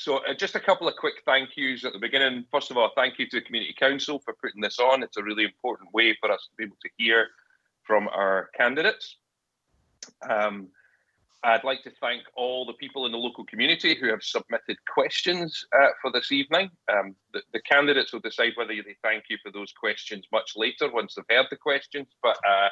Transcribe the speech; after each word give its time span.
So, 0.00 0.24
uh, 0.24 0.32
just 0.32 0.54
a 0.54 0.60
couple 0.60 0.88
of 0.88 0.96
quick 0.96 1.16
thank 1.26 1.58
yous 1.58 1.84
at 1.84 1.92
the 1.92 1.98
beginning. 1.98 2.46
First 2.50 2.70
of 2.70 2.78
all, 2.78 2.90
thank 2.96 3.18
you 3.18 3.28
to 3.28 3.36
the 3.36 3.44
Community 3.44 3.74
Council 3.78 4.18
for 4.24 4.34
putting 4.42 4.62
this 4.62 4.78
on. 4.78 5.02
It's 5.02 5.18
a 5.18 5.22
really 5.22 5.44
important 5.44 5.92
way 5.92 6.16
for 6.18 6.32
us 6.32 6.40
to 6.40 6.56
be 6.56 6.64
able 6.64 6.78
to 6.80 6.88
hear 6.96 7.28
from 7.82 8.08
our 8.08 8.48
candidates. 8.56 9.18
Um, 10.26 10.68
I'd 11.44 11.64
like 11.64 11.82
to 11.82 11.90
thank 12.00 12.22
all 12.34 12.64
the 12.64 12.72
people 12.72 13.04
in 13.04 13.12
the 13.12 13.18
local 13.18 13.44
community 13.44 13.94
who 13.94 14.08
have 14.08 14.22
submitted 14.22 14.78
questions 14.90 15.66
uh, 15.78 15.88
for 16.00 16.10
this 16.10 16.32
evening. 16.32 16.70
Um, 16.90 17.14
the, 17.34 17.42
the, 17.52 17.60
candidates 17.60 18.14
will 18.14 18.20
decide 18.20 18.52
whether 18.54 18.72
they 18.72 18.96
thank 19.02 19.24
you 19.28 19.36
for 19.42 19.52
those 19.52 19.70
questions 19.72 20.26
much 20.32 20.52
later 20.56 20.90
once 20.90 21.14
they've 21.14 21.36
heard 21.36 21.48
the 21.50 21.56
questions, 21.56 22.08
but 22.22 22.38
uh, 22.48 22.68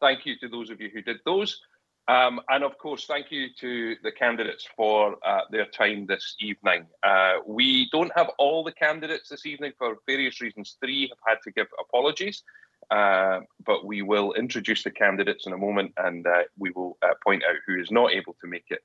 thank 0.00 0.24
you 0.24 0.38
to 0.38 0.48
those 0.48 0.70
of 0.70 0.80
you 0.80 0.90
who 0.94 1.02
did 1.02 1.18
those. 1.24 1.60
Um, 2.08 2.40
and 2.48 2.64
of 2.64 2.76
course, 2.78 3.06
thank 3.06 3.30
you 3.30 3.48
to 3.60 3.96
the 4.02 4.10
candidates 4.10 4.66
for 4.76 5.16
uh, 5.24 5.42
their 5.50 5.66
time 5.66 6.06
this 6.06 6.34
evening. 6.40 6.86
Uh, 7.02 7.34
we 7.46 7.88
don't 7.90 8.10
have 8.16 8.30
all 8.38 8.64
the 8.64 8.72
candidates 8.72 9.28
this 9.28 9.46
evening 9.46 9.72
for 9.78 9.96
various 10.06 10.40
reasons. 10.40 10.76
Three 10.80 11.08
have 11.08 11.18
had 11.26 11.38
to 11.44 11.52
give 11.52 11.68
apologies, 11.78 12.42
uh, 12.90 13.40
but 13.64 13.84
we 13.84 14.02
will 14.02 14.32
introduce 14.32 14.82
the 14.82 14.90
candidates 14.90 15.46
in 15.46 15.52
a 15.52 15.58
moment 15.58 15.92
and 15.98 16.26
uh, 16.26 16.42
we 16.58 16.70
will 16.70 16.98
uh, 17.02 17.14
point 17.22 17.44
out 17.48 17.56
who 17.66 17.80
is 17.80 17.90
not 17.90 18.12
able 18.12 18.34
to 18.40 18.48
make 18.48 18.64
it 18.70 18.80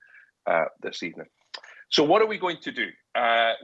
uh, 0.45 0.65
this 0.81 1.01
evening. 1.01 1.27
So, 1.89 2.03
what 2.03 2.21
are 2.21 2.27
we 2.27 2.37
going 2.37 2.57
to 2.61 2.71
do? 2.71 2.89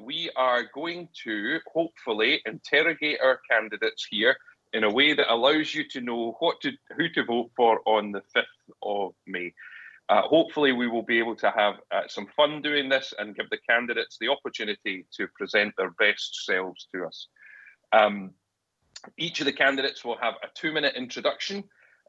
we 0.02 0.32
are 0.38 0.64
going 0.74 1.10
to 1.26 1.60
hopefully 1.72 2.42
interrogate 2.46 3.20
our 3.22 3.42
candidates 3.50 4.08
here 4.10 4.38
in 4.74 4.84
a 4.84 4.92
way 4.92 5.14
that 5.14 5.32
allows 5.32 5.74
you 5.74 5.88
to 5.90 6.02
know 6.02 6.36
what 6.40 6.62
to 6.62 6.72
who 6.98 7.10
to 7.10 7.26
vote 7.26 7.52
for 7.56 7.82
on 7.86 8.12
the 8.12 8.22
5th 8.36 8.44
of 8.84 9.14
May. 9.28 9.54
Uh, 10.10 10.22
hopefully, 10.24 10.72
we 10.74 10.88
will 10.88 11.04
be 11.04 11.20
able 11.20 11.36
to 11.38 11.50
have 11.52 11.76
uh, 11.92 12.02
some 12.08 12.28
fun 12.36 12.62
doing 12.62 12.90
this 12.90 13.14
and 13.18 13.36
give 13.36 13.50
the 13.50 13.58
candidates 13.70 14.18
the 14.20 14.28
opportunity 14.28 15.06
to 15.16 15.28
present 15.38 15.74
their 15.78 15.92
best 15.92 16.46
selves 16.46 16.88
to 16.94 17.06
us. 17.06 17.28
Um, 17.94 18.32
each 19.18 19.40
of 19.40 19.46
the 19.46 19.54
candidates 19.54 20.04
will 20.04 20.18
have 20.18 20.36
a 20.44 20.48
two 20.54 20.72
minute 20.72 20.96
introduction. 20.96 21.64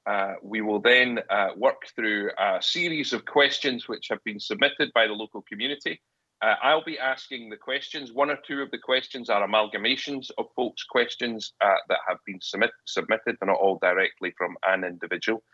Uh, 0.04 0.34
we 0.42 0.60
will 0.60 0.80
then 0.80 1.20
uh, 1.30 1.50
work 1.56 1.82
through 1.94 2.30
a 2.38 2.60
series 2.60 3.12
of 3.12 3.24
questions 3.24 3.86
which 3.86 4.08
have 4.08 4.22
been 4.24 4.40
submitted 4.40 4.90
by 4.94 5.06
the 5.06 5.12
local 5.12 5.42
community. 5.42 6.00
Uh, 6.42 6.56
I'll 6.60 6.84
be 6.84 6.98
asking 6.98 7.50
the 7.50 7.56
questions. 7.56 8.12
One 8.12 8.28
or 8.28 8.38
two 8.44 8.62
of 8.62 8.70
the 8.72 8.78
questions 8.78 9.30
are 9.30 9.46
amalgamations 9.46 10.28
of 10.38 10.46
folks' 10.56 10.82
questions 10.82 11.52
uh, 11.60 11.76
that 11.88 12.00
have 12.08 12.18
been 12.26 12.40
submit, 12.40 12.72
submitted, 12.84 13.36
but 13.38 13.46
not 13.46 13.58
all 13.58 13.78
directly 13.80 14.34
from 14.36 14.56
an 14.66 14.82
individual. 14.82 15.44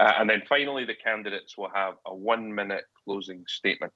Uh, 0.00 0.14
and 0.18 0.30
then 0.30 0.42
finally, 0.48 0.86
the 0.86 0.94
candidates 0.94 1.58
will 1.58 1.68
have 1.74 1.94
a 2.06 2.14
one 2.14 2.54
minute 2.54 2.84
closing 3.04 3.44
statement. 3.48 3.92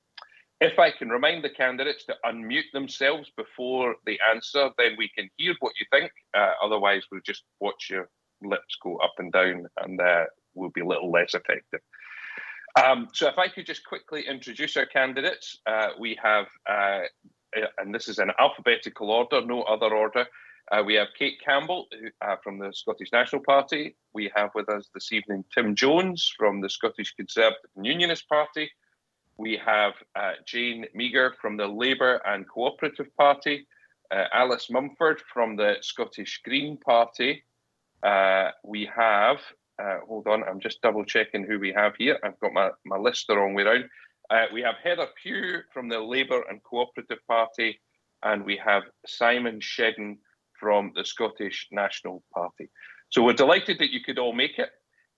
If 0.61 0.79
I 0.79 0.91
can 0.91 1.09
remind 1.09 1.43
the 1.43 1.51
candidates 1.51 2.05
to 2.07 2.17
unmute 2.27 2.71
themselves 2.75 3.31
before 3.39 3.97
they 4.05 4.19
answer, 4.31 4.69
then 4.77 4.97
we 4.99 5.09
can 5.17 5.31
hear 5.39 5.55
what 5.61 5.73
you 5.81 5.87
think. 5.91 6.13
Uh, 6.37 6.53
otherwise, 6.63 7.05
we'll 7.11 7.23
just 7.25 7.45
watch 7.61 7.89
your 7.91 8.11
lips 8.43 8.77
go 8.83 8.97
up 8.99 9.15
and 9.19 9.33
down 9.33 9.67
and 9.83 10.01
uh, 10.01 10.25
we'll 10.55 10.71
be 10.71 10.83
a 10.83 10.87
little 10.87 11.11
less 11.11 11.33
effective. 11.35 11.81
Um, 12.83 13.09
so 13.13 13.29
if 13.29 13.39
I 13.39 13.49
could 13.49 13.67
just 13.67 13.85
quickly 13.85 14.25
introduce 14.29 14.77
our 14.77 14.87
candidates, 14.87 15.59
uh, 15.67 15.91
we 15.99 16.19
have, 16.23 16.47
uh, 16.69 17.03
uh, 17.57 17.67
and 17.79 17.95
this 17.95 18.09
is 18.09 18.19
in 18.19 18.31
alphabetical 18.39 19.11
order, 19.11 19.41
no 19.45 19.63
other 19.63 19.95
order. 19.95 20.27
Uh, 20.73 20.83
we 20.85 20.95
have 20.95 21.09
Kate 21.17 21.41
Campbell 21.45 21.87
uh, 22.21 22.37
from 22.43 22.59
the 22.59 22.73
Scottish 22.73 23.13
National 23.13 23.43
Party. 23.43 23.95
We 24.13 24.33
have 24.35 24.51
with 24.55 24.69
us 24.69 24.89
this 24.93 25.13
evening 25.13 25.45
Tim 25.55 25.77
Jones 25.77 26.33
from 26.37 26.61
the 26.61 26.71
Scottish 26.71 27.15
Conservative 27.15 27.71
and 27.77 27.87
Unionist 27.87 28.29
Party. 28.29 28.71
We 29.37 29.57
have 29.65 29.93
uh, 30.17 30.33
Jane 30.45 30.87
Meagher 30.99 31.33
from 31.41 31.57
the 31.57 31.67
Labour 31.67 32.21
and 32.27 32.49
Cooperative 32.49 33.15
Party. 33.17 33.67
Alice 34.33 34.71
Mumford 34.71 35.21
from 35.33 35.57
the 35.57 35.75
Scottish 35.81 36.41
Green 36.45 36.77
Party. 36.77 37.43
we 38.63 38.89
have 38.95 39.39
uh, 39.83 39.99
hold 40.07 40.27
on, 40.27 40.45
I'm 40.45 40.61
just 40.61 40.81
double 40.83 41.05
checking 41.05 41.45
who 41.45 41.59
we 41.59 41.73
have 41.73 41.95
here. 41.97 42.19
I've 42.23 42.39
got 42.41 42.53
my, 42.53 42.71
my 42.85 42.97
list 42.97 43.27
the 43.27 43.37
wrong 43.37 43.55
way 43.55 43.65
around. 43.65 43.85
Uh, 44.31 44.47
we 44.53 44.63
have 44.63 44.77
Heather 44.83 45.09
Pugh 45.23 45.61
from 45.73 45.89
the 45.89 46.01
Labour 46.01 46.43
and 46.49 46.63
Cooperative 46.63 47.19
Party, 47.29 47.81
and 48.23 48.45
we 48.45 48.57
have 48.65 48.85
Simon 49.07 49.61
Shedden 49.61 50.17
from 50.59 50.93
the 50.95 51.05
Scottish 51.05 51.69
National 51.71 52.23
Party. 52.33 52.71
So 53.11 53.23
we're 53.23 53.35
delighted 53.35 53.79
that 53.79 53.93
you 53.93 54.01
could 54.03 54.19
all 54.19 54.33
make 54.33 54.59
it. 54.59 54.71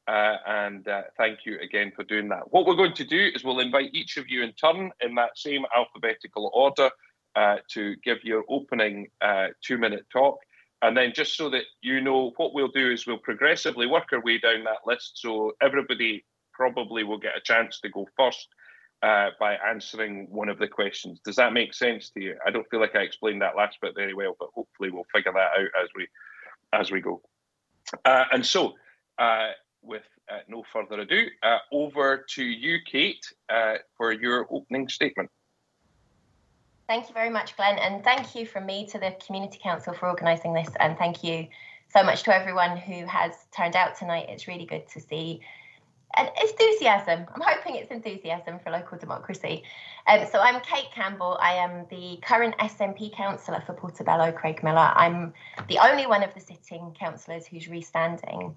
Uh, 0.08 0.36
and 0.46 0.86
uh, 0.86 1.02
thank 1.16 1.40
you 1.44 1.58
again 1.60 1.92
for 1.94 2.04
doing 2.04 2.28
that. 2.28 2.52
What 2.52 2.64
we're 2.64 2.76
going 2.76 2.94
to 2.94 3.04
do 3.04 3.30
is 3.34 3.42
we'll 3.42 3.58
invite 3.58 3.90
each 3.92 4.16
of 4.16 4.28
you 4.28 4.42
in 4.42 4.52
turn 4.52 4.90
in 5.00 5.14
that 5.16 5.36
same 5.36 5.64
alphabetical 5.76 6.50
order 6.54 6.90
uh, 7.34 7.56
to 7.72 7.96
give 8.04 8.18
your 8.22 8.44
opening 8.48 9.08
uh, 9.20 9.48
two 9.64 9.78
minute 9.78 10.06
talk. 10.12 10.38
And 10.82 10.96
then 10.96 11.12
just 11.14 11.36
so 11.36 11.48
that 11.50 11.64
you 11.80 12.00
know, 12.00 12.32
what 12.36 12.54
we'll 12.54 12.68
do 12.68 12.92
is 12.92 13.06
we'll 13.06 13.18
progressively 13.18 13.86
work 13.86 14.08
our 14.12 14.22
way 14.22 14.38
down 14.38 14.64
that 14.64 14.86
list. 14.86 15.12
So 15.16 15.52
everybody 15.62 16.24
probably 16.52 17.04
will 17.04 17.18
get 17.18 17.36
a 17.36 17.40
chance 17.40 17.80
to 17.80 17.88
go 17.88 18.06
first 18.16 18.48
uh, 19.02 19.30
by 19.38 19.54
answering 19.54 20.26
one 20.30 20.48
of 20.48 20.58
the 20.58 20.68
questions. 20.68 21.20
Does 21.24 21.36
that 21.36 21.52
make 21.52 21.74
sense 21.74 22.10
to 22.10 22.22
you? 22.22 22.36
I 22.46 22.50
don't 22.50 22.68
feel 22.70 22.80
like 22.80 22.96
I 22.96 23.00
explained 23.00 23.42
that 23.42 23.56
last 23.56 23.78
bit 23.80 23.94
very 23.94 24.14
well, 24.14 24.36
but 24.38 24.50
hopefully 24.54 24.90
we'll 24.90 25.06
figure 25.14 25.32
that 25.32 25.38
out 25.38 25.82
as 25.82 25.88
we 25.94 26.08
as 26.72 26.90
we 26.90 27.00
go. 27.00 27.22
Uh, 28.04 28.24
and 28.32 28.44
so, 28.44 28.74
uh, 29.18 29.50
with 29.82 30.02
uh, 30.30 30.38
no 30.48 30.64
further 30.72 31.00
ado, 31.00 31.26
uh, 31.42 31.58
over 31.72 32.24
to 32.30 32.44
you, 32.44 32.78
Kate, 32.84 33.24
uh, 33.48 33.74
for 33.96 34.12
your 34.12 34.46
opening 34.50 34.88
statement. 34.88 35.30
Thank 36.88 37.08
you 37.08 37.14
very 37.14 37.30
much, 37.30 37.56
Glenn, 37.56 37.78
and 37.78 38.04
thank 38.04 38.34
you 38.34 38.46
from 38.46 38.64
me 38.64 38.86
to 38.86 38.98
the 38.98 39.16
Community 39.24 39.58
Council 39.60 39.92
for 39.92 40.08
organising 40.08 40.52
this, 40.52 40.68
and 40.78 40.96
thank 40.96 41.24
you 41.24 41.48
so 41.88 42.04
much 42.04 42.22
to 42.24 42.34
everyone 42.34 42.76
who 42.76 43.04
has 43.06 43.32
turned 43.56 43.74
out 43.74 43.96
tonight. 43.96 44.26
It's 44.28 44.46
really 44.46 44.66
good 44.66 44.88
to 44.90 45.00
see 45.00 45.40
and 46.16 46.30
enthusiasm. 46.40 47.26
I'm 47.34 47.42
hoping 47.44 47.76
it's 47.76 47.90
enthusiasm 47.90 48.58
for 48.62 48.70
local 48.70 48.98
democracy. 48.98 49.62
Um, 50.06 50.26
so 50.30 50.38
I'm 50.40 50.60
Kate 50.62 50.90
Campbell. 50.94 51.38
I 51.40 51.54
am 51.54 51.86
the 51.90 52.18
current 52.22 52.56
SNP 52.58 53.14
councillor 53.14 53.62
for 53.66 53.74
Portobello 53.74 54.32
Craigmillar. 54.32 54.92
I'm 54.96 55.34
the 55.68 55.78
only 55.78 56.06
one 56.06 56.22
of 56.22 56.32
the 56.34 56.40
sitting 56.40 56.94
councillors 56.98 57.46
who's 57.46 57.68
restanding. 57.68 58.54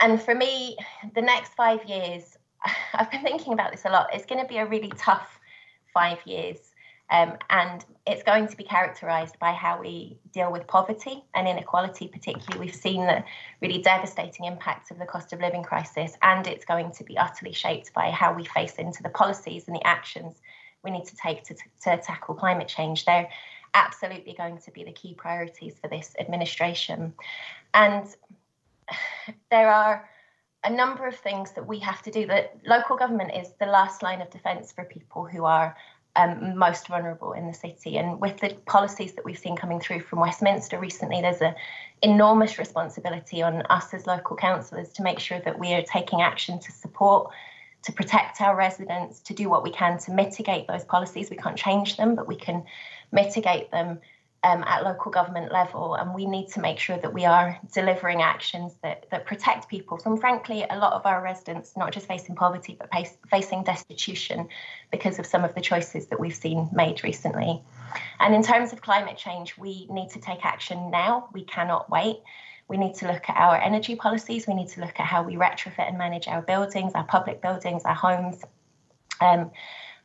And 0.00 0.20
for 0.22 0.34
me, 0.34 0.76
the 1.14 1.22
next 1.22 1.54
five 1.54 1.84
years, 1.84 2.36
I've 2.94 3.10
been 3.10 3.22
thinking 3.22 3.52
about 3.52 3.72
this 3.72 3.84
a 3.84 3.90
lot. 3.90 4.08
It's 4.12 4.26
going 4.26 4.40
to 4.40 4.48
be 4.48 4.58
a 4.58 4.66
really 4.66 4.92
tough 4.96 5.40
five 5.92 6.18
years. 6.24 6.73
Um, 7.10 7.34
and 7.50 7.84
it's 8.06 8.22
going 8.22 8.48
to 8.48 8.56
be 8.56 8.64
characterized 8.64 9.38
by 9.38 9.52
how 9.52 9.78
we 9.80 10.18
deal 10.32 10.50
with 10.50 10.66
poverty 10.66 11.22
and 11.34 11.46
inequality, 11.46 12.08
particularly. 12.08 12.66
We've 12.66 12.74
seen 12.74 13.06
the 13.06 13.22
really 13.60 13.82
devastating 13.82 14.46
impacts 14.46 14.90
of 14.90 14.98
the 14.98 15.04
cost 15.04 15.32
of 15.32 15.40
living 15.40 15.62
crisis, 15.62 16.16
and 16.22 16.46
it's 16.46 16.64
going 16.64 16.92
to 16.92 17.04
be 17.04 17.18
utterly 17.18 17.52
shaped 17.52 17.92
by 17.92 18.10
how 18.10 18.32
we 18.32 18.44
face 18.44 18.74
into 18.76 19.02
the 19.02 19.10
policies 19.10 19.64
and 19.66 19.76
the 19.76 19.86
actions 19.86 20.40
we 20.82 20.90
need 20.90 21.06
to 21.06 21.16
take 21.16 21.44
to, 21.44 21.54
to 21.54 21.96
tackle 21.98 22.34
climate 22.34 22.68
change. 22.68 23.04
They're 23.04 23.28
absolutely 23.74 24.34
going 24.34 24.58
to 24.58 24.70
be 24.70 24.84
the 24.84 24.92
key 24.92 25.14
priorities 25.14 25.74
for 25.80 25.88
this 25.88 26.14
administration. 26.18 27.12
And 27.74 28.06
there 29.50 29.70
are 29.70 30.08
a 30.62 30.70
number 30.70 31.06
of 31.06 31.16
things 31.16 31.52
that 31.52 31.66
we 31.66 31.78
have 31.80 32.02
to 32.02 32.10
do. 32.10 32.26
That 32.26 32.56
local 32.66 32.96
government 32.96 33.32
is 33.34 33.52
the 33.60 33.66
last 33.66 34.02
line 34.02 34.22
of 34.22 34.30
defence 34.30 34.72
for 34.72 34.84
people 34.84 35.26
who 35.26 35.44
are 35.44 35.76
um, 36.16 36.56
most 36.56 36.88
vulnerable 36.88 37.32
in 37.32 37.46
the 37.46 37.54
city. 37.54 37.98
And 37.98 38.20
with 38.20 38.38
the 38.38 38.54
policies 38.66 39.14
that 39.14 39.24
we've 39.24 39.38
seen 39.38 39.56
coming 39.56 39.80
through 39.80 40.00
from 40.00 40.20
Westminster 40.20 40.78
recently, 40.78 41.20
there's 41.20 41.40
an 41.40 41.54
enormous 42.02 42.58
responsibility 42.58 43.42
on 43.42 43.62
us 43.70 43.92
as 43.92 44.06
local 44.06 44.36
councillors 44.36 44.90
to 44.90 45.02
make 45.02 45.18
sure 45.18 45.40
that 45.40 45.58
we 45.58 45.72
are 45.74 45.82
taking 45.82 46.22
action 46.22 46.58
to 46.60 46.72
support, 46.72 47.32
to 47.82 47.92
protect 47.92 48.40
our 48.40 48.56
residents, 48.56 49.20
to 49.20 49.34
do 49.34 49.48
what 49.48 49.62
we 49.62 49.70
can 49.70 49.98
to 49.98 50.12
mitigate 50.12 50.66
those 50.68 50.84
policies. 50.84 51.30
We 51.30 51.36
can't 51.36 51.56
change 51.56 51.96
them, 51.96 52.14
but 52.14 52.28
we 52.28 52.36
can 52.36 52.64
mitigate 53.10 53.70
them 53.70 53.98
um, 54.44 54.62
at 54.64 54.84
local 54.84 55.10
government 55.10 55.50
level, 55.50 55.94
and 55.94 56.14
we 56.14 56.26
need 56.26 56.48
to 56.48 56.60
make 56.60 56.78
sure 56.78 56.98
that 56.98 57.14
we 57.14 57.24
are 57.24 57.58
delivering 57.72 58.20
actions 58.20 58.74
that, 58.82 59.06
that 59.10 59.24
protect 59.24 59.68
people 59.68 59.96
from, 59.96 60.18
frankly, 60.18 60.66
a 60.68 60.76
lot 60.76 60.92
of 60.92 61.06
our 61.06 61.22
residents 61.22 61.76
not 61.78 61.92
just 61.92 62.06
facing 62.06 62.34
poverty 62.34 62.76
but 62.78 62.92
face, 62.92 63.16
facing 63.30 63.64
destitution 63.64 64.46
because 64.90 65.18
of 65.18 65.24
some 65.24 65.44
of 65.44 65.54
the 65.54 65.62
choices 65.62 66.08
that 66.08 66.20
we've 66.20 66.34
seen 66.34 66.68
made 66.72 67.02
recently. 67.02 67.62
And 68.20 68.34
in 68.34 68.42
terms 68.42 68.74
of 68.74 68.82
climate 68.82 69.16
change, 69.16 69.56
we 69.56 69.86
need 69.90 70.10
to 70.10 70.20
take 70.20 70.44
action 70.44 70.90
now. 70.90 71.30
We 71.32 71.44
cannot 71.44 71.88
wait. 71.88 72.18
We 72.68 72.76
need 72.76 72.94
to 72.96 73.06
look 73.06 73.28
at 73.28 73.36
our 73.36 73.56
energy 73.56 73.96
policies. 73.96 74.46
We 74.46 74.54
need 74.54 74.68
to 74.68 74.80
look 74.80 75.00
at 75.00 75.06
how 75.06 75.22
we 75.22 75.36
retrofit 75.36 75.88
and 75.88 75.96
manage 75.96 76.28
our 76.28 76.42
buildings, 76.42 76.92
our 76.94 77.04
public 77.04 77.40
buildings, 77.40 77.84
our 77.84 77.94
homes. 77.94 78.42
Um, 79.22 79.52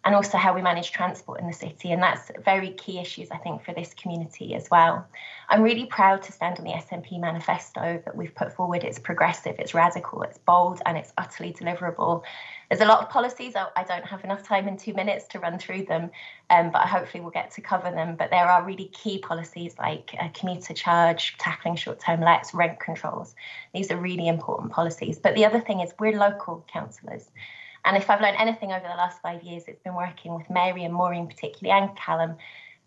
and 0.06 0.16
also 0.16 0.38
how 0.38 0.54
we 0.56 0.62
manage 0.62 0.92
transport 0.92 1.42
in 1.42 1.48
the 1.48 1.54
city. 1.54 1.92
And 1.92 2.02
that's 2.02 2.32
very 2.44 2.72
key 2.72 3.00
issues, 3.00 3.30
I 3.32 3.38
think, 3.38 3.66
for 3.66 3.74
this 3.74 3.94
community 3.94 4.56
as 4.56 4.70
well. 4.72 5.06
I'm 5.50 5.62
really 5.62 5.88
proud 5.88 6.22
to 6.24 6.32
stand 6.32 6.58
on 6.58 6.64
the 6.64 6.72
SNP 6.72 7.20
manifesto 7.20 8.02
that 8.06 8.16
we've 8.16 8.34
put 8.34 8.54
forward. 8.54 8.84
It's 8.86 8.98
progressive, 8.98 9.56
it's 9.60 9.74
radical, 9.74 10.22
it's 10.22 10.38
bold, 10.38 10.82
and 10.86 10.98
it's 10.98 11.12
utterly 11.18 11.52
deliverable. 11.52 12.24
There's 12.70 12.82
a 12.82 12.86
lot 12.86 13.02
of 13.02 13.10
policies. 13.10 13.56
I 13.56 13.84
don't 13.84 14.06
have 14.06 14.24
enough 14.24 14.44
time 14.44 14.68
in 14.68 14.78
two 14.78 14.94
minutes 14.94 15.26
to 15.30 15.40
run 15.40 15.60
through 15.60 15.86
them, 15.86 16.12
um, 16.50 16.72
but 16.72 16.88
hopefully 16.88 17.22
we'll 17.22 17.32
get 17.32 17.52
to 17.52 17.62
cover 17.62 17.92
them. 17.92 18.16
But 18.16 18.30
there 18.30 18.46
are 18.46 18.64
really 18.64 18.86
key 18.94 19.18
policies 19.18 19.76
like 19.78 20.16
a 20.22 20.30
commuter 20.30 20.74
charge, 20.74 21.36
tackling 21.40 21.76
short-term 21.76 22.22
lets, 22.22 22.54
rent 22.54 22.80
controls. 22.80 23.36
These 23.74 23.92
are 23.92 23.98
really 23.98 24.28
important 24.28 24.72
policies. 24.72 25.20
But 25.20 25.36
the 25.36 25.46
other 25.46 25.60
thing 25.60 25.82
is 25.82 25.94
we're 26.00 26.18
local 26.18 26.64
councillors. 26.72 27.30
And 27.86 27.98
if 27.98 28.10
I've 28.10 28.22
learned 28.22 28.38
anything 28.40 28.72
over 28.72 28.84
the 28.84 28.96
last 28.96 29.22
five 29.22 29.44
years, 29.44 29.64
it's 29.68 29.82
been 29.84 29.96
working 29.96 30.36
with 30.36 30.50
Mary 30.50 30.84
and 30.84 30.94
Maureen 30.94 31.28
particularly 31.28 31.80
and 31.82 31.96
Callum 31.98 32.36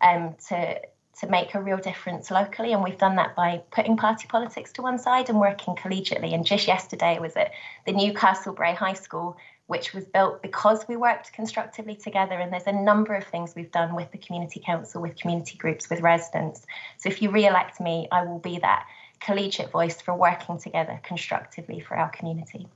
um, 0.01 0.35
to 0.49 0.79
to 1.19 1.27
make 1.27 1.53
a 1.53 1.61
real 1.61 1.77
difference 1.77 2.31
locally. 2.31 2.73
And 2.73 2.83
we've 2.83 2.97
done 2.97 3.17
that 3.17 3.35
by 3.35 3.61
putting 3.71 3.97
party 3.97 4.27
politics 4.27 4.71
to 4.73 4.81
one 4.81 4.97
side 4.97 5.29
and 5.29 5.39
working 5.39 5.75
collegiately. 5.75 6.33
And 6.33 6.45
just 6.45 6.67
yesterday 6.67 7.19
was 7.19 7.35
at 7.35 7.51
the 7.85 7.91
new 7.91 8.13
Castlebrae 8.13 8.75
High 8.75 8.93
School, 8.93 9.37
which 9.67 9.93
was 9.93 10.05
built 10.05 10.41
because 10.41 10.87
we 10.87 10.95
worked 10.95 11.31
constructively 11.33 11.95
together. 11.95 12.33
And 12.33 12.51
there's 12.51 12.65
a 12.65 12.71
number 12.71 13.13
of 13.13 13.25
things 13.25 13.53
we've 13.55 13.71
done 13.71 13.95
with 13.95 14.11
the 14.11 14.17
community 14.17 14.61
council, 14.65 15.01
with 15.01 15.15
community 15.15 15.55
groups, 15.57 15.89
with 15.89 16.01
residents. 16.01 16.65
So 16.97 17.09
if 17.09 17.21
you 17.21 17.29
re-elect 17.29 17.79
me, 17.79 18.07
I 18.11 18.23
will 18.23 18.39
be 18.39 18.57
that 18.59 18.87
collegiate 19.19 19.71
voice 19.71 20.01
for 20.01 20.15
working 20.15 20.59
together 20.59 20.99
constructively 21.03 21.79
for 21.79 21.95
our 21.95 22.09
community. 22.09 22.67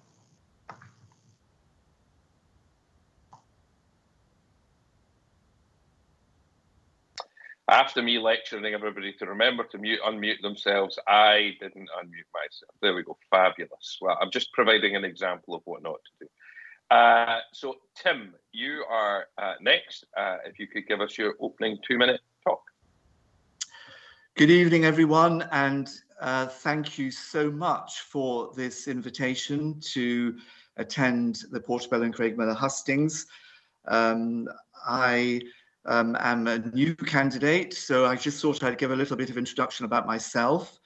After 7.70 8.02
me 8.02 8.18
lecturing 8.18 8.74
everybody 8.74 9.14
to 9.14 9.26
remember 9.26 9.64
to 9.66 9.78
mute, 9.78 10.00
unmute 10.06 10.42
themselves, 10.42 10.98
I 11.08 11.52
didn't 11.60 11.90
unmute 12.00 12.32
myself. 12.34 12.72
There 12.82 12.94
we 12.94 13.04
go. 13.04 13.18
Fabulous. 13.30 13.98
Well, 14.02 14.18
I'm 14.22 14.32
just 14.32 14.52
providing 14.54 14.96
an 14.96 15.04
example 15.04 15.54
of 15.54 15.62
what 15.66 15.84
not 15.84 15.96
to 16.06 16.26
do. 16.26 16.96
Uh, 16.96 17.40
so, 17.52 17.76
Tim, 17.96 18.34
you 18.54 18.86
are 18.90 19.26
uh, 19.38 19.56
next. 19.60 20.06
Uh, 20.16 20.38
if 20.46 20.60
you 20.60 20.68
could 20.68 20.88
give 20.88 21.02
us 21.02 21.18
your 21.18 21.36
opening 21.42 21.78
two 21.86 21.98
minute 21.98 22.22
talk. 22.46 22.62
Good 24.38 24.50
evening, 24.50 24.86
everyone, 24.86 25.50
and 25.52 25.90
uh, 26.22 26.48
thank 26.48 26.98
you 26.98 27.12
so 27.12 27.52
much 27.52 28.02
for 28.02 28.54
this 28.56 28.88
invitation 28.88 29.80
to 29.92 30.38
attend 30.78 31.44
the 31.52 31.60
Portobello 31.60 32.04
and 32.04 32.16
Craigmillar 32.16 32.56
Hustings. 32.56 33.26
Um, 33.88 34.48
I 34.88 35.42
um, 35.88 36.18
am 36.20 36.48
a 36.48 36.60
new 36.60 36.96
candidate, 36.96 37.74
so 37.74 38.06
I 38.06 38.16
just 38.16 38.42
thought 38.42 38.62
I'd 38.62 38.78
give 38.78 38.92
a 38.92 38.96
little 38.96 39.16
bit 39.16 39.30
of 39.30 39.38
introduction 39.38 39.86
about 39.86 40.06
myself. 40.06 40.80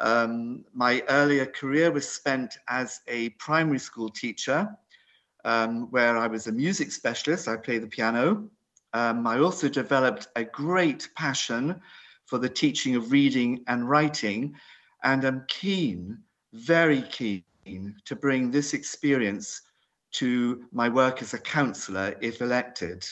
Um, 0.00 0.64
my 0.72 1.02
earlier 1.08 1.44
career 1.44 1.92
was 1.92 2.08
spent 2.08 2.56
as 2.68 3.00
a 3.08 3.28
primary 3.30 3.78
school 3.78 4.08
teacher, 4.08 4.74
um, 5.44 5.90
where 5.90 6.16
I 6.16 6.26
was 6.28 6.46
a 6.46 6.52
music 6.52 6.92
specialist. 6.92 7.46
I 7.46 7.56
play 7.56 7.78
the 7.78 7.86
piano. 7.86 8.48
Um, 8.94 9.26
I 9.26 9.38
also 9.38 9.68
developed 9.68 10.28
a 10.34 10.44
great 10.44 11.08
passion 11.14 11.80
for 12.24 12.38
the 12.38 12.48
teaching 12.48 12.96
of 12.96 13.12
reading 13.12 13.62
and 13.66 13.88
writing, 13.88 14.54
and 15.04 15.24
I'm 15.24 15.44
keen, 15.48 16.18
very 16.54 17.02
keen, 17.02 17.44
to 18.06 18.16
bring 18.16 18.50
this 18.50 18.72
experience 18.72 19.62
to 20.12 20.64
my 20.72 20.88
work 20.88 21.22
as 21.22 21.34
a 21.34 21.38
councillor 21.38 22.16
if 22.20 22.40
elected 22.40 23.06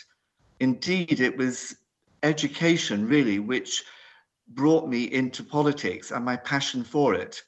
indeed, 0.60 1.20
it 1.20 1.36
was 1.36 1.76
education 2.22 3.08
really 3.08 3.38
which 3.38 3.84
brought 4.48 4.88
me 4.88 5.04
into 5.04 5.42
politics 5.42 6.10
and 6.10 6.24
my 6.24 6.36
passion 6.36 6.84
for 6.84 7.14
it. 7.14 7.42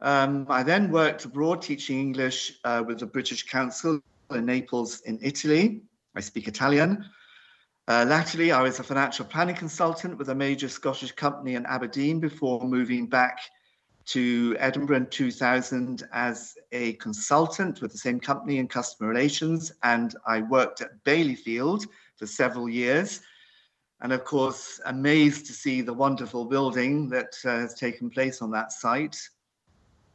Um, 0.00 0.46
I 0.48 0.62
then 0.62 0.90
worked 0.90 1.24
abroad 1.24 1.62
teaching 1.62 1.98
English 1.98 2.52
uh, 2.64 2.82
with 2.86 2.98
the 2.98 3.06
British 3.06 3.46
Council 3.46 4.00
in 4.30 4.44
Naples 4.44 5.00
in 5.02 5.18
Italy. 5.22 5.82
I 6.14 6.20
speak 6.20 6.48
Italian. 6.48 7.04
Uh, 7.88 8.04
latterly, 8.08 8.50
I 8.50 8.62
was 8.62 8.80
a 8.80 8.82
financial 8.82 9.24
planning 9.24 9.54
consultant 9.54 10.18
with 10.18 10.28
a 10.28 10.34
major 10.34 10.68
Scottish 10.68 11.12
company 11.12 11.54
in 11.54 11.64
Aberdeen 11.66 12.18
before 12.18 12.64
moving 12.64 13.06
back 13.06 13.38
to 14.06 14.56
Edinburgh 14.58 14.96
in 14.96 15.06
2000 15.06 16.06
as 16.12 16.54
a 16.72 16.94
consultant 16.94 17.80
with 17.80 17.92
the 17.92 17.98
same 17.98 18.20
company 18.20 18.58
in 18.58 18.68
customer 18.68 19.08
relations. 19.08 19.72
And 19.82 20.14
I 20.26 20.42
worked 20.42 20.80
at 20.80 21.02
Baileyfield, 21.04 21.86
for 22.16 22.26
several 22.26 22.68
years. 22.68 23.20
And 24.00 24.12
of 24.12 24.24
course, 24.24 24.80
amazed 24.84 25.46
to 25.46 25.52
see 25.52 25.80
the 25.80 25.92
wonderful 25.92 26.44
building 26.44 27.08
that 27.10 27.34
uh, 27.44 27.60
has 27.60 27.74
taken 27.74 28.10
place 28.10 28.42
on 28.42 28.50
that 28.50 28.72
site. 28.72 29.18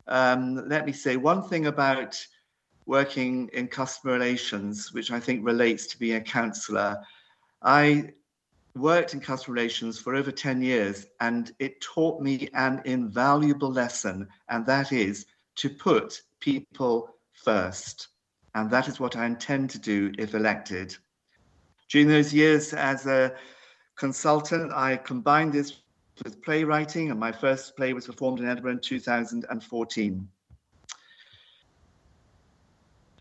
Um, 0.07 0.67
let 0.67 0.85
me 0.85 0.91
say 0.91 1.17
one 1.17 1.43
thing 1.43 1.67
about 1.67 2.23
working 2.85 3.49
in 3.53 3.67
customer 3.67 4.13
relations, 4.13 4.93
which 4.93 5.11
I 5.11 5.19
think 5.19 5.45
relates 5.45 5.87
to 5.87 5.99
being 5.99 6.17
a 6.17 6.21
councillor. 6.21 7.01
I 7.61 8.13
worked 8.75 9.13
in 9.13 9.19
customer 9.19 9.55
relations 9.55 9.99
for 9.99 10.15
over 10.15 10.31
10 10.31 10.61
years, 10.61 11.05
and 11.19 11.51
it 11.59 11.81
taught 11.81 12.21
me 12.21 12.49
an 12.53 12.81
invaluable 12.85 13.71
lesson, 13.71 14.27
and 14.49 14.65
that 14.65 14.91
is 14.91 15.25
to 15.55 15.69
put 15.69 16.21
people 16.39 17.15
first. 17.33 18.09
And 18.55 18.69
that 18.71 18.87
is 18.87 18.99
what 18.99 19.15
I 19.15 19.25
intend 19.25 19.69
to 19.71 19.79
do 19.79 20.11
if 20.17 20.33
elected. 20.33 20.95
During 21.91 22.07
those 22.07 22.33
years 22.33 22.73
as 22.73 23.05
a 23.05 23.33
consultant, 23.97 24.71
I 24.71 24.95
combined 24.95 25.51
this 25.51 25.81
with 26.23 26.41
playwriting, 26.41 27.11
and 27.11 27.19
my 27.19 27.33
first 27.33 27.75
play 27.75 27.91
was 27.91 28.07
performed 28.07 28.39
in 28.39 28.47
Edinburgh 28.47 28.71
in 28.71 28.79
2014. 28.79 30.27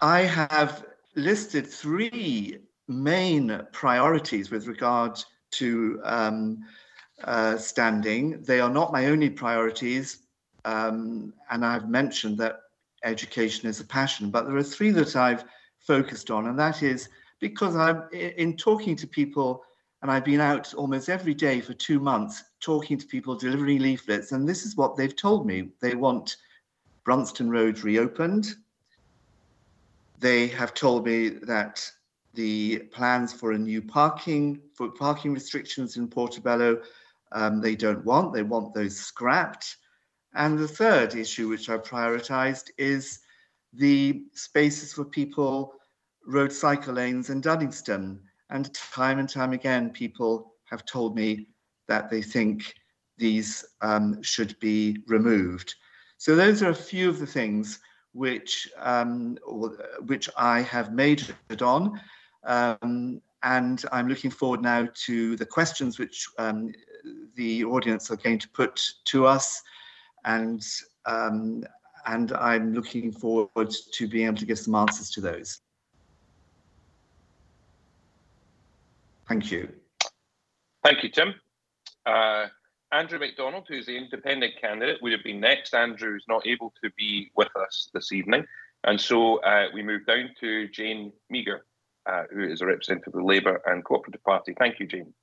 I 0.01 0.21
have 0.21 0.87
listed 1.17 1.67
three 1.67 2.59
main 2.87 3.61
priorities 3.73 4.53
with 4.53 4.69
regard 4.69 5.21
to 5.53 6.01
um, 6.05 6.61
uh, 7.25 7.57
standing. 7.57 8.41
They 8.43 8.61
are 8.61 8.71
not 8.71 8.93
my 8.93 9.07
only 9.07 9.31
priorities, 9.31 10.27
um, 10.65 11.35
and 11.51 11.65
I've 11.65 11.89
mentioned 11.89 12.39
that 12.39 12.61
education 13.03 13.69
is 13.69 13.81
a 13.81 13.85
passion, 13.85 14.31
but 14.31 14.47
there 14.47 14.57
are 14.57 14.63
three 14.63 14.93
that 14.93 15.17
I've 15.17 15.45
focused 15.81 16.31
on, 16.31 16.47
and 16.47 16.57
that 16.59 16.85
is 16.85 17.09
because 17.41 17.77
I'm 17.77 18.05
in 18.13 18.57
talking 18.57 18.97
to 18.97 19.07
people, 19.07 19.65
and 20.03 20.11
I've 20.11 20.25
been 20.25 20.41
out 20.41 20.73
almost 20.75 21.09
every 21.09 21.35
day 21.35 21.61
for 21.61 21.75
two 21.75 22.01
months 22.01 22.45
talking 22.61 22.99
to 22.99 23.07
people, 23.07 23.35
delivering 23.35 23.81
leaflets, 23.81 24.33
and 24.33 24.49
this 24.49 24.65
is 24.65 24.77
what 24.77 24.97
they've 24.97 25.17
told 25.17 25.47
me. 25.47 25.71
They 25.81 25.95
want 25.95 26.37
Brunstane 27.07 27.51
Road 27.51 27.83
reopened. 27.83 28.55
They 30.19 30.49
have 30.49 30.75
told 30.75 31.07
me 31.07 31.29
that 31.29 31.91
the 32.35 32.79
plans 32.93 33.33
for 33.33 33.53
a 33.53 33.59
new 33.59 33.83
parking 33.83 34.61
for 34.75 34.91
parking 34.91 35.33
restrictions 35.33 35.97
in 35.97 36.07
Portobello 36.07 36.81
um, 37.33 37.61
they 37.61 37.77
don't 37.77 38.05
want. 38.05 38.33
They 38.33 38.43
want 38.43 38.75
those 38.75 38.97
scrapped. 38.97 39.77
And 40.35 40.59
the 40.59 40.69
third 40.69 41.15
issue 41.15 41.49
which 41.49 41.69
I've 41.69 41.83
prioritized 41.83 42.71
is 42.79 43.21
the 43.73 44.25
spaces 44.35 44.93
for 44.93 45.05
people 45.05 45.75
road 46.27 46.53
cycle 46.53 46.95
lanes 46.95 47.31
in 47.31 47.41
Duddingston. 47.41 48.19
And 48.51 48.73
time 48.75 49.19
and 49.19 49.29
time 49.29 49.53
again, 49.53 49.91
people 49.91 50.55
have 50.69 50.85
told 50.85 51.15
me 51.15 51.49
that 51.89 52.11
they 52.11 52.23
think 52.23 52.75
these 53.19 53.65
um, 53.81 54.23
should 54.23 54.59
be 54.61 54.99
removed. 55.07 55.75
So 56.19 56.35
those 56.35 56.63
are 56.63 56.71
a 56.71 56.75
few 56.75 57.09
of 57.09 57.19
the 57.19 57.27
things 57.27 57.81
which 58.13 58.69
um, 58.79 59.39
which 60.07 60.29
I 60.37 60.61
have 60.63 60.93
majored 60.93 61.63
on. 61.63 62.01
Um, 62.45 63.21
and 63.43 63.85
I'm 63.93 64.09
looking 64.09 64.31
forward 64.31 64.63
now 64.63 64.89
to 65.07 65.37
the 65.37 65.47
questions 65.47 65.99
which 65.99 66.27
um, 66.39 66.73
the 67.35 67.65
audience 67.65 68.11
are 68.11 68.17
going 68.17 68.39
to 68.39 68.49
put 68.51 68.83
to 69.07 69.27
us. 69.27 69.63
And, 70.25 70.63
um, 71.07 71.65
and 72.07 72.33
I'm 72.33 72.75
looking 72.75 73.13
forward 73.13 73.75
to 73.93 74.09
being 74.09 74.27
able 74.27 74.37
to 74.39 74.47
give 74.47 74.59
some 74.59 74.75
answers 74.75 75.11
to 75.13 75.21
those. 75.21 75.61
Thank 79.31 79.53
you. 79.53 79.69
Thank 80.83 81.05
you, 81.05 81.09
Tim. 81.09 81.35
Uh, 82.05 82.47
Andrew 82.91 83.21
McDonald, 83.21 83.65
who's 83.69 83.87
the 83.87 83.97
independent 83.97 84.55
candidate, 84.61 84.99
would 85.03 85.13
have 85.13 85.23
been 85.23 85.39
next. 85.39 85.73
Andrew 85.73 86.17
is 86.17 86.25
not 86.29 86.45
able 86.49 86.75
to 86.83 86.91
be 86.99 87.31
with 87.37 87.47
us 87.55 87.91
this 87.95 88.11
evening. 88.11 88.45
And 88.83 89.01
so 89.01 89.37
uh, 89.43 89.67
we 89.73 89.85
move 89.85 90.05
down 90.05 90.31
to 90.41 90.67
Jane 90.71 91.13
Meagher, 91.33 91.61
uh, 92.07 92.25
who 92.33 92.43
is 92.43 92.61
a 92.61 92.67
representative 92.67 93.15
of 93.15 93.21
the 93.21 93.25
Labour 93.25 93.63
and 93.67 93.85
Cooperative 93.85 94.25
Party. 94.25 94.53
Thank 94.59 94.81
you, 94.81 94.89
Jane. 94.89 95.15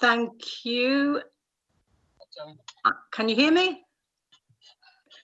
Thank 0.00 0.64
you. 0.64 1.20
Uh, 2.84 2.92
can 3.10 3.28
you 3.28 3.34
hear 3.34 3.50
me? 3.50 3.82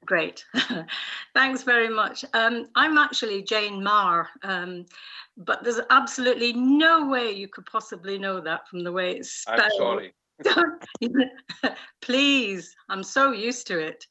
Great. 0.04 0.44
Thanks 1.34 1.62
very 1.62 1.88
much. 1.88 2.24
Um, 2.34 2.68
I'm 2.74 2.98
actually 2.98 3.42
Jane 3.42 3.82
Marr, 3.82 4.28
um, 4.42 4.86
but 5.36 5.62
there's 5.62 5.80
absolutely 5.90 6.52
no 6.52 7.06
way 7.06 7.30
you 7.30 7.48
could 7.48 7.66
possibly 7.66 8.18
know 8.18 8.40
that 8.40 8.68
from 8.68 8.82
the 8.82 8.92
way 8.92 9.12
it's 9.16 9.30
spelled. 9.30 9.60
I'm 9.60 9.70
sorry. 9.78 10.14
Please, 12.02 12.74
I'm 12.88 13.04
so 13.04 13.32
used 13.32 13.66
to 13.68 13.78
it. 13.78 14.04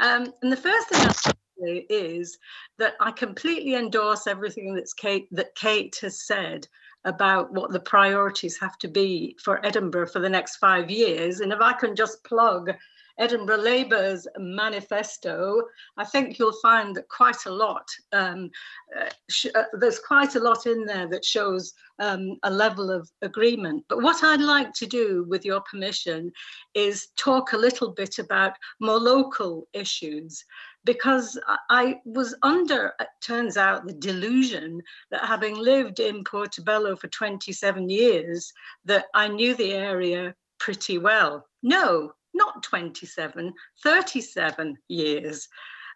Um, 0.00 0.32
and 0.42 0.50
the 0.50 0.56
first 0.56 0.88
thing 0.88 1.06
I 1.06 1.12
say 1.12 1.86
is 1.90 2.38
that 2.78 2.94
I 3.00 3.10
completely 3.10 3.74
endorse 3.74 4.26
everything 4.26 4.74
that's 4.74 4.94
Kate, 4.94 5.28
that 5.32 5.54
Kate 5.54 5.98
has 6.00 6.26
said 6.26 6.66
about 7.04 7.52
what 7.52 7.72
the 7.72 7.80
priorities 7.80 8.58
have 8.58 8.76
to 8.78 8.88
be 8.88 9.36
for 9.42 9.64
Edinburgh 9.64 10.08
for 10.08 10.18
the 10.18 10.28
next 10.28 10.56
five 10.56 10.90
years. 10.90 11.40
And 11.40 11.52
if 11.52 11.60
I 11.60 11.72
can 11.72 11.94
just 11.94 12.24
plug 12.24 12.72
Edinburgh 13.18 13.58
Labour's 13.58 14.26
manifesto, 14.38 15.62
I 15.96 16.04
think 16.04 16.38
you'll 16.38 16.60
find 16.60 16.94
that 16.96 17.08
quite 17.08 17.46
a 17.46 17.50
lot, 17.50 17.88
um, 18.12 18.50
uh, 18.98 19.08
sh- 19.30 19.46
uh, 19.54 19.64
there's 19.74 19.98
quite 19.98 20.34
a 20.34 20.40
lot 20.40 20.66
in 20.66 20.84
there 20.84 21.08
that 21.08 21.24
shows 21.24 21.72
um, 21.98 22.36
a 22.42 22.50
level 22.50 22.90
of 22.90 23.10
agreement. 23.22 23.84
But 23.88 24.02
what 24.02 24.22
I'd 24.22 24.40
like 24.40 24.72
to 24.74 24.86
do, 24.86 25.24
with 25.28 25.44
your 25.44 25.60
permission, 25.62 26.30
is 26.74 27.08
talk 27.16 27.52
a 27.52 27.58
little 27.58 27.92
bit 27.92 28.18
about 28.18 28.52
more 28.80 28.98
local 28.98 29.66
issues 29.72 30.44
because 30.84 31.38
I 31.68 31.96
was 32.04 32.34
under, 32.42 32.92
it 33.00 33.08
turns 33.20 33.56
out, 33.56 33.86
the 33.86 33.92
delusion 33.92 34.80
that 35.10 35.24
having 35.24 35.56
lived 35.56 35.98
in 35.98 36.22
Portobello 36.22 36.94
for 36.94 37.08
27 37.08 37.90
years, 37.90 38.52
that 38.84 39.06
I 39.12 39.26
knew 39.26 39.54
the 39.56 39.72
area 39.72 40.34
pretty 40.58 40.98
well. 40.98 41.46
No, 41.62 42.12
not 42.36 42.62
27, 42.62 43.52
37 43.82 44.78
years. 44.88 45.48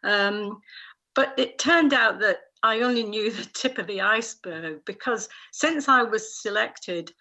Um, 0.02 0.60
but 1.14 1.34
it 1.38 1.58
turned 1.58 1.92
out 1.92 2.20
that 2.20 2.38
I 2.62 2.80
only 2.80 3.04
knew 3.04 3.30
the 3.30 3.44
tip 3.44 3.78
of 3.78 3.86
the 3.86 4.00
iceberg 4.00 4.84
because 4.84 5.28
since 5.52 5.88
I 5.88 6.02
was 6.02 6.40
selected, 6.40 7.12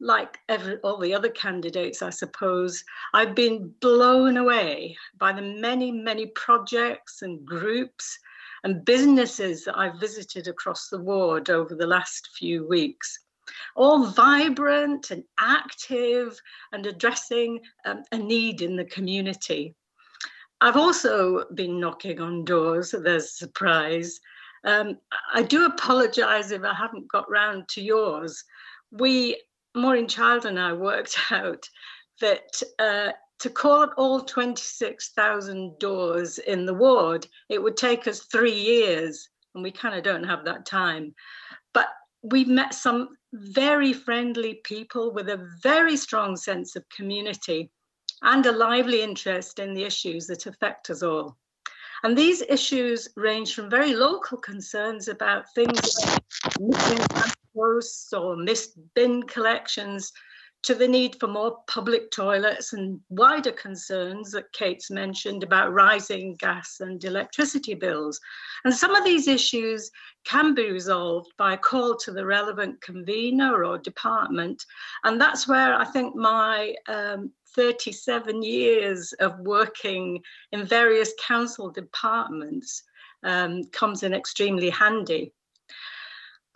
like 0.00 0.38
every, 0.48 0.76
all 0.78 0.98
the 0.98 1.14
other 1.14 1.28
candidates, 1.28 2.02
I 2.02 2.10
suppose, 2.10 2.84
I've 3.14 3.34
been 3.34 3.72
blown 3.80 4.36
away 4.36 4.96
by 5.18 5.32
the 5.32 5.42
many, 5.42 5.90
many 5.90 6.26
projects 6.26 7.22
and 7.22 7.44
groups 7.44 8.18
and 8.64 8.84
businesses 8.84 9.64
that 9.64 9.78
I've 9.78 10.00
visited 10.00 10.48
across 10.48 10.88
the 10.88 11.00
ward 11.00 11.50
over 11.50 11.74
the 11.74 11.86
last 11.86 12.30
few 12.36 12.66
weeks 12.66 13.20
all 13.76 14.06
vibrant 14.06 15.10
and 15.10 15.24
active 15.38 16.40
and 16.72 16.86
addressing 16.86 17.60
um, 17.84 18.02
a 18.12 18.18
need 18.18 18.62
in 18.62 18.76
the 18.76 18.84
community. 18.84 19.74
I've 20.60 20.76
also 20.76 21.44
been 21.54 21.78
knocking 21.78 22.20
on 22.20 22.44
doors, 22.44 22.90
there's 22.90 23.24
a 23.24 23.28
surprise. 23.28 24.18
Um, 24.64 24.98
I 25.32 25.42
do 25.42 25.66
apologize 25.66 26.50
if 26.50 26.64
I 26.64 26.74
haven't 26.74 27.10
got 27.10 27.30
round 27.30 27.68
to 27.70 27.82
yours. 27.82 28.42
We, 28.90 29.40
Maureen 29.74 30.08
Child 30.08 30.46
and 30.46 30.58
I 30.58 30.72
worked 30.72 31.16
out 31.30 31.68
that 32.20 32.62
uh, 32.78 33.12
to 33.40 33.50
call 33.50 33.88
all 33.96 34.20
26,000 34.20 35.78
doors 35.78 36.38
in 36.38 36.66
the 36.66 36.74
ward, 36.74 37.26
it 37.48 37.62
would 37.62 37.76
take 37.76 38.08
us 38.08 38.20
three 38.20 38.58
years, 38.58 39.28
and 39.54 39.62
we 39.62 39.70
kind 39.70 39.94
of 39.94 40.02
don't 40.02 40.24
have 40.24 40.44
that 40.44 40.66
time. 40.66 41.14
We've 42.22 42.48
met 42.48 42.74
some 42.74 43.16
very 43.32 43.92
friendly 43.92 44.60
people 44.64 45.12
with 45.12 45.28
a 45.28 45.48
very 45.62 45.96
strong 45.96 46.36
sense 46.36 46.76
of 46.76 46.88
community 46.88 47.70
and 48.22 48.44
a 48.46 48.52
lively 48.52 49.02
interest 49.02 49.58
in 49.58 49.74
the 49.74 49.84
issues 49.84 50.26
that 50.26 50.46
affect 50.46 50.90
us 50.90 51.02
all. 51.02 51.36
And 52.02 52.16
these 52.16 52.42
issues 52.42 53.08
range 53.16 53.54
from 53.54 53.70
very 53.70 53.94
local 53.94 54.38
concerns 54.38 55.08
about 55.08 55.52
things 55.54 55.96
like 56.06 56.60
missing 56.60 57.06
posts 57.54 58.12
or 58.12 58.36
missed 58.36 58.78
bin 58.94 59.24
collections 59.24 60.12
to 60.64 60.74
the 60.74 60.88
need 60.88 61.16
for 61.20 61.28
more 61.28 61.58
public 61.66 62.10
toilets 62.10 62.72
and 62.72 63.00
wider 63.08 63.52
concerns 63.52 64.32
that 64.32 64.52
Kate's 64.52 64.90
mentioned 64.90 65.42
about 65.42 65.72
rising 65.72 66.34
gas 66.36 66.80
and 66.80 67.02
electricity 67.04 67.74
bills. 67.74 68.20
And 68.64 68.74
some 68.74 68.94
of 68.94 69.04
these 69.04 69.28
issues 69.28 69.90
can 70.24 70.54
be 70.54 70.70
resolved 70.70 71.32
by 71.38 71.54
a 71.54 71.58
call 71.58 71.96
to 71.98 72.12
the 72.12 72.26
relevant 72.26 72.80
convener 72.80 73.64
or 73.64 73.78
department. 73.78 74.64
And 75.04 75.20
that's 75.20 75.46
where 75.46 75.74
I 75.74 75.84
think 75.84 76.16
my 76.16 76.74
um, 76.88 77.30
37 77.54 78.42
years 78.42 79.12
of 79.14 79.38
working 79.40 80.22
in 80.52 80.64
various 80.64 81.12
council 81.24 81.70
departments 81.70 82.82
um, 83.22 83.64
comes 83.72 84.02
in 84.02 84.12
extremely 84.12 84.70
handy. 84.70 85.32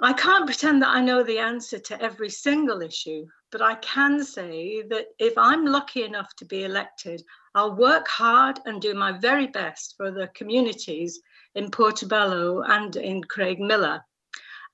I 0.04 0.12
can't 0.12 0.47
pretend 0.47 0.82
that 0.82 0.88
I 0.88 1.00
know 1.00 1.23
the 1.23 1.38
answer 1.38 1.78
to 1.78 2.02
every 2.02 2.28
single 2.28 2.82
issue, 2.82 3.25
but 3.52 3.62
I 3.62 3.76
can 3.76 4.25
say 4.25 4.82
that 4.90 5.06
if 5.21 5.38
I'm 5.38 5.64
lucky 5.64 6.02
enough 6.02 6.35
to 6.38 6.44
be 6.44 6.64
elected, 6.64 7.23
I'll 7.54 7.76
work 7.76 8.09
hard 8.09 8.59
and 8.66 8.82
do 8.82 8.94
my 8.94 9.12
very 9.12 9.47
best 9.47 9.94
for 9.97 10.11
the 10.11 10.26
communities 10.35 11.21
in 11.54 11.71
Portobello 11.71 12.62
and 12.62 12.97
in 12.97 13.23
Craigmillar. 13.23 14.00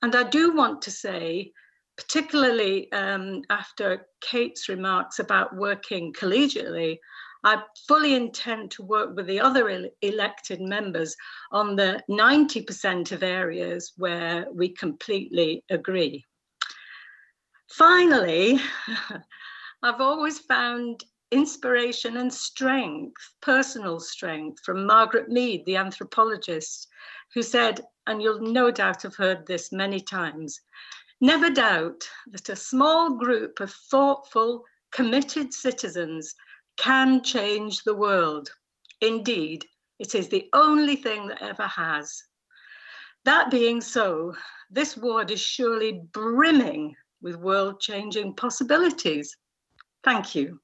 And 0.01 0.15
I 0.15 0.23
do 0.23 0.55
want 0.55 0.81
to 0.83 0.91
say, 0.91 1.51
particularly 1.95 2.91
um, 2.91 3.43
after 3.51 4.07
Kate's 4.21 4.67
remarks 4.67 5.19
about 5.19 5.55
working 5.55 6.11
collegiately, 6.11 6.97
I 7.43 7.63
fully 7.87 8.15
intend 8.15 8.71
to 8.71 8.83
work 8.83 9.15
with 9.15 9.27
the 9.27 9.39
other 9.39 9.69
ele 9.69 9.89
elected 10.01 10.59
members 10.59 11.15
on 11.51 11.75
the 11.75 12.03
90% 12.09 13.11
of 13.11 13.23
areas 13.23 13.93
where 13.95 14.47
we 14.51 14.69
completely 14.69 15.63
agree. 15.69 16.25
Finally, 17.71 18.59
I've 19.83 20.01
always 20.01 20.39
found 20.39 21.05
inspiration 21.31 22.17
and 22.17 22.33
strength, 22.33 23.33
personal 23.41 23.99
strength, 23.99 24.61
from 24.65 24.85
Margaret 24.85 25.29
Mead, 25.29 25.65
the 25.65 25.77
anthropologist, 25.77 26.87
who 27.33 27.41
said, 27.41 27.81
and 28.07 28.21
you'll 28.21 28.41
no 28.41 28.71
doubt 28.71 29.03
have 29.03 29.15
heard 29.15 29.45
this 29.45 29.71
many 29.71 29.99
times, 29.99 30.59
never 31.21 31.49
doubt 31.49 32.09
that 32.31 32.49
a 32.49 32.55
small 32.55 33.11
group 33.11 33.59
of 33.59 33.71
thoughtful, 33.71 34.65
committed 34.91 35.53
citizens 35.53 36.33
can 36.79 37.21
change 37.21 37.83
the 37.83 37.95
world. 37.95 38.49
Indeed, 39.01 39.65
it 39.99 40.15
is 40.15 40.29
the 40.29 40.49
only 40.53 40.95
thing 40.95 41.27
that 41.27 41.41
ever 41.41 41.67
has. 41.67 42.23
That 43.25 43.51
being 43.51 43.81
so, 43.81 44.33
this 44.71 44.97
ward 44.97 45.29
is 45.29 45.41
surely 45.41 46.01
brimming 46.13 46.95
with 47.21 47.35
world 47.35 47.81
changing 47.81 48.33
possibilities. 48.35 49.35
Thank 50.03 50.35
you. 50.35 50.59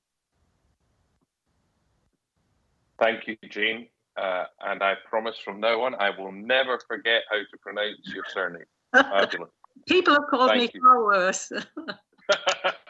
Thank 2.98 3.28
you, 3.28 3.36
Jean. 3.50 3.88
Uh, 4.16 4.46
and 4.62 4.82
I 4.82 4.94
promise 5.10 5.36
from 5.44 5.60
now 5.60 5.82
on, 5.82 5.96
I 5.96 6.12
will 6.18 6.32
never 6.32 6.80
forget 6.88 7.24
how 7.30 7.38
to 7.38 7.58
pronounce 7.62 7.98
your 8.14 8.24
surname. 8.30 8.64
People 9.88 10.14
have 10.14 10.24
called 10.30 10.52
Thank 10.52 10.74
me 10.74 10.80
you. 10.80 10.82
far 10.82 11.04
worse. 11.04 11.52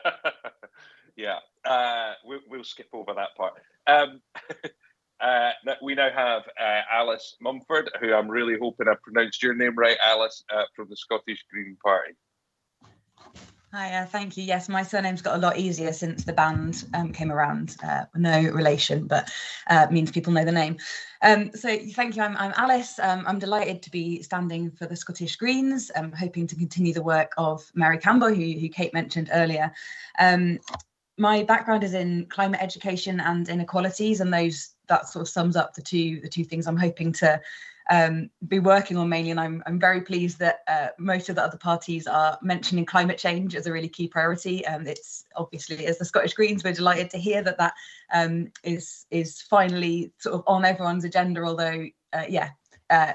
yeah, 1.15 1.37
uh, 1.65 2.13
we'll, 2.23 2.41
we'll, 2.49 2.63
skip 2.63 2.89
over 2.93 3.13
that 3.13 3.29
part. 3.37 3.53
Um, 3.87 4.21
uh, 5.19 5.51
we 5.81 5.95
now 5.95 6.09
have 6.13 6.43
uh, 6.59 6.81
Alice 6.91 7.35
Mumford, 7.41 7.89
who 8.01 8.13
I'm 8.13 8.29
really 8.29 8.57
hoping 8.61 8.87
I 8.87 8.95
pronounced 9.01 9.41
your 9.41 9.55
name 9.55 9.75
right, 9.75 9.97
Alice, 10.03 10.43
uh, 10.53 10.63
from 10.75 10.87
the 10.89 10.97
Scottish 10.97 11.43
Green 11.51 11.77
Party. 11.83 12.13
Hi, 13.73 13.93
uh, 13.93 14.05
thank 14.05 14.37
you. 14.37 14.43
Yes, 14.43 14.69
my 14.69 14.83
surname's 14.83 15.21
got 15.21 15.35
a 15.35 15.39
lot 15.39 15.57
easier 15.57 15.91
since 15.91 16.23
the 16.23 16.31
band 16.31 16.85
um, 16.93 17.11
came 17.11 17.29
around. 17.29 17.75
Uh, 17.83 18.05
no 18.15 18.49
relation, 18.51 19.05
but 19.05 19.29
means 19.91 20.11
people 20.11 20.31
know 20.31 20.45
the 20.45 20.51
name. 20.51 20.77
Um, 21.21 21.51
so 21.53 21.77
thank 21.93 22.15
you. 22.15 22.21
I'm, 22.21 22.37
I'm 22.37 22.53
Alice. 22.55 22.99
Um, 22.99 23.25
I'm 23.27 23.37
delighted 23.37 23.81
to 23.81 23.91
be 23.91 24.21
standing 24.21 24.71
for 24.71 24.85
the 24.85 24.95
Scottish 24.95 25.35
Greens. 25.35 25.91
I'm 25.93 26.13
hoping 26.13 26.47
to 26.47 26.55
continue 26.55 26.93
the 26.93 27.03
work 27.03 27.33
of 27.37 27.69
Mary 27.73 27.97
Campbell, 27.97 28.29
who, 28.29 28.53
who 28.53 28.69
Kate 28.69 28.93
mentioned 28.93 29.29
earlier. 29.33 29.73
Um, 30.19 30.59
my 31.17 31.43
background 31.43 31.83
is 31.83 31.93
in 31.93 32.25
climate 32.27 32.61
education 32.61 33.19
and 33.19 33.47
inequalities, 33.47 34.19
and 34.19 34.33
those 34.33 34.75
that 34.87 35.07
sort 35.07 35.21
of 35.21 35.29
sums 35.29 35.55
up 35.55 35.73
the 35.73 35.81
two 35.81 36.19
the 36.21 36.29
two 36.29 36.43
things 36.43 36.67
I'm 36.67 36.77
hoping 36.77 37.11
to 37.13 37.41
um, 37.89 38.29
be 38.47 38.59
working 38.59 38.97
on 38.97 39.09
mainly. 39.09 39.31
And 39.31 39.39
I'm 39.39 39.63
I'm 39.65 39.79
very 39.79 40.01
pleased 40.01 40.39
that 40.39 40.59
uh, 40.67 40.87
most 40.99 41.29
of 41.29 41.35
the 41.35 41.43
other 41.43 41.57
parties 41.57 42.07
are 42.07 42.37
mentioning 42.41 42.85
climate 42.85 43.17
change 43.17 43.55
as 43.55 43.67
a 43.67 43.71
really 43.71 43.89
key 43.89 44.07
priority. 44.07 44.65
Um, 44.65 44.87
it's 44.87 45.25
obviously 45.35 45.85
as 45.85 45.97
the 45.97 46.05
Scottish 46.05 46.33
Greens, 46.33 46.63
we're 46.63 46.73
delighted 46.73 47.09
to 47.11 47.17
hear 47.17 47.41
that 47.43 47.57
that 47.57 47.73
um, 48.13 48.51
is 48.63 49.05
is 49.09 49.41
finally 49.41 50.11
sort 50.19 50.35
of 50.35 50.43
on 50.47 50.65
everyone's 50.65 51.05
agenda. 51.05 51.41
Although 51.41 51.85
uh, 52.13 52.25
yeah. 52.27 52.49
Uh, 52.89 53.13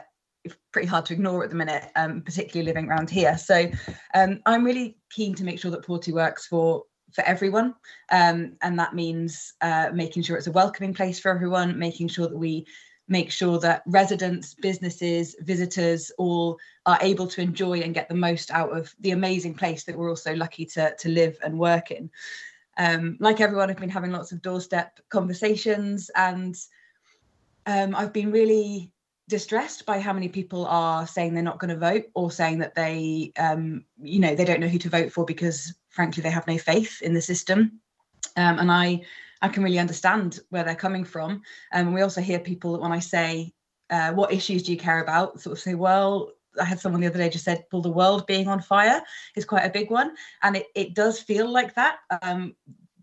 pretty 0.73 0.89
hard 0.89 1.05
to 1.05 1.13
ignore 1.13 1.45
at 1.45 1.51
the 1.51 1.57
minute, 1.57 1.91
um, 1.97 2.23
particularly 2.23 2.67
living 2.67 2.89
around 2.89 3.11
here. 3.11 3.37
So 3.37 3.71
um, 4.15 4.41
I'm 4.47 4.65
really 4.65 4.97
keen 5.11 5.35
to 5.35 5.45
make 5.45 5.59
sure 5.59 5.71
that 5.71 5.85
Porty 5.85 6.15
works 6.15 6.47
for 6.47 6.85
for 7.13 7.23
everyone. 7.25 7.75
Um, 8.11 8.57
and 8.63 8.79
that 8.79 8.95
means 8.95 9.55
uh, 9.61 9.91
making 9.93 10.23
sure 10.23 10.37
it's 10.37 10.47
a 10.47 10.53
welcoming 10.53 10.95
place 10.95 11.19
for 11.19 11.31
everyone, 11.31 11.79
making 11.79 12.09
sure 12.09 12.29
that 12.29 12.37
we 12.37 12.67
make 13.09 13.31
sure 13.31 13.59
that 13.59 13.83
residents, 13.87 14.55
businesses, 14.55 15.35
visitors 15.41 16.13
all 16.17 16.57
are 16.87 16.99
able 17.03 17.27
to 17.27 17.41
enjoy 17.43 17.81
and 17.81 17.93
get 17.93 18.09
the 18.09 18.15
most 18.15 18.53
out 18.53 18.71
of 18.71 18.95
the 19.01 19.11
amazing 19.11 19.53
place 19.53 19.83
that 19.85 19.99
we're 19.99 20.09
also 20.09 20.35
lucky 20.35 20.65
to, 20.65 20.95
to 20.97 21.09
live 21.09 21.37
and 21.43 21.59
work 21.59 21.91
in. 21.91 22.09
Um, 22.79 23.17
like 23.19 23.41
everyone, 23.41 23.69
I've 23.69 23.79
been 23.79 23.91
having 23.91 24.13
lots 24.13 24.31
of 24.31 24.41
doorstep 24.41 25.01
conversations 25.09 26.09
and 26.15 26.57
um, 27.67 27.95
I've 27.97 28.13
been 28.13 28.31
really 28.31 28.93
distressed 29.31 29.87
by 29.87 29.99
how 30.01 30.13
many 30.13 30.29
people 30.29 30.67
are 30.67 31.07
saying 31.07 31.33
they're 31.33 31.43
not 31.43 31.59
going 31.59 31.71
to 31.71 31.77
vote 31.79 32.05
or 32.15 32.31
saying 32.31 32.59
that 32.59 32.75
they, 32.75 33.33
um, 33.39 33.85
you 34.03 34.21
know, 34.21 34.35
they 34.35 34.45
don't 34.45 34.61
know 34.61 34.69
who 34.69 34.79
to 34.79 34.91
vote 34.91 35.13
for 35.13 35.25
because 35.25 35.75
frankly 35.89 36.23
they 36.23 36.31
have 36.31 36.47
no 36.47 36.59
faith 36.59 37.01
in 37.01 37.15
the 37.15 37.23
system. 37.23 37.81
Um, 38.37 38.59
and 38.59 38.71
I 38.71 39.03
I 39.43 39.49
can 39.49 39.63
really 39.63 39.79
understand 39.79 40.41
where 40.51 40.65
they're 40.65 40.75
coming 40.75 41.05
from. 41.05 41.31
Um, 41.31 41.41
and 41.73 41.95
we 41.95 42.03
also 42.03 42.21
hear 42.21 42.39
people 42.39 42.73
that 42.73 42.83
when 42.83 42.93
I 42.93 42.99
say, 42.99 43.55
uh, 43.89 44.13
what 44.13 44.33
issues 44.33 44.63
do 44.63 44.73
you 44.73 44.79
care 44.79 45.03
about? 45.03 45.41
Sort 45.41 45.57
of 45.57 45.63
say, 45.63 45.75
well, 45.75 46.33
I 46.61 46.65
had 46.65 46.79
someone 46.79 47.01
the 47.01 47.07
other 47.07 47.19
day 47.19 47.31
just 47.31 47.45
said, 47.45 47.65
well, 47.73 47.81
the 47.81 47.91
world 47.91 48.27
being 48.27 48.49
on 48.49 48.61
fire 48.61 49.01
is 49.37 49.47
quite 49.47 49.65
a 49.65 49.71
big 49.71 49.91
one. 49.91 50.15
And 50.43 50.57
it, 50.57 50.67
it 50.75 50.95
does 50.95 51.21
feel 51.21 51.51
like 51.51 51.75
that. 51.75 51.99
Um, 52.23 52.55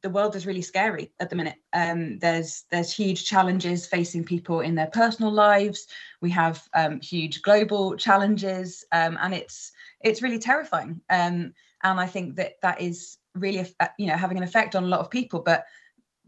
the 0.02 0.10
world 0.10 0.36
is 0.36 0.46
really 0.46 0.62
scary 0.62 1.12
at 1.20 1.30
the 1.30 1.36
minute. 1.36 1.58
Um, 1.74 2.20
there's 2.20 2.66
there's 2.72 2.94
huge 2.94 3.26
challenges 3.26 3.86
facing 3.86 4.24
people 4.24 4.62
in 4.62 4.76
their 4.76 4.88
personal 4.88 5.32
lives. 5.32 5.88
We 6.22 6.30
have 6.32 6.64
um, 6.74 7.00
huge 7.02 7.42
global 7.42 7.96
challenges, 7.96 8.86
um, 8.92 9.18
and 9.22 9.34
it's 9.34 9.72
it's 10.02 10.22
really 10.22 10.40
terrifying. 10.40 11.02
Um, 11.10 11.54
and 11.84 12.00
I 12.00 12.08
think 12.08 12.36
that 12.36 12.62
that 12.62 12.82
is 12.82 13.18
really 13.36 13.66
you 13.98 14.08
know 14.08 14.18
having 14.18 14.38
an 14.38 14.44
effect 14.44 14.76
on 14.76 14.84
a 14.84 14.88
lot 14.88 15.00
of 15.00 15.10
people. 15.10 15.40
But 15.40 15.66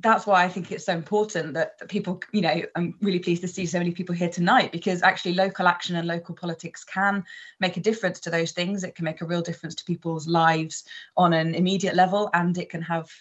that's 0.01 0.25
why 0.25 0.43
I 0.43 0.47
think 0.47 0.71
it's 0.71 0.85
so 0.85 0.93
important 0.93 1.53
that, 1.55 1.77
that, 1.77 1.89
people, 1.89 2.21
you 2.31 2.39
know, 2.39 2.61
I'm 2.75 2.95
really 3.01 3.19
pleased 3.19 3.41
to 3.41 3.49
see 3.49 3.65
so 3.65 3.79
many 3.79 3.91
people 3.91 4.15
here 4.15 4.29
tonight 4.29 4.71
because 4.71 5.03
actually 5.03 5.33
local 5.33 5.67
action 5.67 5.97
and 5.97 6.07
local 6.07 6.33
politics 6.35 6.85
can 6.85 7.23
make 7.59 7.75
a 7.75 7.81
difference 7.81 8.21
to 8.21 8.29
those 8.29 8.53
things. 8.53 8.85
It 8.85 8.95
can 8.95 9.03
make 9.03 9.19
a 9.19 9.25
real 9.25 9.41
difference 9.41 9.75
to 9.75 9.83
people's 9.83 10.25
lives 10.25 10.85
on 11.17 11.33
an 11.33 11.53
immediate 11.53 11.95
level 11.95 12.29
and 12.33 12.57
it 12.57 12.69
can 12.69 12.81
have 12.81 13.11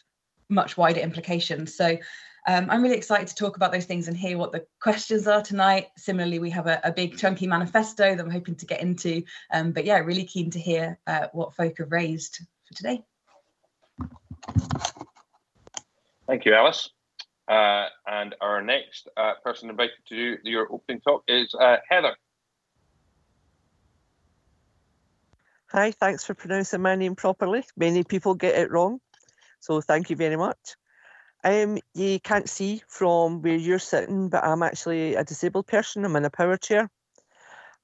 much 0.49 0.77
wider 0.77 1.01
implications. 1.01 1.75
So 1.77 1.97
um, 2.47 2.71
I'm 2.71 2.83
really 2.83 2.97
excited 2.97 3.29
to 3.29 3.35
talk 3.35 3.57
about 3.57 3.73
those 3.73 3.85
things 3.85 4.09
and 4.09 4.17
hear 4.17 4.39
what 4.39 4.53
the 4.53 4.65
questions 4.81 5.27
are 5.27 5.43
tonight. 5.43 5.89
Similarly, 5.97 6.39
we 6.39 6.51
have 6.51 6.67
a, 6.67 6.81
a 6.83 6.93
big 6.93 7.19
chunky 7.19 7.47
manifesto 7.47 8.15
that 8.15 8.25
I'm 8.25 8.31
hoping 8.31 8.55
to 8.57 8.67
get 8.67 8.81
into. 8.81 9.23
Um, 9.53 9.73
but 9.73 9.85
yeah, 9.85 9.99
really 9.99 10.25
keen 10.25 10.51
to 10.53 10.59
hear 10.59 10.99
uh, 11.07 11.27
what 11.33 11.55
folk 11.55 11.79
have 11.79 11.93
raised 11.93 12.41
for 12.67 12.75
today. 12.75 13.03
Thank 16.27 16.45
you, 16.45 16.55
Alice. 16.55 16.91
Uh, 17.49 17.87
and 18.07 18.35
our 18.43 18.63
next 18.63 19.09
uh, 19.17 19.33
person 19.43 19.71
invited 19.71 19.97
to 20.09 20.37
do 20.37 20.51
your 20.51 20.71
opening 20.71 21.01
talk 21.01 21.25
is 21.29 21.55
uh, 21.59 21.77
Heather. 21.89 22.15
Hi, 25.71 25.91
thanks 25.91 26.25
for 26.25 26.35
pronouncing 26.35 26.81
my 26.81 26.95
name 26.95 27.15
properly. 27.15 27.63
Many 27.77 28.05
people 28.05 28.35
get 28.35 28.55
it 28.55 28.71
wrong, 28.71 29.01
so 29.61 29.81
thank 29.81 30.11
you 30.11 30.17
very 30.17 30.37
much. 30.37 30.77
Um, 31.45 31.79
you 31.95 32.19
can't 32.21 32.49
see 32.49 32.83
from 32.89 33.43
where 33.43 33.55
you're 33.55 33.79
sitting, 33.79 34.29
but 34.29 34.45
I'm 34.45 34.63
actually 34.63 35.15
a 35.15 35.25
disabled 35.25 35.67
person. 35.67 36.05
I'm 36.05 36.17
in 36.17 36.25
a 36.25 36.31
power 36.31 36.57
chair, 36.57 36.91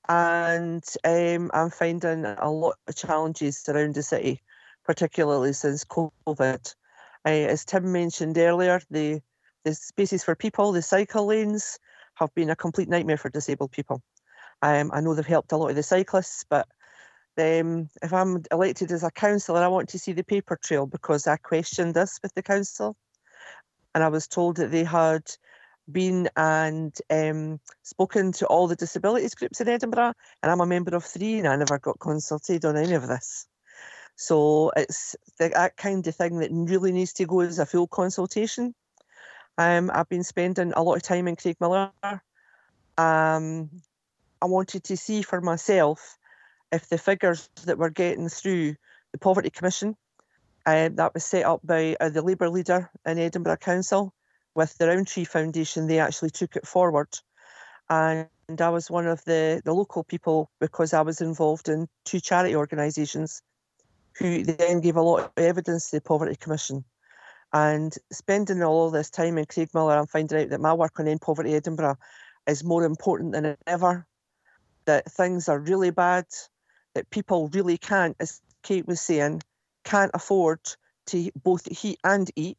and 0.08 0.84
um, 1.04 1.50
I'm 1.54 1.70
finding 1.70 2.24
a 2.24 2.50
lot 2.50 2.76
of 2.86 2.96
challenges 2.96 3.64
around 3.68 3.94
the 3.94 4.02
city, 4.02 4.42
particularly 4.84 5.52
since 5.52 5.84
COVID. 5.84 6.74
Uh, 7.26 7.28
as 7.28 7.64
Tim 7.64 7.92
mentioned 7.92 8.36
earlier, 8.36 8.80
the, 8.90 9.20
the 9.64 9.74
spaces 9.74 10.24
for 10.24 10.34
people, 10.34 10.72
the 10.72 10.82
cycle 10.82 11.26
lanes, 11.26 11.78
have 12.16 12.34
been 12.34 12.50
a 12.50 12.56
complete 12.56 12.88
nightmare 12.88 13.16
for 13.16 13.28
disabled 13.28 13.72
people. 13.72 14.02
Um, 14.62 14.90
I 14.92 15.00
know 15.00 15.14
they've 15.14 15.26
helped 15.26 15.52
a 15.52 15.56
lot 15.56 15.70
of 15.70 15.76
the 15.76 15.82
cyclists, 15.82 16.44
but 16.48 16.68
um, 17.38 17.88
if 18.02 18.12
I'm 18.12 18.42
elected 18.50 18.92
as 18.92 19.02
a 19.02 19.10
councillor, 19.10 19.62
I 19.62 19.68
want 19.68 19.88
to 19.90 19.98
see 19.98 20.12
the 20.12 20.24
paper 20.24 20.58
trail 20.62 20.86
because 20.86 21.26
I 21.26 21.36
questioned 21.36 21.94
this 21.94 22.18
with 22.22 22.34
the 22.34 22.42
council, 22.42 22.96
and 23.94 24.02
I 24.02 24.08
was 24.08 24.26
told 24.26 24.56
that 24.56 24.70
they 24.70 24.84
had 24.84 25.22
been 25.90 26.28
and 26.36 26.96
um, 27.10 27.60
spoken 27.82 28.32
to 28.32 28.46
all 28.46 28.66
the 28.66 28.76
disabilities 28.76 29.34
groups 29.34 29.60
in 29.60 29.68
Edinburgh, 29.68 30.14
and 30.42 30.52
I'm 30.52 30.60
a 30.60 30.66
member 30.66 30.96
of 30.96 31.04
three, 31.04 31.38
and 31.38 31.48
I 31.48 31.56
never 31.56 31.78
got 31.78 32.00
consulted 32.00 32.64
on 32.64 32.76
any 32.76 32.94
of 32.94 33.06
this. 33.06 33.46
So 34.16 34.70
it's 34.76 35.16
that 35.38 35.76
kind 35.76 36.06
of 36.06 36.14
thing 36.14 36.38
that 36.38 36.50
really 36.52 36.92
needs 36.92 37.12
to 37.14 37.26
go 37.26 37.40
as 37.40 37.58
a 37.58 37.66
full 37.66 37.88
consultation. 37.88 38.74
Um, 39.58 39.90
I've 39.92 40.08
been 40.08 40.24
spending 40.24 40.72
a 40.74 40.82
lot 40.82 40.96
of 40.96 41.02
time 41.02 41.28
in 41.28 41.36
Craigmillar. 41.36 41.90
Um, 42.96 43.70
I 44.40 44.46
wanted 44.46 44.84
to 44.84 44.96
see 44.96 45.22
for 45.22 45.40
myself 45.40 46.16
if 46.72 46.88
the 46.88 46.98
figures 46.98 47.48
that 47.66 47.78
we're 47.78 47.90
getting 47.90 48.28
through 48.28 48.74
the 49.12 49.18
Poverty 49.18 49.50
Commission, 49.50 49.96
um, 50.66 50.96
that 50.96 51.14
was 51.14 51.24
set 51.24 51.44
up 51.44 51.60
by 51.64 51.96
uh, 52.00 52.08
the 52.08 52.22
Labour 52.22 52.48
leader 52.48 52.90
in 53.04 53.18
Edinburgh 53.18 53.58
Council 53.58 54.14
with 54.54 54.76
the 54.78 54.88
Rowntree 54.88 55.24
Foundation, 55.24 55.86
they 55.86 55.98
actually 55.98 56.30
took 56.30 56.56
it 56.56 56.66
forward. 56.66 57.08
And 57.90 58.28
I 58.58 58.68
was 58.70 58.90
one 58.90 59.06
of 59.06 59.22
the, 59.24 59.60
the 59.64 59.74
local 59.74 60.04
people 60.04 60.50
because 60.60 60.94
I 60.94 61.02
was 61.02 61.20
involved 61.20 61.68
in 61.68 61.88
two 62.04 62.20
charity 62.20 62.56
organisations 62.56 63.42
who 64.18 64.44
then 64.44 64.80
gave 64.80 64.96
a 64.96 65.02
lot 65.02 65.32
of 65.36 65.44
evidence 65.44 65.90
to 65.90 65.96
the 65.96 66.00
Poverty 66.00 66.36
Commission. 66.36 66.84
And 67.52 67.94
spending 68.12 68.62
all 68.62 68.90
this 68.90 69.10
time 69.10 69.38
in 69.38 69.44
Craigmillar, 69.44 69.98
I'm 69.98 70.06
finding 70.06 70.40
out 70.40 70.50
that 70.50 70.60
my 70.60 70.72
work 70.72 70.98
on 70.98 71.08
End 71.08 71.20
Poverty 71.20 71.54
Edinburgh 71.54 71.98
is 72.46 72.64
more 72.64 72.84
important 72.84 73.32
than 73.32 73.56
ever. 73.66 74.06
That 74.86 75.10
things 75.10 75.48
are 75.48 75.58
really 75.58 75.90
bad, 75.90 76.26
that 76.94 77.10
people 77.10 77.48
really 77.48 77.78
can't, 77.78 78.16
as 78.20 78.40
Kate 78.62 78.86
was 78.86 79.00
saying, 79.00 79.42
can't 79.84 80.10
afford 80.14 80.60
to 81.06 81.30
both 81.42 81.66
heat 81.66 81.98
and 82.04 82.30
eat. 82.36 82.58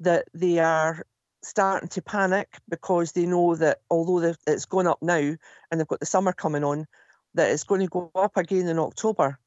That 0.00 0.26
they 0.34 0.58
are 0.58 1.06
starting 1.42 1.88
to 1.88 2.02
panic 2.02 2.48
because 2.68 3.12
they 3.12 3.26
know 3.26 3.54
that 3.56 3.78
although 3.90 4.34
it's 4.46 4.66
gone 4.66 4.86
up 4.86 5.00
now 5.00 5.16
and 5.16 5.38
they've 5.80 5.86
got 5.86 6.00
the 6.00 6.06
summer 6.06 6.32
coming 6.32 6.64
on, 6.64 6.86
that 7.34 7.50
it's 7.50 7.64
going 7.64 7.80
to 7.80 7.86
go 7.86 8.10
up 8.14 8.36
again 8.36 8.68
in 8.68 8.78
October 8.78 9.38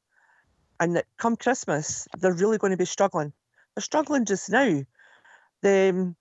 and 0.80 0.96
that 0.96 1.06
come 1.18 1.36
Christmas, 1.36 2.08
they're 2.18 2.32
really 2.32 2.58
going 2.58 2.70
to 2.70 2.76
be 2.76 2.86
struggling. 2.86 3.32
They're 3.74 3.82
struggling 3.82 4.24
just 4.24 4.50
now. 4.50 4.82
The 5.62 5.90
um, 5.90 6.16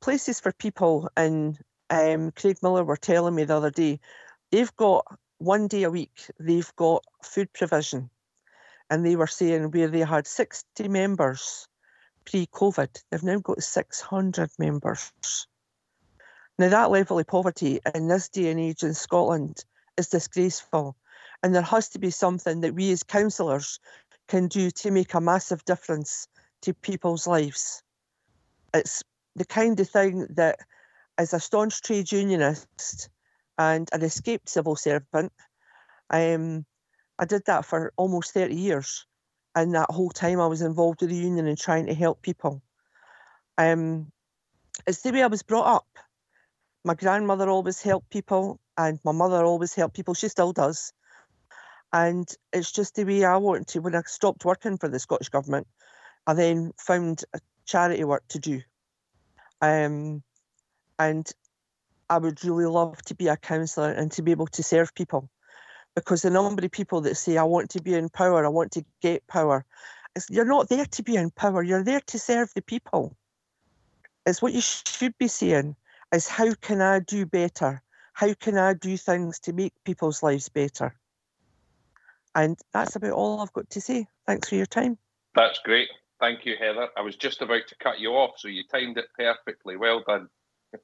places 0.00 0.40
for 0.40 0.52
people 0.52 1.10
in 1.16 1.58
um, 1.90 2.30
Craigmillar 2.30 2.86
were 2.86 2.96
telling 2.96 3.34
me 3.34 3.44
the 3.44 3.56
other 3.56 3.70
day, 3.70 3.98
they've 4.52 4.74
got 4.76 5.04
one 5.40 5.68
day 5.68 5.84
a 5.84 5.90
week, 5.90 6.30
they've 6.38 6.70
got 6.76 7.02
food 7.22 7.52
provision. 7.52 8.10
And 8.90 9.04
they 9.04 9.16
were 9.16 9.26
saying 9.26 9.70
where 9.70 9.88
they 9.88 10.00
had 10.00 10.26
60 10.26 10.88
members 10.88 11.66
pre 12.26 12.46
COVID, 12.46 13.02
they've 13.10 13.22
now 13.22 13.38
got 13.38 13.62
600 13.62 14.50
members. 14.58 15.12
Now, 16.58 16.68
that 16.68 16.90
level 16.90 17.18
of 17.18 17.26
poverty 17.26 17.80
in 17.94 18.08
this 18.08 18.28
day 18.28 18.50
and 18.50 18.60
age 18.60 18.82
in 18.82 18.92
Scotland 18.92 19.64
is 19.96 20.08
disgraceful. 20.08 20.94
And 21.42 21.54
there 21.54 21.62
has 21.62 21.88
to 21.90 21.98
be 21.98 22.10
something 22.10 22.60
that 22.60 22.74
we 22.74 22.92
as 22.92 23.02
councillors 23.02 23.80
can 24.28 24.48
do 24.48 24.70
to 24.70 24.90
make 24.90 25.14
a 25.14 25.22
massive 25.22 25.64
difference 25.64 26.28
to 26.62 26.74
people's 26.74 27.26
lives. 27.26 27.82
It's 28.74 29.02
the 29.36 29.46
kind 29.46 29.80
of 29.80 29.88
thing 29.88 30.26
that, 30.30 30.58
as 31.16 31.32
a 31.32 31.40
staunch 31.40 31.80
trade 31.80 32.12
unionist 32.12 33.08
and 33.60 33.90
an 33.92 34.02
escaped 34.02 34.48
civil 34.48 34.74
servant, 34.74 35.32
um, 36.08 36.64
I 37.18 37.26
did 37.26 37.42
that 37.44 37.66
for 37.66 37.92
almost 37.98 38.32
30 38.32 38.54
years. 38.54 39.04
And 39.54 39.74
that 39.74 39.90
whole 39.90 40.08
time 40.08 40.40
I 40.40 40.46
was 40.46 40.62
involved 40.62 41.02
with 41.02 41.10
the 41.10 41.16
union 41.16 41.46
and 41.46 41.58
trying 41.58 41.86
to 41.86 41.94
help 41.94 42.22
people. 42.22 42.62
Um, 43.58 44.10
it's 44.86 45.02
the 45.02 45.12
way 45.12 45.22
I 45.22 45.26
was 45.26 45.42
brought 45.42 45.76
up. 45.76 45.86
My 46.86 46.94
grandmother 46.94 47.50
always 47.50 47.82
helped 47.82 48.08
people, 48.08 48.58
and 48.78 48.98
my 49.04 49.12
mother 49.12 49.44
always 49.44 49.74
helped 49.74 49.94
people. 49.94 50.14
She 50.14 50.28
still 50.28 50.52
does. 50.52 50.94
And 51.92 52.26
it's 52.54 52.72
just 52.72 52.94
the 52.94 53.04
way 53.04 53.24
I 53.24 53.36
want 53.36 53.66
to. 53.68 53.80
When 53.80 53.94
I 53.94 54.00
stopped 54.06 54.46
working 54.46 54.78
for 54.78 54.88
the 54.88 54.98
Scottish 54.98 55.28
Government, 55.28 55.66
I 56.26 56.32
then 56.32 56.72
found 56.78 57.24
a 57.34 57.40
charity 57.66 58.04
work 58.04 58.22
to 58.28 58.38
do. 58.38 58.62
Um, 59.60 60.22
and 60.98 61.30
I 62.10 62.18
would 62.18 62.44
really 62.44 62.66
love 62.66 63.00
to 63.02 63.14
be 63.14 63.28
a 63.28 63.36
councillor 63.36 63.92
and 63.92 64.10
to 64.12 64.22
be 64.22 64.32
able 64.32 64.48
to 64.48 64.62
serve 64.62 64.94
people. 64.94 65.30
Because 65.94 66.22
the 66.22 66.30
number 66.30 66.64
of 66.64 66.70
people 66.72 67.00
that 67.02 67.16
say, 67.16 67.36
I 67.36 67.44
want 67.44 67.70
to 67.70 67.82
be 67.82 67.94
in 67.94 68.08
power, 68.08 68.44
I 68.44 68.48
want 68.48 68.72
to 68.72 68.84
get 69.00 69.26
power, 69.28 69.64
you're 70.28 70.44
not 70.44 70.68
there 70.68 70.84
to 70.84 71.02
be 71.02 71.16
in 71.16 71.30
power, 71.30 71.62
you're 71.62 71.84
there 71.84 72.00
to 72.08 72.18
serve 72.18 72.50
the 72.54 72.62
people. 72.62 73.16
It's 74.26 74.42
what 74.42 74.52
you 74.52 74.60
should 74.60 75.16
be 75.18 75.28
saying 75.28 75.76
is 76.12 76.28
how 76.28 76.52
can 76.54 76.80
I 76.80 76.98
do 76.98 77.26
better? 77.26 77.82
How 78.12 78.34
can 78.34 78.58
I 78.58 78.74
do 78.74 78.96
things 78.96 79.38
to 79.40 79.52
make 79.52 79.72
people's 79.84 80.22
lives 80.22 80.48
better? 80.48 80.94
And 82.34 82.58
that's 82.72 82.96
about 82.96 83.12
all 83.12 83.40
I've 83.40 83.52
got 83.52 83.70
to 83.70 83.80
say. 83.80 84.06
Thanks 84.26 84.48
for 84.48 84.56
your 84.56 84.66
time. 84.66 84.98
That's 85.34 85.60
great. 85.60 85.88
Thank 86.20 86.44
you, 86.44 86.54
Heather. 86.58 86.88
I 86.96 87.00
was 87.00 87.16
just 87.16 87.40
about 87.40 87.66
to 87.68 87.74
cut 87.80 87.98
you 87.98 88.10
off, 88.10 88.32
so 88.36 88.48
you 88.48 88.62
timed 88.70 88.98
it 88.98 89.06
perfectly. 89.16 89.76
Well 89.76 90.02
done. 90.06 90.28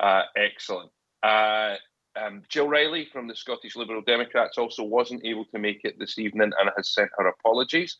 uh, 0.00 0.22
excellent. 0.36 0.90
Uh, 1.22 1.74
um, 2.16 2.42
Jill 2.48 2.68
Riley 2.68 3.08
from 3.12 3.28
the 3.28 3.36
Scottish 3.36 3.76
Liberal 3.76 4.02
Democrats 4.02 4.58
also 4.58 4.82
wasn't 4.82 5.24
able 5.24 5.44
to 5.46 5.58
make 5.58 5.80
it 5.84 5.98
this 5.98 6.18
evening 6.18 6.52
and 6.58 6.70
has 6.76 6.90
sent 6.90 7.10
her 7.18 7.28
apologies, 7.28 7.96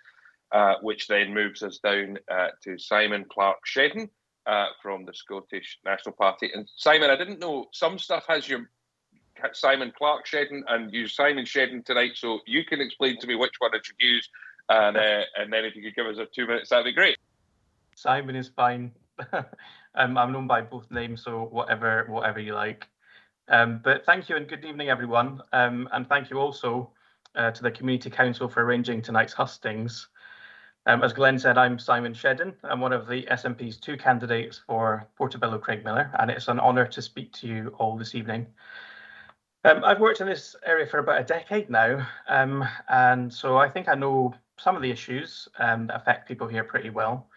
uh, 0.52 0.74
which 0.82 1.06
then 1.08 1.34
moves 1.34 1.62
us 1.62 1.78
down 1.78 2.18
uh, 2.30 2.48
to 2.64 2.78
Simon 2.78 3.24
Clark 3.30 3.58
Shedden 3.66 4.08
uh, 4.46 4.66
from 4.82 5.04
the 5.04 5.14
Scottish 5.14 5.78
National 5.84 6.14
Party. 6.14 6.50
And 6.52 6.68
Simon, 6.76 7.11
I 7.11 7.16
didn't 7.16 7.38
know 7.40 7.66
some 7.72 7.98
stuff 7.98 8.24
has 8.28 8.48
your 8.48 8.70
Simon 9.52 9.92
Clark 9.96 10.26
Shedden 10.26 10.62
and 10.68 10.92
you 10.92 11.06
Simon 11.06 11.44
Shedden 11.44 11.84
tonight, 11.84 12.12
so 12.14 12.40
you 12.46 12.64
can 12.64 12.80
explain 12.80 13.20
to 13.20 13.26
me 13.26 13.37
which 13.37 13.54
one 13.58 13.70
I 13.74 13.78
should 13.82 13.96
use, 14.00 14.28
and 14.68 14.96
uh, 14.96 15.22
and 15.37 15.52
then 15.52 15.64
if 15.64 15.76
you 15.76 15.82
could 15.82 15.94
give 15.94 16.06
us 16.06 16.18
a 16.18 16.26
two 16.26 16.46
minutes, 16.46 16.70
that'd 16.70 16.84
be 16.84 16.92
great. 16.92 17.18
Simon 17.94 18.37
is 18.37 18.48
fine. 18.48 18.92
um, 19.94 20.16
I'm 20.18 20.33
known 20.33 20.46
by 20.46 20.61
both 20.62 20.90
names, 20.90 21.22
so 21.22 21.44
whatever 21.51 22.07
whatever 22.09 22.40
you 22.40 22.55
like. 22.55 22.87
Um, 23.48 23.81
but 23.83 24.05
thank 24.05 24.29
you 24.29 24.37
and 24.37 24.46
good 24.46 24.64
evening, 24.64 24.90
everyone. 24.90 25.40
Um, 25.53 25.88
and 25.92 26.09
thank 26.09 26.31
you 26.31 26.38
also 26.38 26.90
uh, 27.35 27.51
to 27.51 27.62
the 27.62 27.70
Community 27.70 28.11
Council 28.11 28.48
for 28.48 28.62
arranging 28.62 29.01
tonight's 29.01 29.33
hustings. 29.33 30.09
Um, 30.87 31.03
as 31.03 31.12
Glenn 31.12 31.38
said, 31.38 31.59
I'm 31.59 31.79
Simon 31.79 32.14
Shedden. 32.14 32.55
I'm 32.64 32.81
one 32.81 32.92
of 32.92 33.07
the 33.07 33.27
SNP's 33.31 33.77
two 33.79 33.96
candidates 33.96 34.61
for 34.66 35.07
Portobello 35.16 35.59
Craigmillar, 35.59 36.11
and 36.18 36.31
it's 36.31 36.48
an 36.48 36.59
honour 36.61 36.87
to 36.87 37.03
speak 37.03 37.33
to 37.35 37.46
you 37.46 37.74
all 37.79 37.96
this 37.96 38.14
evening. 38.14 38.46
Um, 39.64 39.85
I've 39.85 40.01
worked 40.01 40.20
in 40.20 40.27
this 40.27 40.57
area 40.64 40.87
for 40.87 40.98
about 40.98 41.20
a 41.20 41.24
decade 41.24 41.68
now, 41.68 42.07
um, 42.29 42.66
and 42.88 43.33
so 43.33 43.59
I 43.59 43.68
think 43.68 43.88
I 43.88 43.94
know 43.94 44.35
some 44.59 44.77
of 44.77 44.83
the 44.83 44.90
issues 44.90 45.48
um, 45.59 45.88
that 45.88 45.96
affect 45.96 46.29
people 46.29 46.46
here 46.46 46.64
pretty 46.64 46.90
well. 46.90 47.29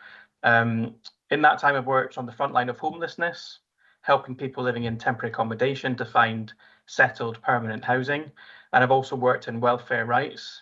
In 1.32 1.42
that 1.42 1.60
time, 1.60 1.76
I've 1.76 1.88
worked 1.88 2.18
on 2.18 2.26
the 2.26 2.32
front 2.32 2.54
line 2.54 2.70
of 2.70 2.78
homelessness, 2.78 3.60
helping 4.02 4.36
people 4.36 4.64
living 4.64 4.84
in 4.84 4.98
temporary 4.98 5.32
accommodation 5.32 5.96
to 5.96 6.06
find 6.06 6.52
settled 6.86 7.42
permanent 7.42 7.86
housing. 7.86 8.30
And 8.74 8.84
I've 8.84 8.92
also 8.92 9.16
worked 9.16 9.48
in 9.48 9.62
welfare 9.62 10.06
rights. 10.06 10.62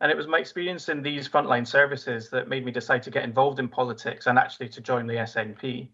And 0.00 0.10
it 0.10 0.16
was 0.16 0.26
my 0.26 0.38
experience 0.38 0.88
in 0.88 1.02
these 1.02 1.28
frontline 1.28 1.66
services 1.66 2.28
that 2.30 2.48
made 2.48 2.64
me 2.64 2.72
decide 2.72 3.02
to 3.04 3.10
get 3.10 3.24
involved 3.24 3.60
in 3.60 3.68
politics 3.68 4.26
and 4.26 4.38
actually 4.38 4.68
to 4.70 4.80
join 4.80 5.06
the 5.06 5.14
SNP. 5.14 5.88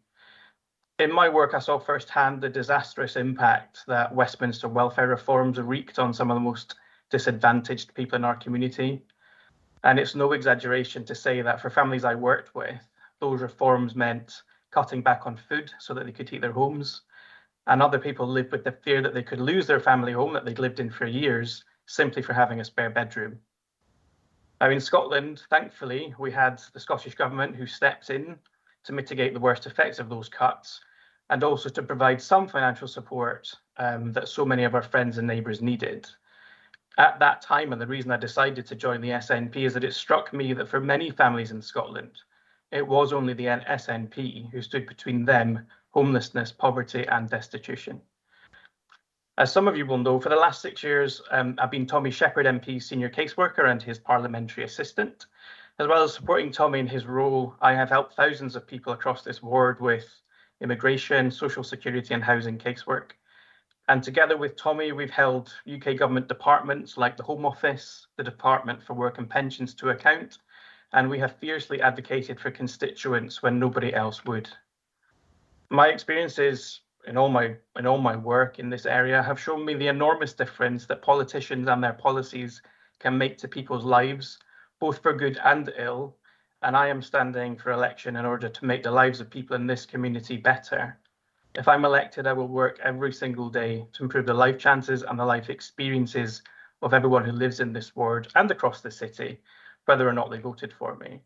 In 0.99 1.13
my 1.13 1.29
work, 1.29 1.55
I 1.55 1.59
saw 1.59 1.79
firsthand 1.79 2.41
the 2.41 2.49
disastrous 2.49 3.17
impact 3.17 3.81
that 3.87 4.15
Westminster 4.15 4.69
welfare 4.69 5.09
reforms 5.09 5.59
wreaked 5.59 5.99
on 5.99 6.15
some 6.15 6.31
of 6.31 6.37
the 6.37 6.41
most 6.41 6.77
disadvantaged 7.11 7.95
people 7.95 8.17
in 8.17 8.25
our 8.25 8.37
community. 8.37 9.03
And 9.83 9.99
it's 9.99 10.15
no 10.15 10.33
exaggeration 10.33 11.05
to 11.07 11.15
say 11.15 11.43
that 11.43 11.61
for 11.61 11.69
families 11.69 12.05
I 12.05 12.15
worked 12.15 12.55
with, 12.55 12.81
those 13.25 13.41
reforms 13.41 13.95
meant 13.95 14.43
cutting 14.71 15.01
back 15.01 15.27
on 15.27 15.37
food 15.49 15.73
so 15.79 15.95
that 15.95 16.05
they 16.05 16.13
could 16.13 16.29
heat 16.29 16.43
their 16.43 16.53
homes. 16.53 17.03
And 17.67 17.81
other 17.81 17.99
people 17.99 18.27
lived 18.27 18.53
with 18.53 18.65
the 18.65 18.73
fear 18.73 19.01
that 19.01 19.15
they 19.15 19.23
could 19.23 19.41
lose 19.41 19.67
their 19.67 19.81
family 19.81 20.13
home 20.13 20.35
that 20.35 20.45
they'd 20.45 20.59
lived 20.59 20.79
in 20.79 20.91
for 20.91 21.07
years 21.07 21.65
simply 21.87 22.21
for 22.21 22.35
having 22.35 22.61
a 22.61 22.65
spare 22.65 22.91
bedroom. 22.91 23.39
Now, 24.61 24.69
in 24.71 24.81
Scotland, 24.81 25.43
thankfully, 25.49 26.15
we 26.19 26.31
had 26.31 26.61
the 26.75 26.81
Scottish 26.81 27.15
Government 27.15 27.57
who 27.57 27.67
stepped 27.67 28.11
in 28.11 28.37
to 28.85 28.93
mitigate 28.93 29.33
the 29.33 29.41
worst 29.41 29.67
effects 29.67 29.99
of 29.99 30.11
those 30.11 30.29
cuts 30.29 30.81
and 31.31 31.43
also 31.43 31.71
to 31.71 31.83
provide 31.83 32.21
some 32.21 32.47
financial 32.47 32.87
support 32.87 33.51
um, 33.79 34.13
that 34.13 34.29
so 34.29 34.45
many 34.45 34.65
of 34.65 34.75
our 34.75 34.83
friends 34.83 35.17
and 35.17 35.27
neighbours 35.27 35.63
needed. 35.63 36.07
At 36.99 37.19
that 37.21 37.41
time, 37.41 37.73
and 37.73 37.81
the 37.81 37.87
reason 37.87 38.11
I 38.11 38.19
decided 38.19 38.67
to 38.67 38.75
join 38.75 39.01
the 39.01 39.11
SNP 39.11 39.57
is 39.57 39.73
that 39.73 39.85
it 39.85 39.95
struck 39.95 40.33
me 40.35 40.53
that 40.53 40.69
for 40.69 40.81
many 40.81 41.11
families 41.11 41.51
in 41.51 41.63
Scotland, 41.63 42.13
it 42.75 42.87
was 42.87 43.13
only 43.13 43.33
the 43.35 43.47
SNP 43.47 44.51
who 44.51 44.61
stood 44.61 44.85
between 44.87 45.25
them, 45.25 45.65
homelessness, 45.91 46.51
poverty, 46.51 47.07
and 47.07 47.31
destitution. 47.31 48.01
As 49.39 49.53
some 49.53 49.69
of 49.69 49.77
you 49.77 49.87
will 49.87 49.99
know, 49.99 50.19
for 50.19 50.29
the 50.29 50.37
last 50.37 50.61
six 50.61 50.83
years, 50.83 51.23
um, 51.31 51.55
I've 51.59 51.71
been 51.71 51.87
Tommy 51.87 52.11
Sheppard 52.11 52.47
MP's 52.47 52.87
senior 52.87 53.09
caseworker 53.09 53.71
and 53.71 53.81
his 53.81 54.01
parliamentary 54.01 54.65
assistant. 54.65 55.27
As 55.79 55.87
well 55.87 56.03
as 56.03 56.15
supporting 56.15 56.51
Tommy 56.51 56.81
in 56.81 56.89
his 56.89 57.07
role, 57.07 57.55
I 57.61 57.75
have 57.75 57.91
helped 57.91 58.15
thousands 58.15 58.57
of 58.57 58.67
people 58.67 58.93
across 58.93 59.23
this 59.23 59.41
ward 59.41 59.81
with 59.81 60.09
immigration, 60.61 61.31
social 61.31 61.63
security, 61.63 62.13
and 62.13 62.25
housing 62.25 62.59
casework. 62.59 63.13
And 63.87 64.03
together 64.03 64.37
with 64.37 64.57
Tommy, 64.57 64.91
we've 64.91 65.11
held 65.11 65.55
UK 65.73 65.97
government 65.97 66.27
departments 66.27 66.97
like 66.97 67.17
the 67.17 67.23
Home 67.23 67.47
Office, 67.47 68.09
the 68.17 68.25
Department 68.25 68.83
for 68.83 68.95
Work 68.95 69.19
and 69.19 69.31
Pensions 69.31 69.75
to 69.75 69.91
account, 69.91 70.39
and 70.95 71.11
we 71.11 71.19
have 71.19 71.37
fiercely 71.37 71.83
advocated 71.83 72.41
for 72.41 72.53
constituents 72.53 73.43
when 73.43 73.59
nobody 73.59 73.93
else 73.93 74.25
would. 74.25 74.49
My 75.69 75.89
experiences 75.89 76.81
in 77.07 77.17
all 77.17 77.29
my 77.29 77.57
in 77.77 77.87
all 77.87 77.99
my 77.99 78.17
work 78.17 78.59
in 78.61 78.71
this 78.71 78.87
area 78.87 79.23
have 79.23 79.41
shown 79.41 79.65
me 79.65 79.75
the 79.75 79.89
enormous 79.89 80.33
difference 80.33 80.87
that 80.87 81.03
politicians 81.03 81.69
and 81.69 81.83
their 81.83 81.93
policies 81.93 82.63
can 83.01 83.19
make 83.19 83.37
to 83.39 83.49
people's 83.49 83.85
lives, 83.85 84.39
both 84.81 85.03
for 85.03 85.13
good 85.13 85.39
and 85.45 85.73
ill. 85.77 86.17
And 86.63 86.77
I 86.77 86.87
am 86.87 87.03
standing 87.03 87.57
for 87.57 87.73
election 87.73 88.17
in 88.17 88.25
order 88.25 88.49
to 88.49 88.65
make 88.65 88.85
the 88.85 88.91
lives 88.91 89.21
of 89.21 89.29
people 89.29 89.57
in 89.57 89.67
this 89.67 89.85
community 89.85 90.37
better. 90.37 90.97
If 91.57 91.69
I'm 91.69 91.85
elected, 91.85 92.27
I 92.27 92.33
will 92.33 92.49
work 92.49 92.79
every 92.83 93.13
single 93.13 93.51
day 93.51 93.87
to 93.93 94.05
improve 94.05 94.27
the 94.27 94.35
life 94.35 94.59
chances 94.59 95.03
and 95.03 95.19
the 95.19 95.27
life 95.27 95.51
experiences 95.51 96.43
of 96.83 96.95
everyone 96.95 97.25
who 97.25 97.33
lives 97.33 97.61
in 97.61 97.73
this 97.73 97.95
ward 97.97 98.29
and 98.35 98.51
across 98.51 98.81
the 98.81 98.91
city, 98.91 99.41
whether 99.87 100.09
or 100.09 100.13
not 100.13 100.31
they 100.31 100.39
voted 100.39 100.73
for 100.73 100.97
me. 100.97 101.21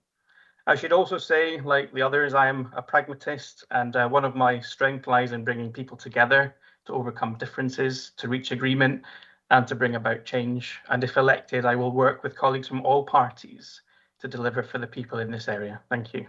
I 0.67 0.75
should 0.75 0.93
also 0.93 1.17
say, 1.17 1.61
like 1.61 1.93
the 1.95 2.03
others, 2.03 2.35
I 2.35 2.47
am 2.47 2.71
a 2.77 2.83
pragmatist, 2.83 3.65
and 3.71 3.97
uh, 3.97 4.07
one 4.09 4.25
of 4.25 4.37
my 4.37 4.61
strengths 4.61 5.07
lies 5.07 5.33
in 5.33 5.43
bringing 5.45 5.73
people 5.73 5.97
together 5.97 6.55
to 6.87 6.93
overcome 6.93 7.37
differences, 7.39 8.13
to 8.19 8.29
reach 8.29 8.51
agreement, 8.51 9.03
and 9.51 9.67
to 9.67 9.75
bring 9.75 9.95
about 9.95 10.27
change. 10.27 10.79
And 10.91 11.03
if 11.03 11.17
elected, 11.17 11.65
I 11.65 11.75
will 11.75 11.93
work 11.93 12.23
with 12.23 12.37
colleagues 12.37 12.69
from 12.69 12.85
all 12.85 13.03
parties 13.05 13.81
to 14.21 14.29
deliver 14.29 14.63
for 14.63 14.79
the 14.79 14.87
people 14.87 15.21
in 15.21 15.31
this 15.31 15.49
area. 15.49 15.81
Thank 15.89 16.13
you. 16.13 16.27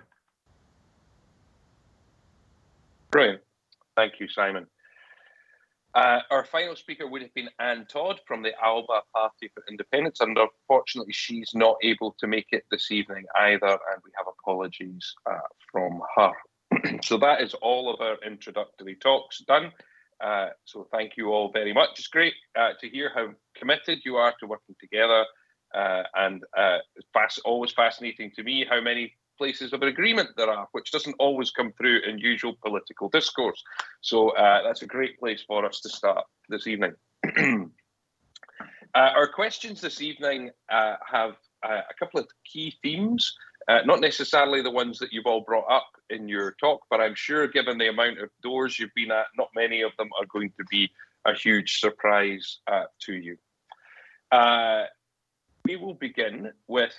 Brilliant. 3.11 3.41
Thank 3.97 4.19
you, 4.19 4.29
Simon. 4.29 4.67
Uh, 5.95 6.19
our 6.29 6.45
final 6.45 6.75
speaker 6.75 7.07
would 7.07 7.21
have 7.21 7.33
been 7.33 7.49
Anne 7.59 7.85
Todd 7.91 8.19
from 8.27 8.43
the 8.43 8.51
ALBA 8.63 9.01
Party 9.15 9.49
for 9.53 9.63
Independence, 9.69 10.19
and 10.19 10.37
unfortunately, 10.37 11.13
she's 11.13 11.51
not 11.55 11.77
able 11.81 12.15
to 12.19 12.27
make 12.27 12.47
it 12.51 12.63
this 12.69 12.91
evening 12.91 13.25
either, 13.35 13.67
and 13.67 14.01
we 14.03 14.11
have 14.15 14.27
apologies 14.27 15.13
uh, 15.25 15.37
from 15.71 16.01
her. 16.15 16.31
so 17.03 17.17
that 17.17 17.41
is 17.41 17.55
all 17.55 17.91
of 17.91 18.01
our 18.01 18.17
introductory 18.25 18.95
talks 18.95 19.39
done. 19.39 19.71
Uh, 20.23 20.49
so 20.65 20.87
thank 20.91 21.17
you 21.17 21.31
all 21.31 21.51
very 21.51 21.73
much. 21.73 21.89
It's 21.97 22.07
great 22.07 22.33
uh, 22.57 22.73
to 22.79 22.89
hear 22.89 23.11
how 23.15 23.29
committed 23.55 23.99
you 24.05 24.17
are 24.17 24.33
to 24.39 24.47
working 24.47 24.75
together, 24.79 25.25
uh, 25.73 26.03
and 26.13 26.43
uh, 26.55 26.77
it's 26.97 27.07
fast, 27.13 27.39
always 27.45 27.71
fascinating 27.71 28.31
to 28.35 28.43
me 28.43 28.63
how 28.69 28.79
many 28.79 29.13
places 29.39 29.71
of 29.71 29.81
agreement 29.81 30.29
there 30.35 30.51
are, 30.51 30.67
which 30.73 30.91
doesn't 30.91 31.15
always 31.17 31.49
come 31.49 31.71
through 31.71 32.01
in 32.01 32.19
usual 32.19 32.53
political 32.63 33.09
discourse. 33.09 33.63
So 34.01 34.29
uh, 34.31 34.61
that's 34.63 34.83
a 34.83 34.85
great 34.85 35.17
place 35.17 35.41
for 35.47 35.65
us 35.65 35.79
to 35.79 35.89
start 35.89 36.25
this 36.49 36.67
evening. 36.67 36.93
uh, 37.37 37.61
our 38.93 39.27
questions 39.27 39.79
this 39.79 40.01
evening 40.01 40.51
uh, 40.69 40.95
have 41.09 41.35
uh, 41.65 41.81
a 41.89 41.93
couple 41.97 42.19
of 42.19 42.27
key 42.45 42.75
themes, 42.83 43.33
uh, 43.69 43.79
not 43.85 44.01
necessarily 44.01 44.61
the 44.61 44.69
ones 44.69 44.99
that 44.99 45.13
you've 45.13 45.25
all 45.25 45.41
brought 45.41 45.71
up 45.71 45.87
in 46.09 46.27
your 46.27 46.55
talk, 46.59 46.81
but 46.89 46.99
I'm 46.99 47.15
sure 47.15 47.47
given 47.47 47.77
the 47.77 47.87
amount 47.87 48.19
of 48.19 48.29
doors 48.43 48.77
you've 48.77 48.93
been 48.93 49.11
at, 49.11 49.27
not 49.37 49.47
many 49.55 49.81
of 49.81 49.91
them 49.97 50.09
are 50.19 50.25
going 50.25 50.51
to 50.57 50.65
be 50.69 50.91
a 51.25 51.33
huge 51.33 51.79
surprise 51.79 52.59
uh, 52.67 52.83
to 53.05 53.13
you. 53.13 53.37
we 55.65 55.75
will 55.77 55.93
begin 55.93 56.51
with 56.67 56.95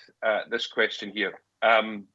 this 0.50 0.66
question 0.66 1.12
here. 1.12 1.35
Um, 1.62 2.07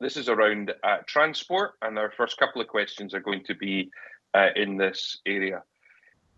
this 0.00 0.16
is 0.16 0.28
around 0.28 0.72
uh, 0.82 0.98
transport, 1.06 1.72
and 1.82 1.98
our 1.98 2.10
first 2.10 2.38
couple 2.38 2.60
of 2.60 2.68
questions 2.68 3.14
are 3.14 3.20
going 3.20 3.44
to 3.44 3.54
be 3.54 3.90
uh, 4.34 4.48
in 4.54 4.76
this 4.76 5.18
area. 5.26 5.62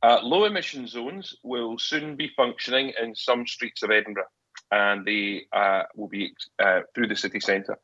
Uh, 0.03 0.21
low 0.23 0.45
emission 0.45 0.87
zones 0.87 1.35
will 1.43 1.77
soon 1.79 2.15
be 2.15 2.31
functioning 2.37 2.93
in 3.03 3.15
some 3.15 3.47
streets 3.47 3.83
of 3.83 3.91
Edinburgh, 3.91 4.31
and 4.71 5.05
they 5.05 5.47
uh, 5.53 5.83
will 5.97 6.09
be 6.09 6.33
uh, 6.61 6.81
through 6.95 7.09
the 7.09 7.17
city 7.17 7.41
centre. 7.41 7.79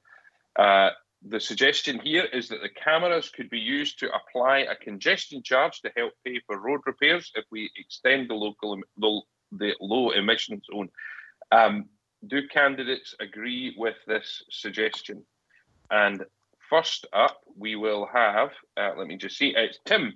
Uh, 0.57 0.91
the 1.27 1.41
suggestion 1.41 1.99
here 1.99 2.25
is 2.25 2.49
that 2.49 2.61
the 2.63 2.69
cameras 2.69 3.31
could 3.31 3.51
be 3.51 3.59
used 3.59 3.99
to 3.99 4.11
apply 4.15 4.59
a 4.59 4.77
congestion 4.77 5.43
charge 5.43 5.81
to 5.81 5.91
help 5.97 6.13
pay 6.25 6.39
for 6.47 6.61
road 6.61 6.81
repairs 6.87 7.33
if 7.35 7.45
we 7.51 7.71
extend 7.77 8.29
the 8.29 8.35
local 8.35 8.79
the, 8.99 9.21
the 9.53 9.75
low 9.81 10.11
emission 10.11 10.61
zone. 10.71 10.91
Um, 11.51 11.89
do 12.27 12.47
candidates 12.49 13.15
agree 13.21 13.75
with 13.77 13.97
this 14.07 14.43
suggestion? 14.51 15.25
And 15.91 16.25
first 16.69 17.07
up, 17.13 17.39
we 17.57 17.77
will 17.77 18.09
have, 18.13 18.51
uh, 18.77 18.93
let 18.97 19.07
me 19.07 19.17
just 19.17 19.37
see, 19.37 19.55
uh, 19.55 19.61
it's 19.61 19.79
Tim 19.85 20.15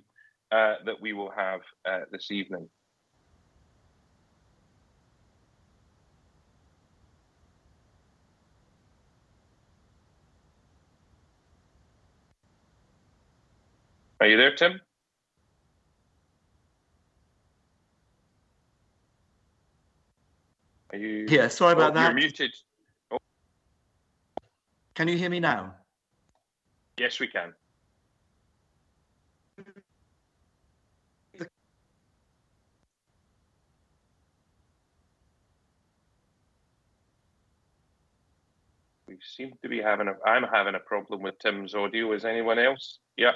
uh, 0.50 0.76
that 0.84 1.00
we 1.00 1.12
will 1.12 1.30
have 1.30 1.60
uh, 1.84 2.00
this 2.10 2.30
evening. 2.30 2.68
Are 14.20 14.26
you 14.26 14.36
there, 14.36 14.54
Tim? 14.54 14.80
Are 20.92 20.98
you? 20.98 21.26
Yeah, 21.28 21.48
sorry 21.48 21.74
about 21.74 21.92
oh, 21.92 21.94
that. 21.94 22.06
You're 22.06 22.14
muted. 22.14 22.54
Can 24.98 25.06
you 25.06 25.16
hear 25.16 25.30
me 25.30 25.38
now? 25.38 25.76
Yes, 26.98 27.20
we 27.20 27.28
can. 27.28 27.54
We 39.06 39.18
seem 39.22 39.52
to 39.62 39.68
be 39.68 39.80
having 39.80 40.08
a. 40.08 40.14
I'm 40.26 40.42
having 40.42 40.74
a 40.74 40.80
problem 40.80 41.22
with 41.22 41.38
Tim's 41.38 41.76
audio. 41.76 42.12
Is 42.12 42.24
anyone 42.24 42.58
else? 42.58 42.98
Yeah. 43.16 43.34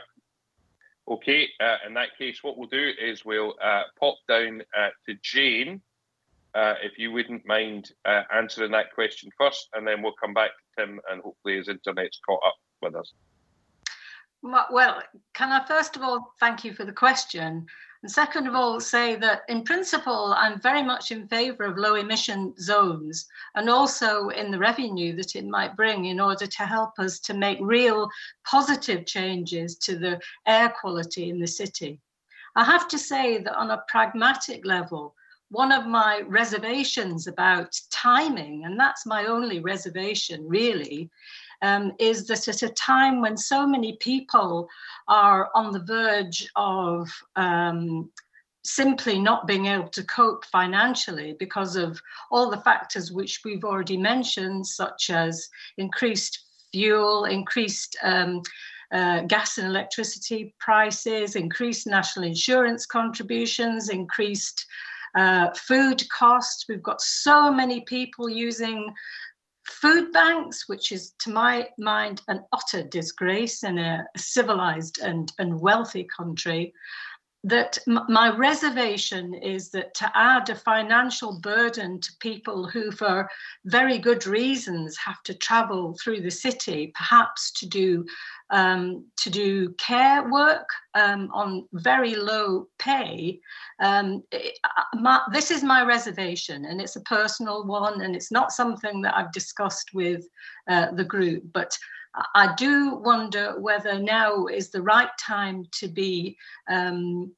Okay. 1.06 1.48
Uh, 1.60 1.76
in 1.86 1.94
that 1.94 2.18
case, 2.18 2.42
what 2.42 2.58
we'll 2.58 2.66
do 2.66 2.90
is 3.00 3.24
we'll 3.24 3.54
uh, 3.62 3.82
pop 4.00 4.16
down 4.26 4.62
uh, 4.76 4.88
to 5.06 5.14
Jane, 5.22 5.80
uh, 6.56 6.74
if 6.82 6.98
you 6.98 7.12
wouldn't 7.12 7.46
mind 7.46 7.92
uh, 8.04 8.22
answering 8.34 8.72
that 8.72 8.92
question 8.92 9.30
first, 9.38 9.68
and 9.74 9.86
then 9.86 10.02
we'll 10.02 10.12
come 10.20 10.34
back 10.34 10.50
Tim, 10.76 11.00
and 11.10 11.22
hopefully 11.22 11.56
his 11.56 11.68
internet's 11.68 12.20
caught 12.26 12.42
up 12.46 12.56
with 12.80 12.94
us. 12.94 13.12
Well, 14.42 15.02
can 15.34 15.52
I 15.52 15.64
first 15.66 15.96
of 15.96 16.02
all 16.02 16.34
thank 16.40 16.64
you 16.64 16.74
for 16.74 16.84
the 16.84 16.92
question? 16.92 17.66
And 18.02 18.10
second 18.10 18.48
of 18.48 18.56
all, 18.56 18.80
say 18.80 19.14
that 19.14 19.42
in 19.48 19.62
principle, 19.62 20.34
I'm 20.36 20.60
very 20.60 20.82
much 20.82 21.12
in 21.12 21.28
favour 21.28 21.62
of 21.62 21.78
low 21.78 21.94
emission 21.94 22.52
zones 22.58 23.28
and 23.54 23.70
also 23.70 24.30
in 24.30 24.50
the 24.50 24.58
revenue 24.58 25.14
that 25.14 25.36
it 25.36 25.46
might 25.46 25.76
bring 25.76 26.06
in 26.06 26.18
order 26.18 26.48
to 26.48 26.62
help 26.64 26.98
us 26.98 27.20
to 27.20 27.34
make 27.34 27.58
real 27.60 28.10
positive 28.44 29.06
changes 29.06 29.76
to 29.78 29.96
the 29.96 30.20
air 30.48 30.74
quality 30.80 31.30
in 31.30 31.38
the 31.38 31.46
city. 31.46 32.00
I 32.56 32.64
have 32.64 32.88
to 32.88 32.98
say 32.98 33.38
that 33.38 33.56
on 33.56 33.70
a 33.70 33.84
pragmatic 33.86 34.66
level, 34.66 35.14
one 35.52 35.70
of 35.70 35.86
my 35.86 36.22
reservations 36.26 37.26
about 37.26 37.78
timing, 37.90 38.64
and 38.64 38.80
that's 38.80 39.04
my 39.04 39.26
only 39.26 39.60
reservation 39.60 40.42
really, 40.48 41.10
um, 41.60 41.92
is 41.98 42.26
that 42.26 42.48
at 42.48 42.62
a 42.62 42.70
time 42.70 43.20
when 43.20 43.36
so 43.36 43.66
many 43.66 43.96
people 43.98 44.66
are 45.08 45.50
on 45.54 45.70
the 45.70 45.84
verge 45.84 46.48
of 46.56 47.06
um, 47.36 48.10
simply 48.64 49.18
not 49.18 49.46
being 49.46 49.66
able 49.66 49.88
to 49.88 50.02
cope 50.04 50.46
financially 50.46 51.36
because 51.38 51.76
of 51.76 52.00
all 52.30 52.48
the 52.48 52.62
factors 52.62 53.12
which 53.12 53.40
we've 53.44 53.64
already 53.64 53.98
mentioned, 53.98 54.66
such 54.66 55.10
as 55.10 55.48
increased 55.76 56.46
fuel, 56.72 57.26
increased 57.26 57.94
um, 58.02 58.40
uh, 58.90 59.20
gas 59.22 59.58
and 59.58 59.66
electricity 59.66 60.54
prices, 60.58 61.36
increased 61.36 61.86
national 61.86 62.24
insurance 62.24 62.86
contributions, 62.86 63.90
increased 63.90 64.66
uh, 65.14 65.50
food 65.54 66.02
costs. 66.10 66.66
We've 66.68 66.82
got 66.82 67.00
so 67.00 67.52
many 67.52 67.82
people 67.82 68.28
using 68.28 68.92
food 69.66 70.12
banks, 70.12 70.68
which 70.68 70.92
is 70.92 71.12
to 71.20 71.30
my 71.30 71.68
mind 71.78 72.22
an 72.28 72.44
utter 72.52 72.82
disgrace 72.82 73.62
in 73.62 73.78
a 73.78 74.04
civilized 74.16 75.00
and, 75.00 75.32
and 75.38 75.60
wealthy 75.60 76.06
country, 76.16 76.72
that 77.44 77.76
my 77.86 78.34
reservation 78.36 79.34
is 79.34 79.70
that 79.70 79.94
to 79.94 80.10
add 80.14 80.48
a 80.48 80.54
financial 80.54 81.40
burden 81.40 82.00
to 82.00 82.12
people 82.20 82.68
who, 82.68 82.92
for 82.92 83.28
very 83.64 83.98
good 83.98 84.26
reasons, 84.26 84.96
have 84.96 85.22
to 85.24 85.34
travel 85.34 85.96
through 86.02 86.20
the 86.20 86.30
city, 86.30 86.92
perhaps 86.94 87.50
to 87.52 87.66
do 87.66 88.04
um, 88.50 89.06
to 89.16 89.30
do 89.30 89.70
care 89.78 90.28
work 90.30 90.68
um, 90.94 91.30
on 91.32 91.66
very 91.72 92.14
low 92.14 92.68
pay. 92.78 93.40
Um, 93.80 94.22
it, 94.30 94.58
my, 94.94 95.22
this 95.32 95.50
is 95.50 95.64
my 95.64 95.82
reservation, 95.82 96.66
and 96.66 96.80
it's 96.80 96.96
a 96.96 97.00
personal 97.00 97.64
one, 97.66 98.02
and 98.02 98.14
it's 98.14 98.30
not 98.30 98.52
something 98.52 99.00
that 99.02 99.16
I've 99.16 99.32
discussed 99.32 99.90
with 99.94 100.28
uh, 100.68 100.92
the 100.92 101.04
group, 101.04 101.42
but. 101.52 101.76
I 102.14 102.54
do 102.56 102.96
wonder 102.96 103.58
whether 103.58 103.98
now 103.98 104.46
is 104.46 104.70
the 104.70 104.82
right 104.82 105.10
time 105.18 105.64
to 105.72 105.88
be 105.88 106.36
um, 106.68 107.32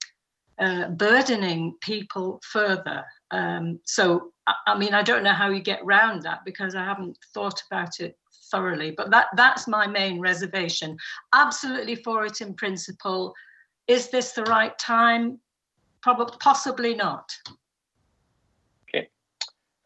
uh, 0.58 0.88
burdening 0.88 1.76
people 1.80 2.40
further. 2.42 3.04
Um, 3.30 3.78
so, 3.84 4.32
I, 4.66 4.76
mean, 4.76 4.92
I 4.92 5.02
don't 5.02 5.22
know 5.22 5.32
how 5.32 5.48
you 5.48 5.60
get 5.60 5.84
round 5.84 6.22
that 6.22 6.44
because 6.44 6.74
I 6.74 6.84
haven't 6.84 7.16
thought 7.32 7.62
about 7.70 8.00
it 8.00 8.18
thoroughly, 8.50 8.90
but 8.90 9.10
that, 9.10 9.28
that's 9.36 9.68
my 9.68 9.86
main 9.86 10.20
reservation. 10.20 10.96
Absolutely 11.32 11.96
for 11.96 12.24
it 12.24 12.40
in 12.40 12.54
principle. 12.54 13.32
Is 13.86 14.10
this 14.10 14.32
the 14.32 14.44
right 14.44 14.76
time? 14.78 15.38
Probably, 16.02 16.36
possibly 16.40 16.94
not. 16.94 17.32
Okay, 18.88 19.08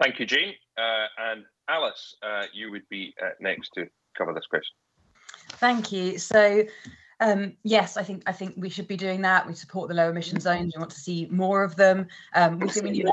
thank 0.02 0.18
you, 0.18 0.26
Jean. 0.26 0.54
Uh, 0.76 1.06
and 1.18 1.44
Alice, 1.68 2.16
uh, 2.22 2.44
you 2.52 2.70
would 2.70 2.88
be 2.88 3.14
uh, 3.22 3.30
next 3.40 3.70
to 3.74 3.86
cover 4.18 4.34
this 4.34 4.46
question. 4.46 4.74
Thank 5.52 5.92
you. 5.92 6.18
So, 6.18 6.64
um, 7.20 7.54
yes, 7.64 7.96
I 7.96 8.02
think 8.02 8.22
I 8.26 8.32
think 8.32 8.54
we 8.56 8.68
should 8.68 8.88
be 8.88 8.96
doing 8.96 9.22
that. 9.22 9.46
We 9.46 9.54
support 9.54 9.88
the 9.88 9.94
low 9.94 10.10
emission 10.10 10.40
zones. 10.40 10.74
We 10.76 10.80
want 10.80 10.90
to 10.90 11.00
see 11.00 11.26
more 11.30 11.64
of 11.64 11.76
them. 11.76 12.06
Um, 12.34 12.58
we 12.58 12.68
think 12.68 12.84
we 12.84 12.90
need. 12.90 13.06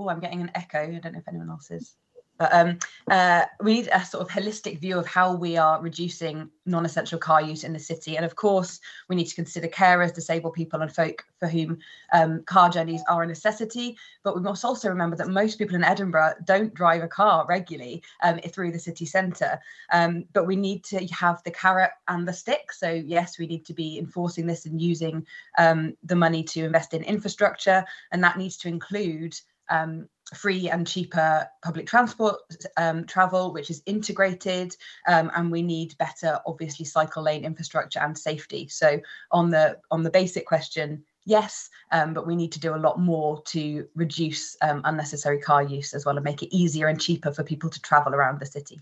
Oh, 0.00 0.08
I'm 0.08 0.20
getting 0.20 0.40
an 0.40 0.52
echo. 0.54 0.80
I 0.80 0.98
don't 0.98 1.12
know 1.12 1.18
if 1.18 1.28
anyone 1.28 1.50
else 1.50 1.70
is. 1.70 1.96
But 2.38 2.54
um, 2.54 2.78
uh, 3.10 3.46
we 3.60 3.74
need 3.74 3.88
a 3.92 4.04
sort 4.04 4.22
of 4.22 4.30
holistic 4.32 4.80
view 4.80 4.98
of 4.98 5.06
how 5.06 5.34
we 5.34 5.56
are 5.56 5.82
reducing 5.82 6.48
non-essential 6.66 7.18
car 7.18 7.42
use 7.42 7.64
in 7.64 7.72
the 7.72 7.78
city. 7.78 8.16
And 8.16 8.24
of 8.24 8.36
course, 8.36 8.80
we 9.08 9.16
need 9.16 9.26
to 9.26 9.34
consider 9.34 9.66
carers, 9.66 10.14
disabled 10.14 10.54
people 10.54 10.80
and 10.80 10.94
folk 10.94 11.24
for 11.38 11.48
whom 11.48 11.78
um, 12.12 12.44
car 12.44 12.68
journeys 12.70 13.02
are 13.08 13.24
a 13.24 13.26
necessity. 13.26 13.96
But 14.22 14.36
we 14.36 14.42
must 14.42 14.64
also 14.64 14.88
remember 14.88 15.16
that 15.16 15.28
most 15.28 15.58
people 15.58 15.74
in 15.74 15.84
Edinburgh 15.84 16.34
don't 16.44 16.74
drive 16.74 17.02
a 17.02 17.08
car 17.08 17.44
regularly 17.48 18.02
um, 18.22 18.38
through 18.38 18.72
the 18.72 18.78
city 18.78 19.04
centre. 19.04 19.58
Um, 19.92 20.24
but 20.32 20.46
we 20.46 20.56
need 20.56 20.84
to 20.84 21.04
have 21.08 21.42
the 21.42 21.50
carrot 21.50 21.90
and 22.06 22.26
the 22.26 22.32
stick. 22.32 22.72
So 22.72 22.90
yes, 22.90 23.38
we 23.38 23.46
need 23.46 23.64
to 23.66 23.74
be 23.74 23.98
enforcing 23.98 24.46
this 24.46 24.64
and 24.64 24.80
using 24.80 25.26
um, 25.58 25.96
the 26.04 26.16
money 26.16 26.44
to 26.44 26.64
invest 26.64 26.94
in 26.94 27.02
infrastructure. 27.02 27.84
And 28.12 28.22
that 28.22 28.38
needs 28.38 28.56
to 28.58 28.68
include 28.68 29.34
um, 29.70 30.08
free 30.34 30.68
and 30.68 30.86
cheaper 30.86 31.48
public 31.62 31.86
transport 31.86 32.36
um, 32.76 33.04
travel, 33.04 33.52
which 33.52 33.70
is 33.70 33.82
integrated, 33.86 34.76
um, 35.06 35.30
and 35.34 35.50
we 35.50 35.62
need 35.62 35.96
better, 35.98 36.38
obviously, 36.46 36.84
cycle 36.84 37.22
lane 37.22 37.44
infrastructure 37.44 38.00
and 38.00 38.16
safety. 38.16 38.68
So 38.68 39.00
on 39.32 39.50
the 39.50 39.78
on 39.90 40.02
the 40.02 40.10
basic 40.10 40.46
question, 40.46 41.04
yes, 41.24 41.70
um, 41.92 42.14
but 42.14 42.26
we 42.26 42.36
need 42.36 42.52
to 42.52 42.60
do 42.60 42.74
a 42.74 42.76
lot 42.76 43.00
more 43.00 43.42
to 43.42 43.86
reduce 43.94 44.56
um, 44.62 44.82
unnecessary 44.84 45.40
car 45.40 45.62
use 45.62 45.94
as 45.94 46.04
well 46.04 46.16
and 46.16 46.24
make 46.24 46.42
it 46.42 46.54
easier 46.54 46.88
and 46.88 47.00
cheaper 47.00 47.32
for 47.32 47.44
people 47.44 47.70
to 47.70 47.80
travel 47.80 48.14
around 48.14 48.40
the 48.40 48.46
city. 48.46 48.80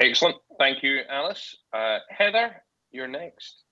Excellent, 0.00 0.36
thank 0.58 0.82
you, 0.82 1.00
Alice. 1.08 1.56
Uh, 1.72 1.98
Heather, 2.08 2.62
you're 2.92 3.08
next. 3.08 3.62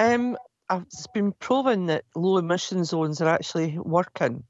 Um, 0.00 0.36
it's 0.70 1.06
been 1.08 1.32
proven 1.32 1.86
that 1.86 2.04
low 2.14 2.38
emission 2.38 2.84
zones 2.84 3.20
are 3.20 3.28
actually 3.28 3.78
working. 3.78 4.44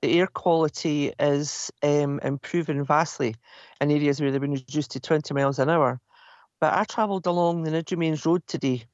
The 0.00 0.18
air 0.18 0.26
quality 0.26 1.12
is 1.18 1.70
um, 1.82 2.20
improving 2.22 2.84
vastly 2.84 3.34
in 3.80 3.90
areas 3.90 4.20
where 4.20 4.30
they've 4.30 4.40
been 4.40 4.52
reduced 4.52 4.92
to 4.92 5.00
20 5.00 5.34
miles 5.34 5.58
an 5.58 5.68
hour. 5.68 6.00
But 6.60 6.74
I 6.74 6.84
travelled 6.84 7.26
along 7.26 7.62
the 7.62 7.96
Mains 7.96 8.26
Road 8.26 8.46
today, 8.46 8.84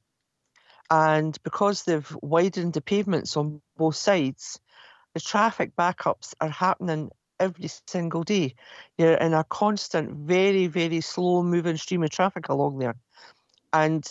and 0.91 1.37
because 1.43 1.83
they've 1.83 2.17
widened 2.21 2.73
the 2.73 2.81
pavements 2.81 3.35
on 3.37 3.61
both 3.75 3.95
sides, 3.95 4.59
the 5.13 5.19
traffic 5.19 5.75
backups 5.75 6.35
are 6.41 6.49
happening 6.49 7.09
every 7.39 7.69
single 7.87 8.23
day. 8.23 8.55
You're 8.97 9.15
in 9.15 9.33
a 9.33 9.43
constant, 9.43 10.11
very, 10.11 10.67
very 10.67 11.01
slow 11.01 11.41
moving 11.41 11.77
stream 11.77 12.03
of 12.03 12.11
traffic 12.11 12.49
along 12.49 12.77
there. 12.77 12.95
And 13.75 14.09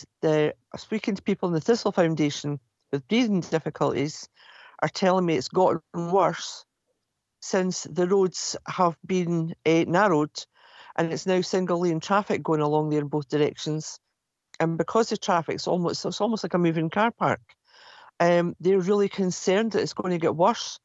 speaking 0.77 1.15
to 1.15 1.23
people 1.23 1.49
in 1.49 1.55
the 1.55 1.59
Thistle 1.59 1.91
Foundation 1.91 2.59
with 2.91 3.07
breathing 3.07 3.41
difficulties 3.41 4.29
are 4.83 4.89
telling 4.89 5.25
me 5.25 5.37
it's 5.37 5.47
gotten 5.47 5.81
worse 5.95 6.65
since 7.41 7.81
the 7.89 8.07
roads 8.07 8.55
have 8.67 8.95
been 9.03 9.55
uh, 9.65 9.85
narrowed 9.87 10.29
and 10.95 11.11
it's 11.11 11.25
now 11.25 11.41
single 11.41 11.79
lane 11.79 11.99
traffic 11.99 12.43
going 12.43 12.61
along 12.61 12.91
there 12.91 12.99
in 12.99 13.07
both 13.07 13.27
directions. 13.27 13.99
And 14.59 14.77
because 14.77 15.09
the 15.09 15.17
traffic's 15.17 15.67
almost 15.67 16.05
it's 16.05 16.21
almost 16.21 16.43
like 16.43 16.53
a 16.53 16.59
moving 16.59 16.91
car 16.91 17.09
park. 17.09 17.41
Um, 18.19 18.55
they're 18.59 18.79
really 18.79 19.09
concerned 19.09 19.71
that 19.71 19.81
it's 19.81 19.93
going 19.93 20.11
to 20.11 20.19
get 20.19 20.35
worse. 20.35 20.79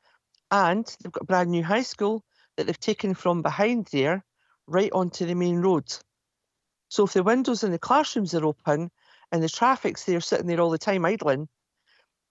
And 0.50 0.86
they've 1.02 1.12
got 1.12 1.24
a 1.24 1.26
brand 1.26 1.50
new 1.50 1.62
high 1.62 1.82
school 1.82 2.24
that 2.56 2.66
they've 2.66 2.80
taken 2.80 3.12
from 3.12 3.42
behind 3.42 3.88
there 3.92 4.24
right 4.66 4.90
onto 4.90 5.26
the 5.26 5.34
main 5.34 5.56
road. 5.56 5.84
So 6.90 7.04
if 7.04 7.12
the 7.12 7.22
windows 7.22 7.62
in 7.62 7.70
the 7.70 7.78
classrooms 7.78 8.34
are 8.34 8.44
open 8.44 8.90
and 9.30 9.42
the 9.42 9.48
traffic's 9.48 10.04
there 10.04 10.20
sitting 10.20 10.48
there 10.48 10.60
all 10.60 10.70
the 10.70 10.78
time 10.78 11.04
idling, 11.04 11.48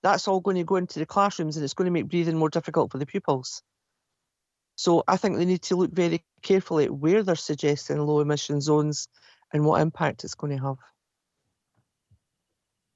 that's 0.04 0.28
all 0.28 0.42
going 0.42 0.58
to 0.58 0.66
go 0.66 0.76
into 0.76 1.00
the 1.00 1.06
classrooms 1.06 1.56
and 1.56 1.64
it's 1.64 1.74
going 1.74 1.86
to 1.86 1.92
make 1.92 2.10
breathing 2.10 2.38
more 2.38 2.50
difficult 2.50 2.92
for 2.92 2.98
the 2.98 3.06
pupils. 3.06 3.64
So 4.76 5.04
I 5.08 5.16
think 5.16 5.38
they 5.38 5.46
need 5.46 5.64
to 5.64 5.78
look 5.78 5.92
very 5.92 6.26
carefully 6.42 6.86
at 6.86 6.92
where 6.92 7.24
they're 7.24 7.36
suggesting 7.36 7.98
low 8.00 8.20
emission 8.20 8.60
zones 8.60 9.08
and 9.54 9.66
what 9.66 9.82
impact 9.82 10.26
it's 10.26 10.36
going 10.36 10.58
to 10.58 10.64
have. 10.64 10.78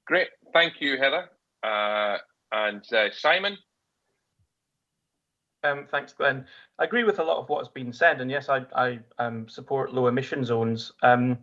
Great, 0.06 0.28
thank 0.52 0.82
you, 0.82 0.98
Heather. 0.98 1.30
Uh, 1.64 2.18
and 2.52 2.84
uh, 2.94 3.10
Simon, 3.14 3.58
Um, 5.64 5.88
thanks, 5.90 6.14
Glenn. 6.14 6.46
I 6.78 6.84
agree 6.84 7.04
with 7.04 7.20
a 7.20 7.24
lot 7.24 7.38
of 7.38 7.48
what 7.48 7.60
has 7.60 7.70
been 7.70 7.94
said, 7.94 8.20
and 8.20 8.30
yes, 8.30 8.50
I, 8.50 8.66
I 8.76 9.00
um, 9.18 9.48
support 9.48 9.94
low 9.94 10.08
emission 10.08 10.44
zones. 10.44 10.92
Um, 11.02 11.38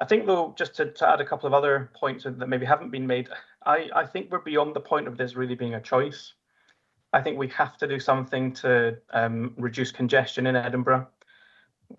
I 0.00 0.04
think, 0.04 0.26
though, 0.26 0.54
just 0.56 0.74
to, 0.76 0.92
to, 0.92 1.08
add 1.08 1.20
a 1.20 1.24
couple 1.24 1.46
of 1.46 1.54
other 1.54 1.90
points 1.94 2.24
that 2.24 2.48
maybe 2.48 2.66
haven't 2.66 2.90
been 2.90 3.06
made, 3.06 3.28
I, 3.64 3.88
I 3.94 4.06
think 4.06 4.30
we're 4.30 4.40
beyond 4.40 4.74
the 4.74 4.80
point 4.80 5.08
of 5.08 5.16
this 5.16 5.34
really 5.34 5.54
being 5.54 5.74
a 5.74 5.80
choice. 5.80 6.34
I 7.12 7.22
think 7.22 7.38
we 7.38 7.48
have 7.48 7.76
to 7.78 7.88
do 7.88 7.98
something 7.98 8.52
to 8.54 8.98
um, 9.10 9.54
reduce 9.56 9.90
congestion 9.90 10.46
in 10.46 10.54
Edinburgh. 10.54 11.08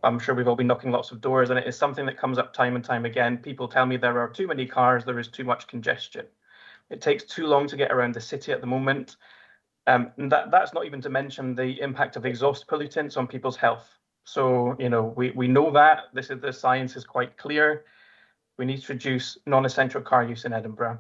I'm 0.03 0.19
sure 0.19 0.35
we've 0.35 0.47
all 0.47 0.55
been 0.55 0.67
knocking 0.67 0.91
lots 0.91 1.11
of 1.11 1.21
doors, 1.21 1.49
and 1.49 1.59
it 1.59 1.67
is 1.67 1.77
something 1.77 2.05
that 2.05 2.17
comes 2.17 2.37
up 2.37 2.53
time 2.53 2.75
and 2.75 2.83
time 2.83 3.05
again. 3.05 3.37
People 3.37 3.67
tell 3.67 3.85
me 3.85 3.97
there 3.97 4.19
are 4.19 4.29
too 4.29 4.47
many 4.47 4.65
cars, 4.65 5.03
there 5.03 5.19
is 5.19 5.27
too 5.27 5.43
much 5.43 5.67
congestion. 5.67 6.25
It 6.89 7.01
takes 7.01 7.23
too 7.23 7.47
long 7.47 7.67
to 7.67 7.77
get 7.77 7.91
around 7.91 8.13
the 8.13 8.21
city 8.21 8.51
at 8.51 8.61
the 8.61 8.67
moment. 8.67 9.17
Um, 9.87 10.11
that, 10.17 10.51
that's 10.51 10.73
not 10.73 10.85
even 10.85 11.01
to 11.01 11.09
mention 11.09 11.55
the 11.55 11.79
impact 11.81 12.17
of 12.17 12.25
exhaust 12.25 12.67
pollutants 12.67 13.17
on 13.17 13.25
people's 13.25 13.55
health. 13.55 13.89
So, 14.25 14.75
you 14.77 14.89
know, 14.89 15.13
we, 15.15 15.31
we 15.31 15.47
know 15.47 15.71
that 15.71 16.09
this 16.13 16.29
is 16.29 16.41
the 16.41 16.51
science 16.51 16.97
is 16.97 17.05
quite 17.05 17.37
clear. 17.37 17.85
We 18.57 18.65
need 18.65 18.81
to 18.81 18.93
reduce 18.93 19.37
non-essential 19.45 20.01
car 20.01 20.25
use 20.25 20.43
in 20.43 20.51
Edinburgh. 20.51 20.99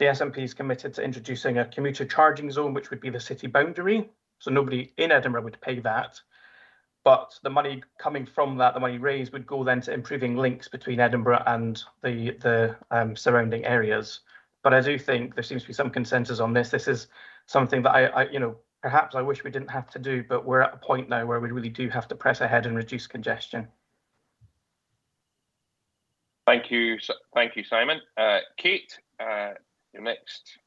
The 0.00 0.06
SNP 0.06 0.38
is 0.38 0.54
committed 0.54 0.92
to 0.94 1.04
introducing 1.04 1.58
a 1.58 1.66
commuter 1.66 2.04
charging 2.04 2.50
zone, 2.50 2.74
which 2.74 2.90
would 2.90 3.00
be 3.00 3.10
the 3.10 3.20
city 3.20 3.46
boundary. 3.46 4.10
So 4.40 4.50
nobody 4.50 4.92
in 4.96 5.12
Edinburgh 5.12 5.42
would 5.42 5.60
pay 5.60 5.78
that. 5.80 6.20
But 7.04 7.38
the 7.42 7.50
money 7.50 7.82
coming 7.98 8.26
from 8.26 8.56
that, 8.56 8.74
the 8.74 8.80
money 8.80 8.98
raised, 8.98 9.32
would 9.34 9.46
go 9.46 9.62
then 9.62 9.80
to 9.82 9.92
improving 9.92 10.36
links 10.36 10.68
between 10.68 10.98
Edinburgh 10.98 11.42
and 11.46 11.80
the 12.02 12.30
the 12.40 12.76
um, 12.90 13.14
surrounding 13.14 13.64
areas. 13.66 14.20
But 14.62 14.72
I 14.72 14.80
do 14.80 14.98
think 14.98 15.34
there 15.34 15.44
seems 15.44 15.62
to 15.62 15.68
be 15.68 15.74
some 15.74 15.90
consensus 15.90 16.40
on 16.40 16.54
this. 16.54 16.70
This 16.70 16.88
is 16.88 17.08
something 17.46 17.82
that 17.82 17.90
I, 17.90 18.06
I, 18.06 18.30
you 18.30 18.38
know, 18.38 18.56
perhaps 18.82 19.14
I 19.14 19.22
wish 19.22 19.44
we 19.44 19.50
didn't 19.50 19.70
have 19.70 19.90
to 19.90 19.98
do, 19.98 20.24
but 20.28 20.44
we're 20.44 20.60
at 20.60 20.74
a 20.74 20.76
point 20.76 21.08
now 21.08 21.24
where 21.26 21.40
we 21.40 21.50
really 21.50 21.68
do 21.68 21.88
have 21.88 22.08
to 22.08 22.14
press 22.14 22.40
ahead 22.40 22.66
and 22.66 22.76
reduce 22.76 23.06
congestion. 23.06 23.68
Thank 26.46 26.70
you, 26.70 26.98
thank 27.34 27.56
you, 27.56 27.64
Simon. 27.64 28.00
Uh, 28.16 28.40
Kate, 28.58 28.98
uh, 29.18 29.52
you're 29.92 30.02
next. 30.02 30.58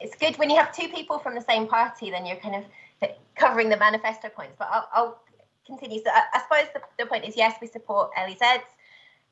It's 0.00 0.14
good 0.16 0.36
when 0.36 0.50
you 0.50 0.56
have 0.56 0.76
two 0.76 0.88
people 0.88 1.18
from 1.18 1.34
the 1.34 1.40
same 1.40 1.66
party, 1.66 2.10
then 2.10 2.26
you're 2.26 2.36
kind 2.36 2.56
of 2.56 3.10
covering 3.34 3.70
the 3.70 3.76
manifesto 3.78 4.28
points. 4.28 4.54
But 4.58 4.68
I'll, 4.70 4.88
I'll 4.92 5.22
continue. 5.66 6.00
So 6.04 6.10
I, 6.10 6.22
I 6.34 6.42
suppose 6.42 6.72
the, 6.74 6.80
the, 6.98 7.06
point 7.06 7.24
is 7.24 7.36
yes, 7.36 7.56
we 7.60 7.66
support 7.66 8.10
LEZs. 8.18 8.60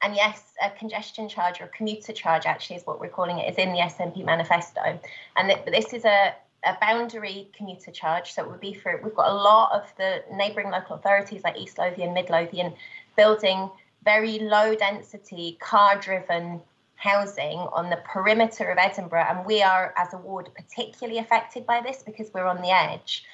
And 0.05 0.15
yes, 0.15 0.53
a 0.63 0.69
congestion 0.69 1.31
charge 1.31 1.63
or 1.63 1.65
a 1.65 1.69
commuter 1.69 2.13
charge 2.13 2.45
actually 2.45 2.77
is 2.77 2.87
what 2.87 3.01
we're 3.01 3.09
calling 3.09 3.39
it, 3.39 3.51
is 3.51 3.57
in 3.57 3.73
the 3.73 3.79
SNP 3.79 4.23
manifesto. 4.23 5.01
And 5.35 5.49
th- 5.49 5.65
this 5.65 5.95
is 5.95 6.05
a, 6.05 6.35
a 6.63 6.77
boundary 6.79 7.49
commuter 7.57 7.91
charge. 7.91 8.35
So 8.35 8.43
it 8.43 8.51
would 8.51 8.61
be 8.61 8.75
for, 8.75 9.01
we've 9.03 9.15
got 9.15 9.31
a 9.31 9.35
lot 9.35 9.73
of 9.73 9.91
the 9.97 10.23
neighbouring 10.31 10.71
local 10.71 10.97
authorities 10.97 11.43
like 11.43 11.57
East 11.57 11.79
Lothian, 11.79 12.13
Midlothian, 12.13 12.75
building 13.17 13.71
very 14.05 14.41
low 14.41 14.75
density, 14.75 15.57
car 15.63 15.99
driven 15.99 16.61
housing 16.97 17.61
on 17.73 17.89
the 17.89 17.97
perimeter 18.05 18.71
of 18.71 18.77
Edinburgh. 18.77 19.25
And 19.31 19.47
we 19.47 19.63
are, 19.63 19.95
as 19.97 20.13
a 20.13 20.19
ward, 20.19 20.51
particularly 20.55 21.19
affected 21.19 21.65
by 21.65 21.81
this 21.81 22.03
because 22.03 22.31
we're 22.35 22.47
on 22.47 22.61
the 22.61 22.71
edge. 22.71 23.25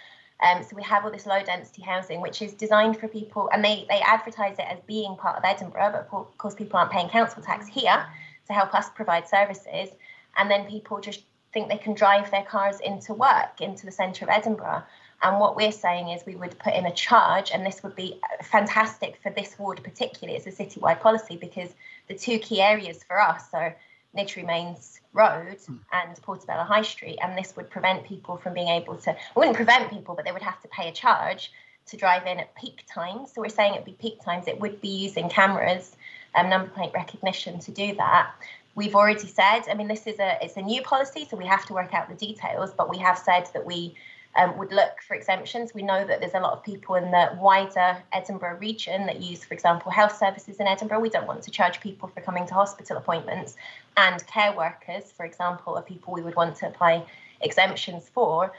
Um, 0.43 0.63
so 0.63 0.75
we 0.75 0.83
have 0.83 1.05
all 1.05 1.11
this 1.11 1.27
low 1.27 1.43
density 1.43 1.83
housing, 1.83 2.21
which 2.21 2.41
is 2.41 2.55
designed 2.55 2.99
for 2.99 3.09
people, 3.09 3.51
and 3.53 3.65
they, 3.65 3.87
they 3.89 4.01
advertise 4.01 4.59
it 4.59 4.67
as 4.69 4.79
being 4.87 5.17
part 5.17 5.37
of 5.37 5.45
Edinburgh, 5.45 5.91
but 5.93 6.17
of 6.17 6.39
course 6.39 6.55
people 6.55 6.79
aren't 6.79 6.91
paying 6.91 7.09
council 7.09 7.43
tax 7.43 7.67
here 7.67 8.07
to 8.47 8.53
help 8.53 8.75
us 8.75 8.89
provide 8.91 9.29
services. 9.29 9.91
And 10.37 10.51
then 10.51 10.65
people 10.67 11.01
just 11.01 11.23
think 11.53 11.69
they 11.69 11.77
can 11.77 11.95
drive 11.95 12.31
their 12.31 12.45
cars 12.45 12.81
into 12.81 13.13
work, 13.13 13.61
into 13.61 13.85
the 13.85 13.93
centre 13.93 14.25
of 14.25 14.31
Edinburgh. 14.31 14.83
And 15.23 15.39
what 15.39 15.57
we're 15.57 15.73
saying 15.73 16.09
is 16.09 16.25
we 16.25 16.37
would 16.37 16.59
put 16.59 16.75
in 16.75 16.87
a 16.87 16.95
charge, 16.95 17.51
and 17.51 17.67
this 17.67 17.83
would 17.83 17.95
be 17.95 18.19
fantastic 18.43 19.19
for 19.23 19.31
this 19.31 19.59
ward 19.59 19.83
particularly. 19.85 20.39
It's 20.39 20.47
a 20.47 20.65
citywide 20.65 21.01
policy 21.01 21.37
because 21.37 21.71
the 22.09 22.15
two 22.15 22.39
key 22.39 22.63
areas 22.63 23.05
for 23.05 23.21
us 23.21 23.45
are 23.53 23.77
Niddry 24.17 24.47
Mains 24.47 25.00
Road 25.13 25.59
hmm. 25.67 25.77
and 25.93 26.23
Portobello 26.23 26.65
High 26.65 26.83
Street, 26.83 27.19
and 27.23 27.37
this 27.37 27.57
would 27.57 27.71
prevent 27.71 28.05
people 28.05 28.37
from 28.37 28.55
being 28.55 28.69
able 28.69 28.97
to. 28.99 29.11
It 29.11 29.19
wouldn't 29.35 29.57
prevent 29.57 29.91
people, 29.91 30.15
but 30.15 30.25
they 30.25 30.33
would 30.33 30.43
have 30.43 30.61
to 30.63 30.69
pay 30.69 30.89
a 30.89 30.93
charge 30.93 31.53
to 31.87 31.97
drive 31.97 32.27
in 32.27 32.39
at 32.39 32.55
peak 32.55 32.85
times. 32.87 33.33
So 33.33 33.41
we're 33.41 33.49
saying 33.49 33.75
it'd 33.75 33.85
be 33.85 33.93
peak 33.93 34.23
times. 34.25 34.47
It 34.47 34.61
would 34.61 34.81
be 34.81 34.89
using 34.89 35.29
cameras, 35.29 35.97
um, 36.35 36.49
number 36.49 36.69
plate 36.69 36.93
recognition 36.95 37.59
to 37.61 37.71
do 37.73 37.95
that. 37.97 38.31
We've 38.77 38.95
already 38.95 39.27
said. 39.27 39.63
I 39.69 39.75
mean, 39.75 39.89
this 39.89 40.07
is 40.07 40.19
a 40.21 40.39
it's 40.43 40.57
a 40.57 40.63
new 40.63 40.83
policy, 40.83 41.27
so 41.29 41.37
we 41.37 41.47
have 41.47 41.67
to 41.67 41.75
work 41.75 41.93
out 41.93 42.09
the 42.09 42.15
details. 42.15 42.71
But 42.77 42.89
we 42.89 42.99
have 42.99 43.19
said 43.19 43.49
that 43.53 43.67
we 43.67 43.97
um, 44.37 44.57
would 44.59 44.73
look 44.73 45.03
for 45.07 45.15
exemptions. 45.15 45.75
We 45.75 45.83
know 45.83 46.07
that 46.07 46.21
there's 46.21 46.35
a 46.35 46.41
lot 46.41 46.53
of 46.53 46.63
people 46.63 46.95
in 46.95 47.11
the 47.11 47.37
wider 47.39 48.03
Edinburgh 48.13 48.59
region 48.59 49.07
that 49.07 49.21
use, 49.21 49.45
for 49.45 49.55
example, 49.55 49.91
health 49.91 50.17
services 50.17 50.59
in 50.61 50.67
Edinburgh. 50.67 51.01
We 51.01 51.11
don't 51.11 51.27
want 51.27 51.43
to 51.43 51.51
charge 51.51 51.81
people 51.81 52.09
for 52.09 52.21
coming 52.21 52.47
to 52.47 52.55
hospital 52.55 52.97
appointments, 52.97 53.57
and 53.97 54.25
care 54.27 54.53
workers, 54.57 55.11
for 55.11 55.27
example, 55.27 55.77
are 55.77 55.83
people 55.83 56.15
we 56.15 56.23
would 56.23 56.37
want 56.37 56.57
to 56.57 56.69
apply 56.69 57.05
exemptions 57.41 58.09
for. 58.09 58.53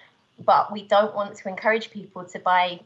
But 0.43 0.71
we 0.71 0.83
don't 0.83 1.15
want 1.15 1.35
to 1.35 1.49
encourage 1.49 1.91
people 1.91 2.25
to 2.25 2.39
buy 2.39 2.81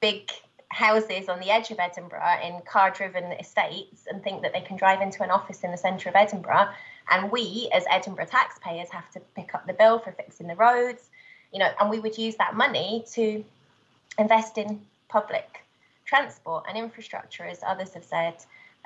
big 0.00 0.30
houses 0.68 1.28
on 1.28 1.38
the 1.40 1.50
edge 1.50 1.70
of 1.70 1.78
Edinburgh 1.78 2.40
in 2.42 2.60
car 2.62 2.90
driven 2.90 3.24
estates 3.32 4.06
and 4.10 4.22
think 4.22 4.42
that 4.42 4.52
they 4.52 4.60
can 4.60 4.76
drive 4.76 5.00
into 5.00 5.22
an 5.22 5.30
office 5.30 5.62
in 5.62 5.70
the 5.70 5.76
centre 5.76 6.08
of 6.08 6.16
Edinburgh. 6.16 6.68
And 7.10 7.30
we, 7.30 7.68
as 7.72 7.84
Edinburgh 7.90 8.26
taxpayers, 8.26 8.88
have 8.90 9.10
to 9.12 9.20
pick 9.36 9.54
up 9.54 9.66
the 9.66 9.72
bill 9.72 9.98
for 9.98 10.12
fixing 10.12 10.46
the 10.46 10.56
roads, 10.56 11.10
you 11.54 11.60
know, 11.60 11.70
and 11.80 11.88
we 11.88 12.00
would 12.00 12.18
use 12.18 12.34
that 12.36 12.56
money 12.56 13.04
to 13.12 13.44
invest 14.18 14.58
in 14.58 14.80
public 15.08 15.62
transport 16.04 16.64
and 16.68 16.76
infrastructure, 16.76 17.44
as 17.44 17.60
others 17.64 17.94
have 17.94 18.04
said, 18.04 18.34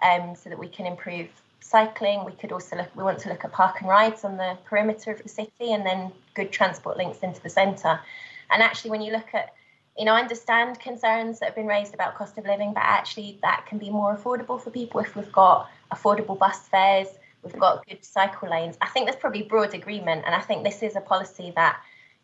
um, 0.03 0.37
so 0.37 0.51
that 0.51 0.59
we 0.59 0.69
can 0.69 0.85
improve 0.85 1.29
cycling. 1.61 2.27
We 2.27 2.33
could 2.33 2.53
also 2.53 2.77
look, 2.77 2.95
we 2.95 3.03
want 3.03 3.19
to 3.21 3.31
look 3.31 3.43
at 3.43 3.53
park 3.53 3.81
and 3.81 3.89
rides 3.89 4.23
on 4.23 4.37
the 4.37 4.59
perimeter 4.67 5.11
of 5.11 5.23
the 5.23 5.31
city 5.31 5.73
and 5.73 5.85
then 5.85 6.13
good 6.35 6.53
transport 6.53 6.99
links 6.99 7.21
into 7.21 7.43
the 7.43 7.49
centre. 7.49 7.99
And 8.51 8.63
actually, 8.63 8.91
when 8.91 9.01
you 9.01 9.13
look 9.13 9.33
at, 9.33 9.55
you 9.97 10.05
know, 10.05 10.13
I 10.13 10.21
understand 10.21 10.79
concerns 10.79 11.41
that 11.41 11.47
have 11.47 11.55
been 11.55 11.67
raised 11.67 11.95
about 11.95 12.17
cost 12.17 12.37
of 12.37 12.45
living, 12.45 12.75
but 12.75 12.83
actually 12.85 13.39
that 13.41 13.65
can 13.67 13.79
be 13.79 13.89
more 13.89 14.15
affordable 14.15 14.61
for 14.61 14.71
people 14.71 15.01
if 15.01 15.17
we've 15.17 15.33
got 15.33 15.71
affordable 15.91 16.39
bus 16.39 16.69
fares, 16.69 17.09
we've 17.43 17.59
got 17.59 17.87
good 17.89 18.05
cycle 18.05 18.51
lanes. 18.51 18.77
I 18.83 18.89
think 18.89 19.07
there's 19.07 19.19
probably 19.19 19.43
broad 19.43 19.73
agreement, 19.73 20.25
and 20.27 20.35
I 20.35 20.41
think 20.41 20.65
this 20.65 20.83
is 20.83 20.97
a 20.97 21.01
policy 21.01 21.53
that 21.57 21.81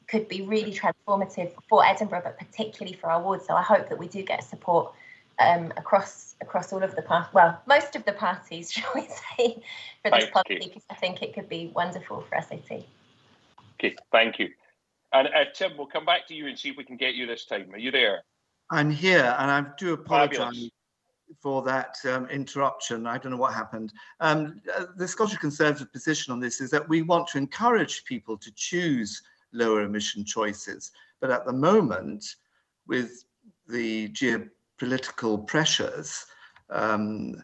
could 0.08 0.28
be 0.28 0.42
really 0.42 0.72
transformative 0.72 1.52
for 1.68 1.84
Edinburgh, 1.84 2.22
but 2.24 2.38
particularly 2.38 2.96
for 2.96 3.10
our 3.10 3.22
ward. 3.22 3.42
So 3.42 3.54
I 3.54 3.62
hope 3.62 3.88
that 3.88 3.98
we 3.98 4.08
do 4.08 4.22
get 4.22 4.44
support 4.44 4.92
um, 5.38 5.72
across 5.76 6.34
across 6.40 6.72
all 6.72 6.82
of 6.82 6.94
the 6.94 7.02
part, 7.02 7.32
well, 7.32 7.60
most 7.66 7.96
of 7.96 8.04
the 8.04 8.12
parties, 8.12 8.72
shall 8.72 8.90
we 8.94 9.02
say, 9.02 9.62
for 10.02 10.10
this 10.10 10.30
policy, 10.30 10.68
because 10.68 10.84
I 10.90 10.94
think 10.94 11.22
it 11.22 11.34
could 11.34 11.48
be 11.48 11.72
wonderful 11.74 12.24
for 12.28 12.40
SAT. 12.40 12.84
Okay, 13.80 13.96
thank 14.12 14.38
you. 14.38 14.50
And 15.12 15.28
uh, 15.28 15.44
Tim, 15.54 15.72
we'll 15.76 15.86
come 15.86 16.04
back 16.04 16.26
to 16.28 16.34
you 16.34 16.48
and 16.48 16.58
see 16.58 16.70
if 16.70 16.76
we 16.76 16.84
can 16.84 16.96
get 16.96 17.14
you 17.14 17.26
this 17.26 17.44
time. 17.44 17.72
Are 17.72 17.78
you 17.78 17.90
there? 17.90 18.22
I'm 18.70 18.90
here, 18.90 19.34
and 19.38 19.50
I 19.50 19.64
do 19.78 19.92
apologise 19.92 20.70
for 21.40 21.62
that 21.62 21.96
um, 22.08 22.26
interruption. 22.26 23.06
I 23.06 23.18
don't 23.18 23.32
know 23.32 23.38
what 23.38 23.54
happened. 23.54 23.92
Um, 24.20 24.60
uh, 24.76 24.86
the 24.96 25.06
Scottish 25.06 25.38
Conservative 25.38 25.92
position 25.92 26.32
on 26.32 26.40
this 26.40 26.60
is 26.60 26.70
that 26.70 26.88
we 26.88 27.02
want 27.02 27.28
to 27.28 27.38
encourage 27.38 28.04
people 28.04 28.36
to 28.38 28.52
choose 28.54 29.22
lower 29.54 29.82
emission 29.82 30.24
choices. 30.24 30.92
But 31.20 31.30
at 31.30 31.46
the 31.46 31.52
moment, 31.52 32.24
with 32.86 33.24
the 33.68 34.08
geopolitical 34.10 35.46
pressures 35.46 36.26
um, 36.70 37.42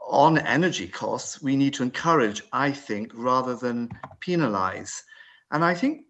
on 0.00 0.38
energy 0.38 0.86
costs, 0.86 1.42
we 1.42 1.56
need 1.56 1.74
to 1.74 1.82
encourage, 1.82 2.42
I 2.52 2.70
think, 2.70 3.12
rather 3.14 3.56
than 3.56 3.90
penalize. 4.20 5.02
And 5.50 5.64
I 5.64 5.74
think 5.74 6.04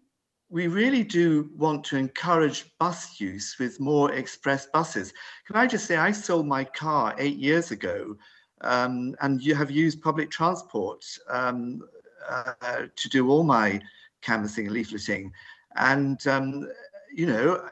we 0.49 0.67
really 0.67 1.03
do 1.03 1.49
want 1.55 1.83
to 1.85 1.97
encourage 1.97 2.65
bus 2.79 3.19
use 3.21 3.55
with 3.59 3.79
more 3.79 4.11
express 4.11 4.67
buses. 4.73 5.13
Can 5.45 5.55
I 5.55 5.67
just 5.67 5.85
say, 5.85 5.95
I 5.97 6.11
sold 6.11 6.47
my 6.47 6.63
car 6.63 7.15
eight 7.19 7.37
years 7.37 7.71
ago 7.71 8.17
um, 8.61 9.15
and 9.21 9.41
you 9.41 9.55
have 9.55 9.71
used 9.71 10.01
public 10.01 10.31
transport 10.31 11.05
um, 11.29 11.81
uh, 12.27 12.53
to 12.95 13.09
do 13.09 13.29
all 13.29 13.43
my 13.43 13.79
canvassing 14.21 14.67
and 14.67 14.75
leafleting. 14.75 15.31
And, 15.75 16.25
um, 16.27 16.69
you 17.13 17.25
know, 17.25 17.67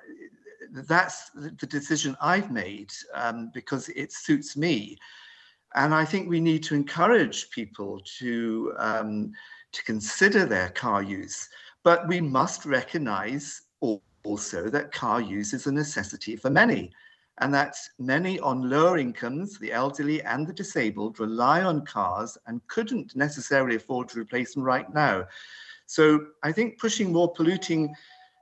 that's 0.72 1.30
the 1.32 1.68
decision 1.68 2.16
I've 2.22 2.52
made 2.52 2.92
um, 3.14 3.52
because 3.54 3.90
it 3.90 4.12
suits 4.12 4.58
me. 4.58 4.98
And 5.76 5.94
I 5.94 6.06
think 6.06 6.28
we 6.28 6.40
need 6.40 6.64
to 6.64 6.76
encourage 6.76 7.50
people 7.52 8.02
to, 8.20 8.74
um, 8.78 9.32
to 9.72 9.84
consider 9.84 10.46
their 10.46 10.70
car 10.70 11.04
use. 11.04 11.48
But 11.84 12.08
we 12.08 12.22
must 12.22 12.66
recognize 12.66 13.62
also 14.24 14.70
that 14.70 14.92
car 14.92 15.22
use 15.22 15.54
is 15.54 15.68
a 15.68 15.72
necessity 15.72 16.36
for 16.36 16.50
many 16.50 16.92
and 17.40 17.54
that 17.54 17.76
many 18.00 18.40
on 18.40 18.70
lower 18.70 18.98
incomes, 18.98 19.60
the 19.60 19.72
elderly 19.72 20.22
and 20.24 20.48
the 20.48 20.54
disabled, 20.54 21.20
rely 21.20 21.62
on 21.62 21.86
cars 21.86 22.38
and 22.48 22.66
couldn't 22.68 23.16
necessarily 23.16 23.76
afford 23.76 24.10
to 24.10 24.20
replace 24.20 24.54
them 24.54 24.64
right 24.64 24.92
now. 24.94 25.24
So 25.88 26.28
I 26.44 26.52
think 26.52 26.80
pushing 26.80 27.12
more 27.12 27.32
polluting 27.32 27.96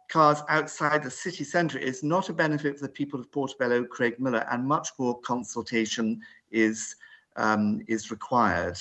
cars 0.10 0.42
outside 0.50 1.04
the 1.04 1.12
city 1.12 1.44
centre 1.44 1.78
is 1.78 2.04
not 2.04 2.30
a 2.30 2.34
benefit 2.34 2.78
for 2.78 2.86
the 2.86 2.92
people 2.92 3.20
of 3.20 3.32
Portobello, 3.32 3.84
Craigmillar, 3.84 4.46
and 4.52 4.66
much 4.66 4.90
more 5.00 5.20
consultation 5.22 6.22
is, 6.52 6.96
um, 7.38 7.82
is 7.88 8.12
required. 8.12 8.78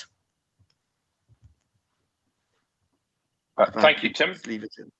Uh, 3.57 3.71
thank 3.79 4.03
you, 4.03 4.11
Tim. 4.11 4.35
Leave 4.45 4.63
it 4.63 4.73
in. 4.77 4.91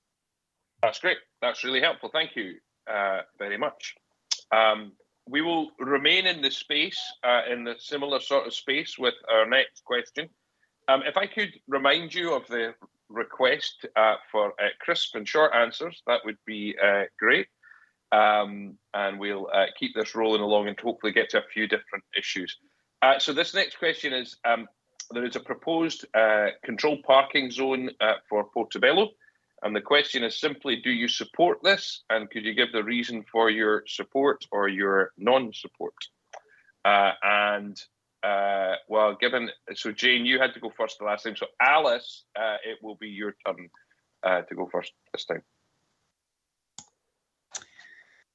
That's 0.82 1.00
great. 1.00 1.18
That's 1.42 1.64
really 1.64 1.82
helpful. 1.82 2.10
Thank 2.14 2.36
you 2.36 2.56
uh, 2.88 3.22
very 3.38 3.58
much. 3.58 3.96
Um, 4.52 4.94
we 5.28 5.42
will 5.42 5.72
remain 5.80 6.28
in 6.28 6.42
the 6.42 6.52
space, 6.52 7.02
uh, 7.24 7.42
in 7.52 7.64
the 7.64 7.76
similar 7.80 8.20
sort 8.20 8.46
of 8.46 8.54
space 8.54 8.98
with 8.98 9.16
our 9.34 9.48
next 9.48 9.84
question. 9.84 10.30
Um, 10.88 11.02
if 11.04 11.18
I 11.18 11.26
could 11.26 11.52
remind 11.68 12.14
you 12.14 12.34
of 12.36 12.46
the 12.48 12.76
request 13.10 13.86
uh, 13.96 14.16
for 14.32 14.50
uh, 14.50 14.70
crisp 14.80 15.16
and 15.16 15.28
short 15.28 15.54
answers, 15.54 16.02
that 16.08 16.22
would 16.26 16.38
be 16.46 16.76
uh, 16.84 17.04
great. 17.20 17.48
Um, 18.12 18.78
and 18.94 19.20
we'll 19.20 19.50
uh, 19.54 19.66
keep 19.78 19.94
this 19.96 20.16
rolling 20.16 20.42
along 20.42 20.68
and 20.68 20.80
hopefully 20.80 21.12
get 21.12 21.30
to 21.32 21.40
a 21.40 21.48
few 21.54 21.68
different 21.68 22.04
issues. 22.18 22.58
Uh, 23.02 23.20
so 23.20 23.34
this 23.34 23.54
next 23.54 23.78
question 23.78 24.14
is, 24.14 24.38
um, 24.46 24.68
there 25.12 25.26
is 25.26 25.36
a 25.36 25.40
proposed 25.40 26.06
controlled 26.64 27.04
parking 27.04 27.52
zone 27.52 27.92
for 28.28 28.46
Portobello. 28.46 29.10
And 29.62 29.76
the 29.76 29.82
question 29.82 30.24
is 30.24 30.40
simply, 30.40 30.76
do 30.78 30.92
you 30.92 31.08
support 31.08 31.60
this? 31.64 32.04
And 32.10 32.30
could 32.30 32.44
you 32.44 32.54
give 32.54 32.72
the 32.72 32.84
reason 32.84 33.24
for 33.32 33.50
your 33.50 33.84
support 33.88 34.46
or 34.52 34.68
your 34.68 35.12
non-support? 35.18 35.96
Uh, 36.84 37.14
and 37.24 37.82
uh, 38.26 38.76
well, 38.88 39.16
given 39.20 39.50
so 39.76 39.92
Jane, 39.92 40.26
you 40.26 40.40
had 40.40 40.54
to 40.54 40.60
go 40.60 40.72
first 40.76 40.98
the 41.00 41.06
last 41.06 41.24
time. 41.24 41.36
So 41.36 41.48
Alice, 41.62 42.26
uh, 42.36 42.58
it 42.66 42.80
will 42.82 42.96
be 42.96 43.10
your 43.10 43.36
turn 43.46 43.70
uh, 44.24 44.42
to 44.42 44.56
go 44.56 44.68
first 44.72 44.94
this 45.14 45.26
time. 45.26 45.44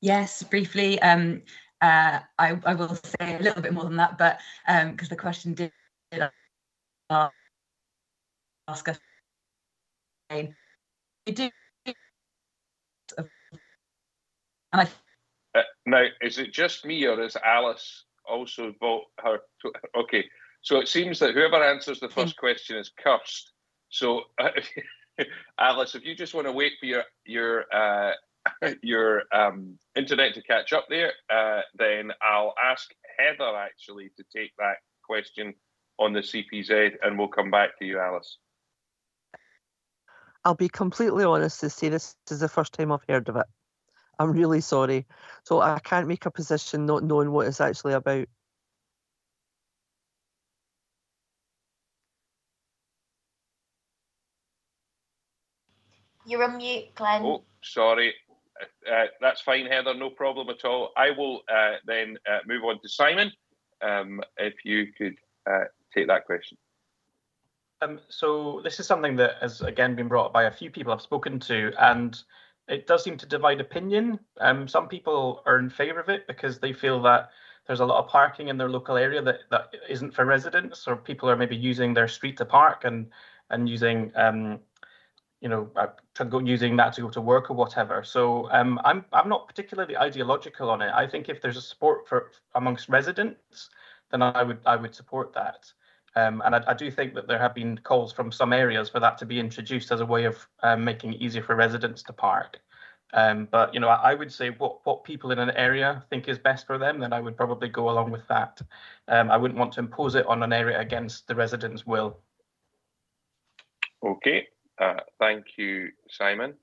Yes, 0.01 0.43
briefly. 0.45 1.01
Um, 1.03 1.43
uh, 1.81 2.21
I, 2.39 2.59
I, 2.65 2.75
will 2.75 2.95
say 2.95 3.37
a 3.37 3.43
little 3.43 3.63
bit 3.63 3.73
more 3.73 3.85
than 3.85 3.97
that, 3.97 4.19
but 4.19 4.39
because 4.67 5.09
um, 5.09 5.11
the 5.11 5.17
question 5.17 5.55
did 5.55 5.73
ask 8.69 8.89
us 8.89 8.99
do. 11.27 11.51
And 14.73 14.83
I, 14.83 14.89
uh, 15.59 15.63
now, 15.87 16.05
is 16.21 16.39
it 16.39 16.53
just 16.53 16.85
me 16.85 17.05
or 17.07 17.21
is 17.23 17.37
Alice 17.37 18.05
also 18.31 18.75
vote 18.81 19.05
her? 19.19 19.41
To, 19.63 19.73
okay, 19.97 20.25
so 20.63 20.81
it 20.81 20.89
seems 20.89 21.19
that 21.19 21.35
whoever 21.35 21.63
answers 21.63 22.01
the 22.01 22.09
first 22.09 22.37
question 22.37 22.77
is 22.77 22.91
cursed. 23.03 23.53
So, 23.89 24.23
uh, 24.39 24.51
Alice, 25.59 25.95
if 25.95 26.05
you 26.05 26.15
just 26.15 26.35
want 26.35 26.47
to 26.47 26.53
wait 26.53 26.73
for 26.79 26.87
your 26.87 27.05
your 27.25 27.65
uh, 27.75 28.13
your 28.83 29.23
um, 29.33 29.79
internet 29.97 30.35
to 30.35 30.43
catch 30.43 30.73
up 30.73 30.87
there, 30.89 31.13
uh, 31.31 31.61
then 31.79 32.13
I'll 32.23 32.55
ask 32.63 32.91
Heather 33.19 33.57
actually 33.57 34.11
to 34.17 34.25
take 34.35 34.53
that 34.59 34.77
question 35.03 35.55
on 35.99 36.13
the 36.13 36.21
CPZ, 36.21 36.93
and 37.03 37.19
we'll 37.19 37.29
come 37.29 37.51
back 37.51 37.79
to 37.79 37.85
you, 37.85 37.99
Alice. 37.99 38.39
I'll 40.45 40.55
be 40.55 40.69
completely 40.69 41.25
honest 41.25 41.61
to 41.61 41.69
say 41.69 41.91
this 41.91 42.17
is 42.31 42.41
the 42.41 42.49
first 42.49 42.73
time 42.73 42.93
I've 42.93 43.05
heard 43.07 43.29
of 43.29 43.37
it. 43.37 43.47
I'm 44.21 44.33
really 44.33 44.61
sorry. 44.61 45.07
So 45.45 45.63
I 45.63 45.79
can't 45.79 46.07
make 46.07 46.27
a 46.27 46.31
position 46.31 46.85
not 46.85 47.03
knowing 47.03 47.33
what 47.33 47.47
it's 47.47 47.61
actually 47.61 47.95
about. 47.95 48.29
You're 56.27 56.45
on 56.45 56.59
mute, 56.59 56.95
Glenn. 56.95 57.23
Oh, 57.23 57.45
sorry. 57.63 58.13
Uh, 58.61 58.93
uh, 58.93 59.07
that's 59.23 59.41
fine, 59.41 59.65
Heather. 59.65 59.95
No 59.95 60.11
problem 60.11 60.51
at 60.51 60.67
all. 60.67 60.93
I 60.99 61.13
will 61.13 61.41
uh, 61.51 61.77
then 61.87 62.19
uh, 62.31 62.41
move 62.47 62.63
on 62.65 62.79
to 62.83 62.89
Simon. 62.91 63.33
Um, 63.81 64.21
if 64.37 64.67
you 64.67 64.89
could 64.93 65.15
uh, 65.51 65.65
take 65.95 66.09
that 66.09 66.27
question. 66.27 66.59
Um, 67.81 68.01
so 68.11 68.61
this 68.63 68.79
is 68.79 68.87
something 68.87 69.17
that 69.17 69.37
has 69.41 69.63
again 69.63 69.97
been 69.97 70.09
brought 70.09 70.27
up 70.27 70.33
by 70.35 70.43
a 70.43 70.51
few 70.51 70.71
people 70.71 70.93
I've 70.93 71.01
spoken 71.01 71.41
to, 71.41 71.73
and 71.79 72.23
it 72.71 72.87
does 72.87 73.03
seem 73.03 73.19
to 73.19 73.27
divide 73.27 73.61
opinion. 73.61 74.19
Um, 74.41 74.69
some 74.69 74.89
people 74.89 75.43
are 75.45 75.59
in 75.59 75.69
favour 75.69 76.01
of 76.01 76.09
it 76.09 76.27
because 76.27 76.59
they 76.59 76.73
feel 76.73 77.03
that 77.03 77.31
there's 77.67 77.81
a 77.81 77.85
lot 77.85 78.03
of 78.03 78.09
parking 78.09 78.49
in 78.49 78.57
their 78.57 78.71
local 78.71 78.97
area 78.97 79.21
that, 79.23 79.41
that 79.51 79.75
isn't 79.89 80.15
for 80.15 80.25
residents, 80.25 80.87
or 80.89 80.97
people 80.97 81.29
are 81.29 81.37
maybe 81.37 81.57
using 81.57 81.93
their 81.93 82.09
street 82.09 82.37
to 82.39 82.45
park 82.45 82.85
and 82.85 83.11
and 83.51 83.69
using 83.69 84.13
um, 84.15 84.61
you 85.41 85.49
know 85.49 85.71
uh, 85.77 85.89
to 86.15 86.25
go 86.25 86.39
using 86.39 86.77
that 86.77 86.93
to 86.95 87.03
go 87.03 87.11
to 87.11 87.21
work 87.21 87.51
or 87.51 87.55
whatever. 87.55 88.05
So 88.05 88.51
um, 88.51 88.81
I'm 88.85 89.05
I'm 89.13 89.29
not 89.29 89.49
particularly 89.49 89.97
ideological 89.97 90.71
on 90.71 90.81
it. 90.81 90.93
I 90.95 91.07
think 91.07 91.29
if 91.29 91.43
there's 91.43 91.57
a 91.57 91.63
support 91.63 92.09
for 92.09 92.31
amongst 92.55 92.89
residents, 92.89 93.71
then 94.11 94.23
I 94.23 94.43
would 94.43 94.61
I 94.65 94.77
would 94.77 94.95
support 94.95 95.33
that. 95.35 95.73
Um, 96.17 96.43
and 96.45 96.57
I, 96.57 96.63
I, 96.67 96.75
do 96.75 96.91
think 96.91 97.15
that 97.15 97.29
there 97.29 97.39
have 97.39 97.55
been 97.55 97.79
calls 97.79 98.13
from 98.13 98.33
some 98.33 98.53
areas 98.53 98.89
for 98.89 98.99
that 98.99 99.17
to 99.19 99.27
be 99.27 99.39
introduced 99.39 99.93
as 99.93 100.01
a 100.01 100.07
way 100.07 100.25
of 100.25 100.45
um, 100.63 100.85
making 100.85 101.15
it 101.15 101.23
easier 101.23 101.43
for 101.43 101.55
residents 101.55 102.03
to 102.05 102.13
park. 102.13 102.59
Um, 103.13 103.49
but 103.51 103.73
you 103.75 103.81
know, 103.81 103.89
I, 103.89 104.13
I, 104.13 104.15
would 104.15 104.33
say 104.33 104.51
what 104.51 104.85
what 104.85 105.05
people 105.05 105.31
in 105.31 105.39
an 105.39 105.51
area 105.51 106.05
think 106.11 106.29
is 106.29 106.39
best 106.39 106.67
for 106.67 106.79
them, 106.79 106.99
then 107.01 107.13
I 107.13 107.21
would 107.21 107.37
probably 107.37 107.69
go 107.69 107.91
along 107.91 108.11
with 108.11 108.27
that. 108.29 108.61
Um, 109.09 109.31
I 109.31 109.37
wouldn't 109.37 109.59
want 109.59 109.73
to 109.75 109.81
impose 109.81 110.15
it 110.15 110.27
on 110.27 110.43
an 110.43 110.53
area 110.53 110.81
against 110.81 111.27
the 111.27 111.35
residents' 111.35 111.87
will. 111.87 112.19
Okay, 114.05 114.49
uh, 114.81 115.01
thank 115.19 115.47
you, 115.59 115.91
Simon. 116.09 116.55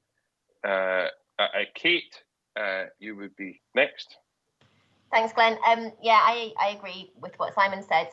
Uh, 0.65 1.07
uh, 1.39 1.47
Kate, 1.75 2.23
uh, 2.59 2.85
you 2.99 3.15
would 3.15 3.35
be 3.35 3.61
next. 3.75 4.17
Thanks, 5.11 5.31
Glenn. 5.33 5.57
Um, 5.65 5.91
yeah, 6.01 6.19
I, 6.21 6.51
I 6.59 6.69
agree 6.69 7.11
with 7.21 7.37
what 7.37 7.53
Simon 7.53 7.83
said 7.83 8.09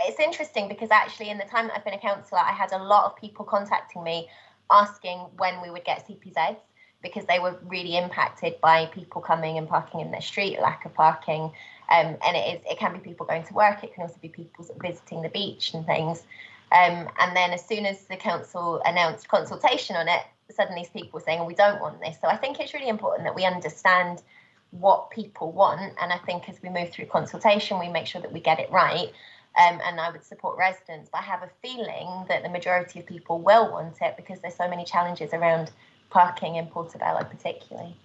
it's 0.00 0.20
interesting 0.20 0.68
because 0.68 0.90
actually 0.90 1.30
in 1.30 1.38
the 1.38 1.44
time 1.44 1.68
that 1.68 1.76
I've 1.76 1.84
been 1.84 1.94
a 1.94 1.98
councillor, 1.98 2.40
I 2.40 2.52
had 2.52 2.72
a 2.72 2.82
lot 2.82 3.04
of 3.04 3.16
people 3.16 3.44
contacting 3.44 4.02
me 4.02 4.28
asking 4.70 5.18
when 5.36 5.60
we 5.60 5.70
would 5.70 5.84
get 5.84 6.06
CPZs 6.06 6.56
because 7.02 7.24
they 7.26 7.38
were 7.38 7.58
really 7.66 7.96
impacted 7.96 8.60
by 8.60 8.86
people 8.86 9.20
coming 9.20 9.58
and 9.58 9.68
parking 9.68 10.00
in 10.00 10.12
their 10.12 10.20
street, 10.20 10.60
lack 10.60 10.84
of 10.84 10.94
parking. 10.94 11.50
Um, 11.90 12.16
and 12.26 12.36
it 12.36 12.60
is 12.60 12.60
it 12.70 12.78
can 12.78 12.92
be 12.92 13.00
people 13.00 13.26
going 13.26 13.42
to 13.44 13.54
work, 13.54 13.82
it 13.82 13.92
can 13.94 14.02
also 14.02 14.16
be 14.22 14.28
people 14.28 14.64
visiting 14.80 15.22
the 15.22 15.28
beach 15.28 15.74
and 15.74 15.84
things. 15.84 16.22
Um, 16.70 17.08
and 17.20 17.36
then 17.36 17.50
as 17.50 17.66
soon 17.66 17.84
as 17.84 18.04
the 18.04 18.16
council 18.16 18.80
announced 18.86 19.28
consultation 19.28 19.96
on 19.96 20.08
it, 20.08 20.22
suddenly 20.50 20.86
people 20.92 21.18
were 21.18 21.24
saying, 21.24 21.40
well, 21.40 21.48
we 21.48 21.54
don't 21.54 21.80
want 21.80 22.00
this. 22.00 22.16
So 22.20 22.28
I 22.28 22.36
think 22.36 22.60
it's 22.60 22.72
really 22.72 22.88
important 22.88 23.24
that 23.24 23.34
we 23.34 23.44
understand 23.44 24.22
what 24.70 25.10
people 25.10 25.52
want. 25.52 25.92
And 26.00 26.12
I 26.12 26.18
think 26.18 26.48
as 26.48 26.62
we 26.62 26.70
move 26.70 26.90
through 26.90 27.06
consultation, 27.06 27.78
we 27.78 27.88
make 27.88 28.06
sure 28.06 28.22
that 28.22 28.32
we 28.32 28.40
get 28.40 28.58
it 28.58 28.70
right 28.70 29.12
um, 29.58 29.80
and 29.84 30.00
I 30.00 30.10
would 30.10 30.24
support 30.24 30.56
residents. 30.58 31.10
But 31.12 31.20
I 31.20 31.24
have 31.24 31.42
a 31.42 31.50
feeling 31.60 32.24
that 32.28 32.42
the 32.42 32.48
majority 32.48 33.00
of 33.00 33.06
people 33.06 33.40
will 33.40 33.70
want 33.70 33.96
it 34.00 34.16
because 34.16 34.40
there's 34.40 34.56
so 34.56 34.68
many 34.68 34.84
challenges 34.84 35.32
around 35.32 35.70
parking 36.10 36.56
in 36.56 36.66
Portobello, 36.66 37.24
particularly. 37.24 37.96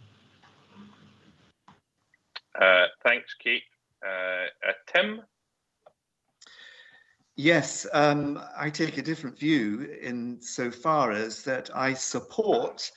Uh, 2.60 2.86
thanks, 3.04 3.34
Kate. 3.44 3.64
Uh, 4.06 4.48
uh, 4.68 4.74
Tim? 4.94 5.22
Yes, 7.36 7.86
um, 7.94 8.42
I 8.58 8.70
take 8.70 8.98
a 8.98 9.02
different 9.02 9.38
view 9.38 9.96
in 10.02 10.42
so 10.42 10.72
far 10.72 11.12
as 11.12 11.44
that 11.44 11.70
I 11.76 11.94
support 11.94 12.90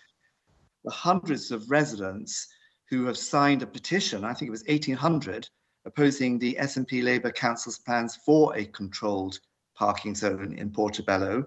the 0.84 0.90
hundreds 0.90 1.51
of 1.51 1.70
residents 1.70 2.48
who 2.88 3.05
have 3.05 3.18
signed 3.18 3.62
a 3.62 3.66
petition, 3.66 4.24
I 4.24 4.32
think 4.32 4.48
it 4.48 4.51
was 4.51 4.64
1800, 4.66 5.48
opposing 5.85 6.39
the 6.39 6.57
SNP 6.61 7.03
Labour 7.03 7.31
Council's 7.31 7.78
plans 7.78 8.16
for 8.16 8.57
a 8.57 8.66
controlled 8.66 9.41
parking 9.74 10.14
zone 10.14 10.55
in 10.59 10.70
Portobello. 10.70 11.47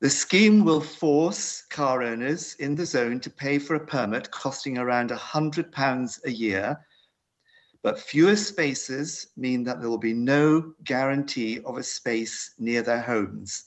The 0.00 0.10
scheme 0.10 0.64
will 0.64 0.80
force 0.80 1.62
car 1.70 2.02
owners 2.02 2.54
in 2.56 2.74
the 2.74 2.84
zone 2.84 3.20
to 3.20 3.30
pay 3.30 3.58
for 3.58 3.76
a 3.76 3.86
permit 3.86 4.30
costing 4.30 4.76
around 4.76 5.10
£100 5.10 6.24
a 6.24 6.30
year, 6.30 6.84
but 7.82 8.00
fewer 8.00 8.36
spaces 8.36 9.28
mean 9.36 9.64
that 9.64 9.80
there 9.80 9.88
will 9.88 9.98
be 9.98 10.12
no 10.12 10.74
guarantee 10.84 11.60
of 11.60 11.78
a 11.78 11.82
space 11.82 12.54
near 12.58 12.82
their 12.82 13.00
homes. 13.00 13.64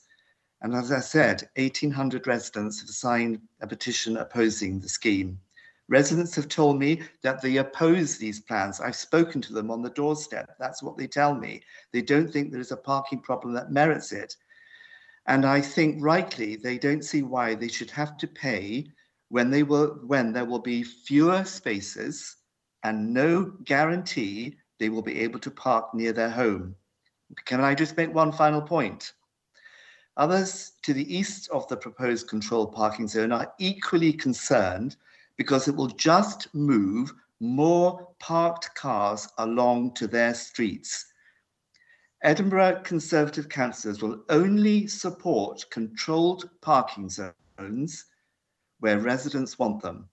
And 0.62 0.74
as 0.74 0.92
I 0.92 1.00
said, 1.00 1.48
1,800 1.56 2.26
residents 2.26 2.80
have 2.80 2.90
signed 2.90 3.40
a 3.60 3.66
petition 3.66 4.16
opposing 4.16 4.80
the 4.80 4.88
scheme. 4.88 5.40
Residents 5.88 6.34
have 6.34 6.48
told 6.48 6.78
me 6.78 7.02
that 7.22 7.40
they 7.40 7.58
oppose 7.58 8.18
these 8.18 8.40
plans. 8.40 8.80
I've 8.80 8.96
spoken 8.96 9.40
to 9.42 9.52
them 9.52 9.70
on 9.70 9.82
the 9.82 9.90
doorstep. 9.90 10.56
That's 10.58 10.82
what 10.82 10.96
they 10.96 11.06
tell 11.06 11.34
me. 11.34 11.62
They 11.92 12.02
don't 12.02 12.32
think 12.32 12.50
there 12.50 12.60
is 12.60 12.72
a 12.72 12.76
parking 12.76 13.20
problem 13.20 13.54
that 13.54 13.70
merits 13.70 14.10
it. 14.10 14.34
And 15.26 15.44
I 15.44 15.60
think 15.60 16.02
rightly 16.02 16.56
they 16.56 16.78
don't 16.78 17.04
see 17.04 17.22
why 17.22 17.54
they 17.54 17.68
should 17.68 17.90
have 17.92 18.16
to 18.18 18.26
pay 18.26 18.86
when 19.28 19.50
they 19.50 19.62
will 19.62 19.98
when 20.06 20.32
there 20.32 20.44
will 20.44 20.60
be 20.60 20.82
fewer 20.82 21.44
spaces 21.44 22.36
and 22.84 23.12
no 23.12 23.44
guarantee 23.64 24.56
they 24.78 24.88
will 24.88 25.02
be 25.02 25.20
able 25.20 25.40
to 25.40 25.50
park 25.50 25.92
near 25.94 26.12
their 26.12 26.30
home. 26.30 26.74
Can 27.44 27.60
I 27.60 27.74
just 27.74 27.96
make 27.96 28.14
one 28.14 28.30
final 28.32 28.62
point? 28.62 29.12
Others 30.16 30.72
to 30.82 30.92
the 30.92 31.14
east 31.14 31.48
of 31.50 31.66
the 31.68 31.76
proposed 31.76 32.28
controlled 32.28 32.72
parking 32.72 33.08
zone 33.08 33.32
are 33.32 33.52
equally 33.58 34.12
concerned 34.12 34.96
because 35.36 35.68
it 35.68 35.76
will 35.76 35.88
just 35.88 36.52
move 36.54 37.12
more 37.40 38.08
parked 38.18 38.74
cars 38.74 39.28
along 39.38 39.94
to 39.94 40.06
their 40.06 40.34
streets. 40.34 41.06
Edinburgh 42.22 42.80
Conservative 42.82 43.48
councillors 43.48 44.02
will 44.02 44.24
only 44.30 44.86
support 44.86 45.64
controlled 45.70 46.48
parking 46.62 47.08
zones 47.10 48.06
where 48.80 48.98
residents 48.98 49.58
want 49.58 49.82
them. 49.82 50.08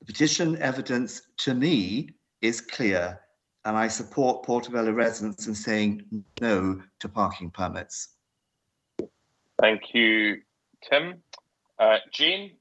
The 0.00 0.06
petition 0.06 0.60
evidence 0.60 1.22
to 1.38 1.54
me 1.54 2.10
is 2.42 2.60
clear, 2.60 3.20
and 3.64 3.76
I 3.76 3.88
support 3.88 4.44
Portobello 4.44 4.92
residents 4.92 5.46
in 5.46 5.54
saying 5.54 6.24
no 6.40 6.82
to 7.00 7.08
parking 7.08 7.50
permits. 7.50 8.08
Thank 9.60 9.94
you, 9.94 10.42
Tim. 10.82 11.22
Uh, 11.78 11.98
Jean? 12.12 12.56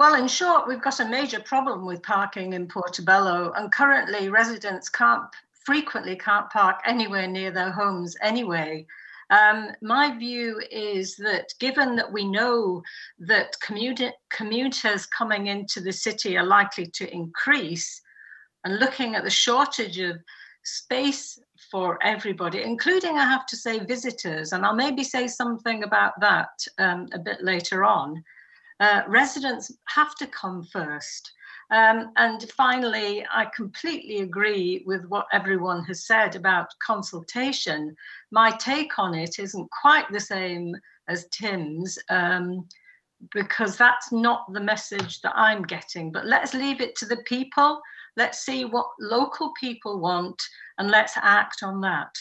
Well, 0.00 0.14
in 0.14 0.28
short, 0.28 0.66
we've 0.66 0.80
got 0.80 1.00
a 1.00 1.04
major 1.04 1.40
problem 1.40 1.84
with 1.84 2.02
parking 2.02 2.54
in 2.54 2.66
Portobello, 2.68 3.52
and 3.54 3.70
currently 3.70 4.30
residents 4.30 4.88
can't 4.88 5.24
frequently 5.66 6.16
can't 6.16 6.48
park 6.48 6.80
anywhere 6.86 7.26
near 7.26 7.50
their 7.50 7.70
homes 7.70 8.16
anyway. 8.22 8.86
Um, 9.28 9.72
my 9.82 10.16
view 10.16 10.58
is 10.70 11.16
that 11.16 11.52
given 11.60 11.96
that 11.96 12.10
we 12.10 12.24
know 12.24 12.82
that 13.18 13.60
commuter, 13.60 14.10
commuters 14.30 15.04
coming 15.04 15.48
into 15.48 15.82
the 15.82 15.92
city 15.92 16.38
are 16.38 16.46
likely 16.46 16.86
to 16.86 17.14
increase, 17.14 18.00
and 18.64 18.78
looking 18.78 19.16
at 19.16 19.24
the 19.24 19.28
shortage 19.28 19.98
of 19.98 20.16
space 20.64 21.38
for 21.70 21.98
everybody, 22.02 22.62
including, 22.62 23.18
I 23.18 23.24
have 23.24 23.44
to 23.48 23.56
say, 23.56 23.80
visitors, 23.80 24.52
and 24.52 24.64
I'll 24.64 24.74
maybe 24.74 25.04
say 25.04 25.26
something 25.26 25.82
about 25.82 26.18
that 26.20 26.48
um, 26.78 27.06
a 27.12 27.18
bit 27.18 27.44
later 27.44 27.84
on, 27.84 28.24
uh, 28.80 29.02
residents 29.06 29.72
have 29.88 30.14
to 30.16 30.26
come 30.26 30.64
first. 30.64 31.32
Um, 31.70 32.12
and 32.16 32.50
finally, 32.56 33.24
I 33.32 33.46
completely 33.54 34.20
agree 34.20 34.82
with 34.86 35.04
what 35.06 35.26
everyone 35.32 35.84
has 35.84 36.06
said 36.06 36.34
about 36.34 36.74
consultation. 36.84 37.94
My 38.32 38.50
take 38.50 38.98
on 38.98 39.14
it 39.14 39.38
isn't 39.38 39.70
quite 39.70 40.10
the 40.10 40.18
same 40.18 40.74
as 41.08 41.28
Tim's. 41.28 41.96
Um, 42.08 42.66
because 43.34 43.76
that's 43.76 44.12
not 44.12 44.52
the 44.52 44.60
message 44.60 45.20
that 45.20 45.34
I'm 45.36 45.62
getting. 45.62 46.10
But 46.10 46.26
let's 46.26 46.54
leave 46.54 46.80
it 46.80 46.96
to 46.96 47.06
the 47.06 47.18
people. 47.26 47.80
Let's 48.16 48.40
see 48.40 48.64
what 48.64 48.88
local 48.98 49.52
people 49.60 50.00
want 50.00 50.40
and 50.78 50.90
let's 50.90 51.14
act 51.16 51.62
on 51.62 51.80
that. 51.82 52.14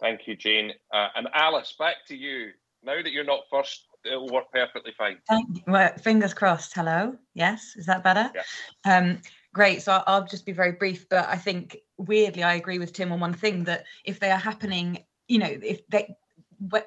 Thank 0.00 0.28
you, 0.28 0.36
Jane. 0.36 0.72
Uh, 0.92 1.08
and 1.16 1.28
Alice, 1.34 1.74
back 1.78 1.96
to 2.08 2.16
you. 2.16 2.52
Now 2.82 3.02
that 3.02 3.12
you're 3.12 3.24
not 3.24 3.40
first, 3.50 3.86
it'll 4.04 4.28
work 4.28 4.52
perfectly 4.52 4.92
fine. 4.96 5.18
Thank 5.28 5.56
you. 5.56 5.62
Well, 5.66 5.92
fingers 5.98 6.34
crossed. 6.34 6.74
Hello. 6.74 7.16
Yes, 7.34 7.74
is 7.76 7.86
that 7.86 8.04
better? 8.04 8.30
Yeah. 8.34 8.96
Um, 8.96 9.20
great. 9.52 9.82
So 9.82 10.02
I'll 10.06 10.26
just 10.26 10.46
be 10.46 10.52
very 10.52 10.72
brief, 10.72 11.08
but 11.08 11.28
I 11.28 11.36
think 11.36 11.76
weirdly 11.96 12.42
I 12.42 12.54
agree 12.54 12.78
with 12.78 12.92
Tim 12.92 13.12
on 13.12 13.20
one 13.20 13.34
thing 13.34 13.64
that 13.64 13.84
if 14.04 14.20
they 14.20 14.30
are 14.30 14.38
happening, 14.38 15.04
you 15.26 15.38
know, 15.38 15.58
if 15.62 15.86
they 15.88 16.14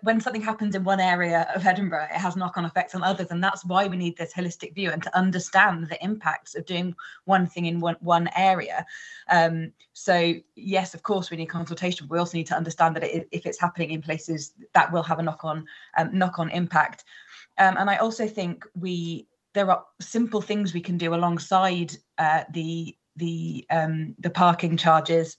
when 0.01 0.19
something 0.19 0.41
happens 0.41 0.75
in 0.75 0.83
one 0.83 0.99
area 0.99 1.47
of 1.55 1.65
Edinburgh, 1.65 2.07
it 2.13 2.17
has 2.17 2.35
knock 2.35 2.57
on 2.57 2.65
effects 2.65 2.93
on 2.93 3.03
others. 3.03 3.27
And 3.31 3.41
that's 3.41 3.63
why 3.63 3.87
we 3.87 3.95
need 3.95 4.17
this 4.17 4.33
holistic 4.33 4.75
view 4.75 4.91
and 4.91 5.01
to 5.03 5.17
understand 5.17 5.87
the 5.87 6.03
impacts 6.03 6.55
of 6.55 6.65
doing 6.65 6.93
one 7.23 7.47
thing 7.47 7.65
in 7.65 7.79
one, 7.79 7.95
one 8.01 8.29
area. 8.35 8.85
Um, 9.29 9.71
so, 9.93 10.33
yes, 10.55 10.93
of 10.93 11.03
course, 11.03 11.31
we 11.31 11.37
need 11.37 11.45
consultation. 11.45 12.07
But 12.07 12.15
we 12.15 12.19
also 12.19 12.37
need 12.37 12.47
to 12.47 12.55
understand 12.57 12.97
that 12.97 13.03
it, 13.03 13.29
if 13.31 13.45
it's 13.45 13.59
happening 13.59 13.91
in 13.91 14.01
places, 14.01 14.53
that 14.73 14.91
will 14.91 15.03
have 15.03 15.19
a 15.19 15.23
knock 15.23 15.45
on 15.45 15.65
um, 15.97 16.09
knock 16.17 16.37
on 16.37 16.49
impact. 16.49 17.05
Um, 17.57 17.77
and 17.77 17.89
I 17.89 17.97
also 17.97 18.27
think 18.27 18.65
we 18.75 19.27
there 19.53 19.69
are 19.69 19.85
simple 19.99 20.41
things 20.41 20.73
we 20.73 20.81
can 20.81 20.97
do 20.97 21.13
alongside 21.13 21.95
uh, 22.17 22.43
the 22.51 22.95
the 23.15 23.65
um, 23.69 24.15
the 24.19 24.29
parking 24.29 24.75
charges 24.75 25.37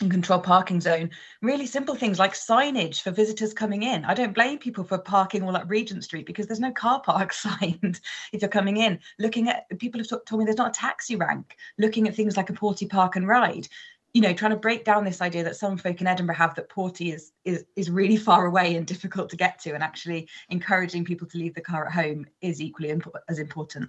and 0.00 0.10
control 0.10 0.40
parking 0.40 0.80
zone. 0.80 1.10
Really 1.42 1.66
simple 1.66 1.94
things 1.94 2.18
like 2.18 2.34
signage 2.34 3.00
for 3.02 3.10
visitors 3.10 3.52
coming 3.52 3.82
in. 3.82 4.04
I 4.04 4.14
don't 4.14 4.34
blame 4.34 4.58
people 4.58 4.84
for 4.84 4.98
parking 4.98 5.42
all 5.42 5.56
up 5.56 5.64
regent 5.68 6.04
street 6.04 6.26
because 6.26 6.46
there's 6.46 6.60
no 6.60 6.72
car 6.72 7.00
park 7.00 7.32
signed 7.32 8.00
if 8.32 8.40
you're 8.40 8.48
coming 8.48 8.78
in. 8.78 8.98
Looking 9.18 9.48
at 9.48 9.66
people 9.78 10.00
have 10.00 10.24
told 10.24 10.38
me 10.38 10.44
there's 10.44 10.56
not 10.56 10.76
a 10.76 10.80
taxi 10.80 11.16
rank. 11.16 11.56
Looking 11.78 12.08
at 12.08 12.14
things 12.14 12.36
like 12.36 12.50
a 12.50 12.54
porty 12.54 12.88
park 12.88 13.16
and 13.16 13.26
ride. 13.26 13.68
You 14.14 14.20
know 14.20 14.34
trying 14.34 14.50
to 14.50 14.58
break 14.58 14.84
down 14.84 15.04
this 15.04 15.22
idea 15.22 15.42
that 15.44 15.56
some 15.56 15.78
folk 15.78 16.02
in 16.02 16.06
edinburgh 16.06 16.34
have 16.34 16.54
that 16.56 16.68
porty 16.68 17.14
is 17.14 17.32
is 17.46 17.64
is 17.76 17.90
really 17.90 18.18
far 18.18 18.44
away 18.44 18.76
and 18.76 18.86
difficult 18.86 19.30
to 19.30 19.36
get 19.36 19.58
to 19.60 19.72
and 19.72 19.82
actually 19.82 20.28
encouraging 20.50 21.02
people 21.02 21.26
to 21.28 21.38
leave 21.38 21.54
the 21.54 21.62
car 21.62 21.86
at 21.86 21.92
home 21.94 22.26
is 22.42 22.60
equally 22.60 22.94
as 23.30 23.38
important. 23.38 23.88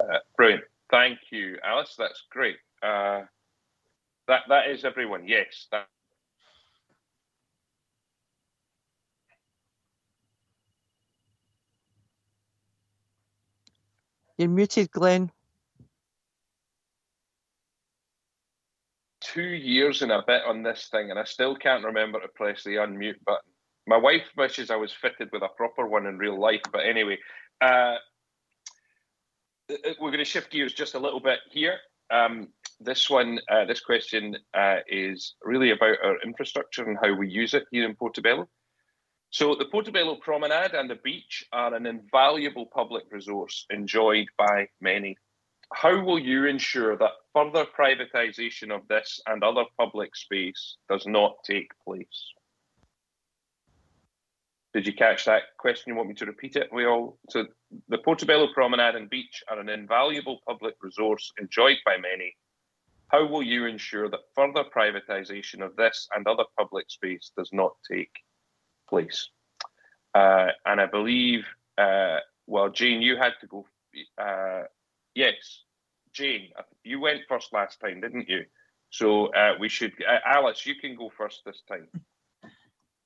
Uh, 0.00 0.18
brilliant 0.34 0.64
Thank 0.90 1.18
you, 1.30 1.58
Alice. 1.64 1.94
That's 1.98 2.22
great. 2.30 2.56
Uh, 2.82 3.22
that 4.28 4.42
that 4.48 4.68
is 4.68 4.84
everyone. 4.84 5.26
Yes. 5.26 5.66
That... 5.72 5.88
You're 14.38 14.48
muted, 14.48 14.90
Glenn. 14.90 15.32
Two 19.20 19.42
years 19.42 20.02
and 20.02 20.12
a 20.12 20.22
bit 20.26 20.42
on 20.46 20.62
this 20.62 20.88
thing, 20.90 21.10
and 21.10 21.18
I 21.18 21.24
still 21.24 21.56
can't 21.56 21.84
remember 21.84 22.20
to 22.20 22.28
press 22.28 22.62
the 22.62 22.76
unmute 22.76 23.22
button. 23.24 23.50
My 23.86 23.96
wife 23.96 24.24
wishes 24.36 24.70
I 24.70 24.76
was 24.76 24.92
fitted 24.92 25.30
with 25.32 25.42
a 25.42 25.48
proper 25.56 25.86
one 25.86 26.06
in 26.06 26.18
real 26.18 26.38
life, 26.38 26.62
but 26.72 26.86
anyway. 26.86 27.18
Uh, 27.60 27.96
we're 29.68 30.10
going 30.10 30.18
to 30.18 30.24
shift 30.24 30.50
gears 30.50 30.72
just 30.72 30.94
a 30.94 30.98
little 30.98 31.20
bit 31.20 31.40
here. 31.50 31.78
Um, 32.10 32.48
this 32.80 33.10
one, 33.10 33.40
uh, 33.50 33.64
this 33.64 33.80
question 33.80 34.36
uh, 34.54 34.76
is 34.86 35.34
really 35.42 35.70
about 35.70 35.96
our 36.04 36.20
infrastructure 36.22 36.84
and 36.84 36.98
how 37.02 37.12
we 37.14 37.28
use 37.28 37.54
it 37.54 37.64
here 37.70 37.84
in 37.84 37.96
Portobello. 37.96 38.48
So 39.30 39.54
the 39.54 39.64
Portobello 39.64 40.16
Promenade 40.16 40.74
and 40.74 40.88
the 40.88 40.98
beach 41.02 41.44
are 41.52 41.74
an 41.74 41.86
invaluable 41.86 42.66
public 42.66 43.04
resource 43.10 43.66
enjoyed 43.70 44.26
by 44.38 44.68
many. 44.80 45.16
How 45.72 46.00
will 46.00 46.18
you 46.18 46.46
ensure 46.46 46.96
that 46.96 47.10
further 47.34 47.66
privatisation 47.66 48.70
of 48.70 48.86
this 48.88 49.20
and 49.26 49.42
other 49.42 49.64
public 49.76 50.14
space 50.14 50.76
does 50.88 51.06
not 51.06 51.34
take 51.44 51.70
place? 51.84 52.32
Did 54.76 54.86
you 54.86 54.92
catch 54.92 55.24
that 55.24 55.44
question? 55.56 55.84
You 55.90 55.96
want 55.96 56.10
me 56.10 56.14
to 56.16 56.26
repeat 56.26 56.54
it? 56.54 56.68
We 56.70 56.84
all 56.84 57.18
so 57.30 57.46
the 57.88 57.96
Portobello 57.96 58.48
Promenade 58.52 58.94
and 58.94 59.08
Beach 59.08 59.42
are 59.48 59.58
an 59.58 59.70
invaluable 59.70 60.40
public 60.46 60.74
resource 60.82 61.32
enjoyed 61.40 61.78
by 61.86 61.96
many. 61.96 62.36
How 63.08 63.26
will 63.26 63.42
you 63.42 63.64
ensure 63.64 64.10
that 64.10 64.20
further 64.34 64.64
privatisation 64.64 65.64
of 65.64 65.74
this 65.76 66.06
and 66.14 66.26
other 66.26 66.44
public 66.58 66.90
space 66.90 67.32
does 67.38 67.48
not 67.54 67.72
take 67.90 68.10
place? 68.86 69.30
Uh, 70.14 70.48
and 70.66 70.78
I 70.78 70.84
believe, 70.84 71.46
uh, 71.78 72.18
well, 72.46 72.68
Jane, 72.68 73.00
you 73.00 73.16
had 73.16 73.32
to 73.40 73.46
go. 73.46 73.64
Uh, 74.20 74.64
yes, 75.14 75.62
Jane, 76.12 76.50
you 76.84 77.00
went 77.00 77.22
first 77.30 77.50
last 77.54 77.80
time, 77.80 78.02
didn't 78.02 78.28
you? 78.28 78.44
So 78.90 79.28
uh, 79.28 79.54
we 79.58 79.70
should. 79.70 79.94
Uh, 80.06 80.18
Alice, 80.26 80.66
you 80.66 80.74
can 80.74 80.96
go 80.96 81.10
first 81.16 81.40
this 81.46 81.62
time. 81.66 81.88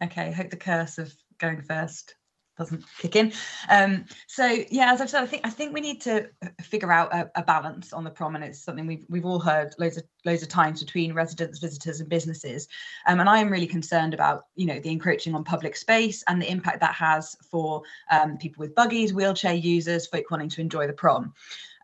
Okay, 0.02 0.22
I 0.22 0.30
hope 0.32 0.50
the 0.50 0.56
curse 0.56 0.98
of 0.98 1.14
going 1.40 1.62
first 1.62 2.14
doesn't 2.60 2.84
kick 2.98 3.16
in. 3.16 3.32
Um, 3.70 4.04
so 4.26 4.44
yeah, 4.70 4.92
as 4.92 5.00
I've 5.00 5.08
said, 5.08 5.22
I 5.22 5.26
think 5.26 5.46
I 5.46 5.50
think 5.50 5.72
we 5.72 5.80
need 5.80 6.00
to 6.02 6.28
figure 6.60 6.92
out 6.92 7.12
a, 7.12 7.30
a, 7.34 7.42
balance 7.42 7.92
on 7.92 8.04
the 8.04 8.10
prom, 8.10 8.34
and 8.34 8.44
it's 8.44 8.62
something 8.62 8.86
we've 8.86 9.06
we've 9.08 9.24
all 9.24 9.40
heard 9.40 9.74
loads 9.78 9.96
of 9.96 10.04
loads 10.26 10.42
of 10.42 10.48
times 10.48 10.80
between 10.80 11.14
residents, 11.14 11.58
visitors, 11.58 12.00
and 12.00 12.08
businesses. 12.08 12.68
Um, 13.06 13.18
and 13.18 13.28
I 13.28 13.38
am 13.38 13.48
really 13.50 13.66
concerned 13.66 14.12
about 14.12 14.44
you 14.54 14.66
know 14.66 14.78
the 14.78 14.90
encroaching 14.90 15.34
on 15.34 15.42
public 15.42 15.74
space 15.74 16.22
and 16.28 16.40
the 16.40 16.50
impact 16.50 16.80
that 16.80 16.94
has 16.94 17.34
for 17.50 17.82
um, 18.10 18.36
people 18.36 18.60
with 18.60 18.74
buggies, 18.74 19.14
wheelchair 19.14 19.54
users, 19.54 20.06
folk 20.06 20.30
wanting 20.30 20.50
to 20.50 20.60
enjoy 20.60 20.86
the 20.86 20.92
prom. 20.92 21.32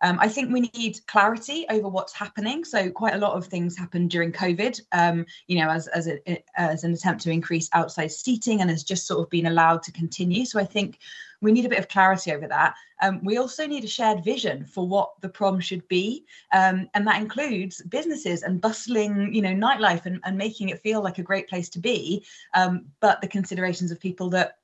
Um, 0.03 0.19
I 0.21 0.29
think 0.29 0.53
we 0.53 0.71
need 0.75 1.01
clarity 1.07 1.65
over 1.71 1.89
what's 1.89 2.13
happening. 2.13 2.65
So 2.65 2.91
quite 2.91 3.15
a 3.15 3.19
lot 3.19 3.33
of 3.33 3.47
things 3.47 3.77
happened 3.77 4.11
during 4.11 4.33
COVID, 4.33 4.81
um, 4.93 5.27
you 5.47 5.59
know, 5.59 5.71
as 5.71 5.89
as, 5.89 6.09
a, 6.09 6.45
as 6.57 6.85
an 6.85 6.93
attempt 6.93 7.23
to 7.23 7.31
increase 7.31 7.69
outside 7.73 8.13
seating 8.13 8.61
and 8.61 8.71
has 8.71 8.85
just 8.85 9.07
sort 9.07 9.21
of 9.21 9.31
been 9.31 9.47
allowed 9.47 9.83
to 9.85 9.93
continue. 9.93 10.45
So 10.45 10.61
I 10.61 10.65
think 10.65 10.99
we 11.41 11.53
need 11.53 11.67
a 11.67 11.69
bit 11.69 11.79
of 11.79 11.89
clarity 11.89 12.33
over 12.33 12.49
that. 12.49 12.75
Um, 13.03 13.21
we 13.23 13.37
also 13.37 13.67
need 13.67 13.85
a 13.85 13.89
shared 13.89 14.25
vision 14.25 14.65
for 14.65 14.89
what 14.89 15.13
the 15.21 15.29
prom 15.29 15.61
should 15.61 15.87
be, 15.89 16.25
um, 16.53 16.89
and 16.95 17.07
that 17.07 17.21
includes 17.21 17.83
businesses 17.83 18.43
and 18.43 18.61
bustling, 18.61 19.35
you 19.35 19.43
know, 19.43 19.53
nightlife 19.53 20.07
and, 20.07 20.21
and 20.25 20.39
making 20.39 20.71
it 20.71 20.81
feel 20.81 21.03
like 21.03 21.19
a 21.19 21.23
great 21.23 21.49
place 21.49 21.69
to 21.71 21.79
be. 21.79 22.25
Um, 22.55 22.87
but 23.01 23.21
the 23.21 23.29
considerations 23.29 23.91
of 23.91 24.01
people 24.01 24.31
that 24.31 24.59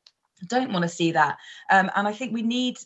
don't 0.46 0.72
want 0.72 0.82
to 0.82 0.88
see 0.88 1.12
that, 1.12 1.36
um, 1.70 1.90
and 1.94 2.08
I 2.08 2.12
think 2.12 2.32
we 2.32 2.42
need 2.42 2.78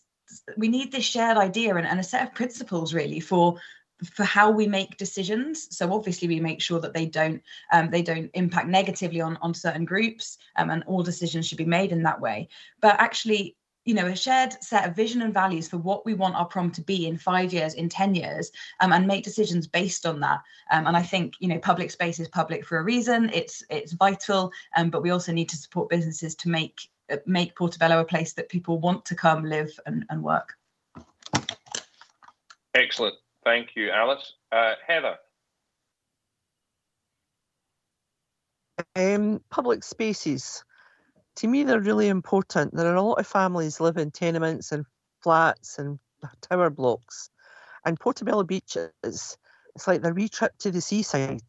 we 0.57 0.69
need 0.69 0.93
this 0.93 1.05
shared 1.05 1.37
idea 1.37 1.77
and, 1.77 1.87
and 1.87 2.01
a 2.01 2.05
set 2.05 2.27
of 2.27 2.35
principles 2.35 2.95
really 2.95 3.21
for 3.21 3.59
for 4.05 4.25
how 4.25 4.51
we 4.51 4.67
make 4.67 4.99
decisions. 4.99 5.75
So 5.75 5.93
obviously 5.93 6.29
we 6.29 6.41
make 6.41 6.61
sure 6.61 6.81
that 6.81 6.93
they 6.93 7.07
don't 7.07 7.43
um, 7.73 7.91
they 7.91 8.03
don't 8.03 8.31
impact 8.35 8.69
negatively 8.69 9.21
on 9.21 9.39
on 9.41 9.55
certain 9.55 9.85
groups, 9.85 10.39
um, 10.57 10.71
and 10.71 10.85
all 10.87 11.03
decisions 11.03 11.47
should 11.47 11.59
be 11.59 11.65
made 11.65 11.93
in 11.93 12.03
that 12.03 12.21
way. 12.21 12.49
But 12.81 13.01
actually, 13.01 13.57
you 13.85 13.95
know, 13.95 14.07
a 14.07 14.17
shared 14.17 14.63
set 14.63 14.87
of 14.87 14.97
vision 14.97 15.23
and 15.23 15.33
values 15.33 15.69
for 15.69 15.79
what 15.79 16.05
we 16.05 16.15
want 16.15 16.35
our 16.35 16.45
prom 16.45 16.71
to 16.73 16.83
be 16.83 17.07
in 17.07 17.17
five 17.17 17.53
years, 17.53 17.75
in 17.75 17.89
ten 17.89 18.15
years, 18.15 18.51
um, 18.81 18.93
and 18.93 19.07
make 19.07 19.25
decisions 19.25 19.67
based 19.67 20.05
on 20.05 20.21
that. 20.21 20.43
Um, 20.71 20.87
and 20.87 20.97
I 20.97 21.03
think 21.03 21.35
you 21.39 21.49
know, 21.49 21.59
public 21.59 21.91
space 21.91 22.21
is 22.21 22.29
public 22.29 22.67
for 22.67 22.79
a 22.79 22.85
reason. 22.85 23.31
It's 23.33 23.63
it's 23.71 23.93
vital, 23.93 24.53
um, 24.77 24.91
but 24.91 25.03
we 25.03 25.11
also 25.11 25.33
need 25.33 25.49
to 25.51 25.57
support 25.57 25.89
businesses 25.89 26.35
to 26.37 26.49
make 26.51 26.91
make 27.27 27.57
Portobello 27.57 28.01
a 28.01 28.05
place 28.05 28.33
that 28.35 28.49
people 28.49 28.79
want 28.79 29.05
to 29.07 29.15
come 29.15 29.45
live 29.45 29.79
and, 29.87 30.05
and 30.11 30.23
work. 30.23 30.55
Excellent. 32.75 33.15
Thank 33.45 33.77
you, 33.77 33.91
Alice. 33.91 34.33
Uh, 34.53 34.75
Heather. 34.87 35.17
Um, 38.95 39.41
public 39.51 39.83
spaces. 39.83 40.65
To 41.37 41.49
me, 41.49 41.65
they're 41.65 41.81
really 41.81 42.09
important. 42.09 42.75
There 42.75 42.87
are 42.87 42.97
a 42.97 43.03
lot 43.03 43.21
of 43.21 43.27
families 43.27 43.81
live 43.81 43.97
in 43.97 44.11
tenements 44.11 44.73
and 44.73 44.85
flats 45.23 45.79
and 45.79 45.99
tower 46.43 46.71
blocks. 46.71 47.31
And 47.85 47.99
Portobello 47.99 48.43
Beach 48.43 48.77
is 49.03 49.39
it's 49.75 49.87
like 49.87 50.03
the 50.03 50.13
wee 50.13 50.29
trip 50.29 50.57
to 50.59 50.71
the 50.71 50.81
seaside. 50.81 51.43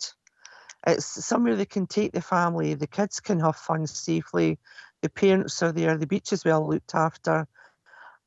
It's 0.85 1.25
somewhere 1.25 1.55
they 1.55 1.65
can 1.65 1.87
take 1.87 2.11
the 2.11 2.21
family, 2.21 2.73
the 2.73 2.87
kids 2.87 3.19
can 3.19 3.39
have 3.39 3.55
fun 3.55 3.87
safely, 3.87 4.59
the 5.01 5.09
parents 5.09 5.61
are 5.63 5.71
there, 5.71 5.97
the 5.97 6.07
beach 6.07 6.33
is 6.33 6.45
well 6.45 6.67
looked 6.67 6.95
after. 6.95 7.47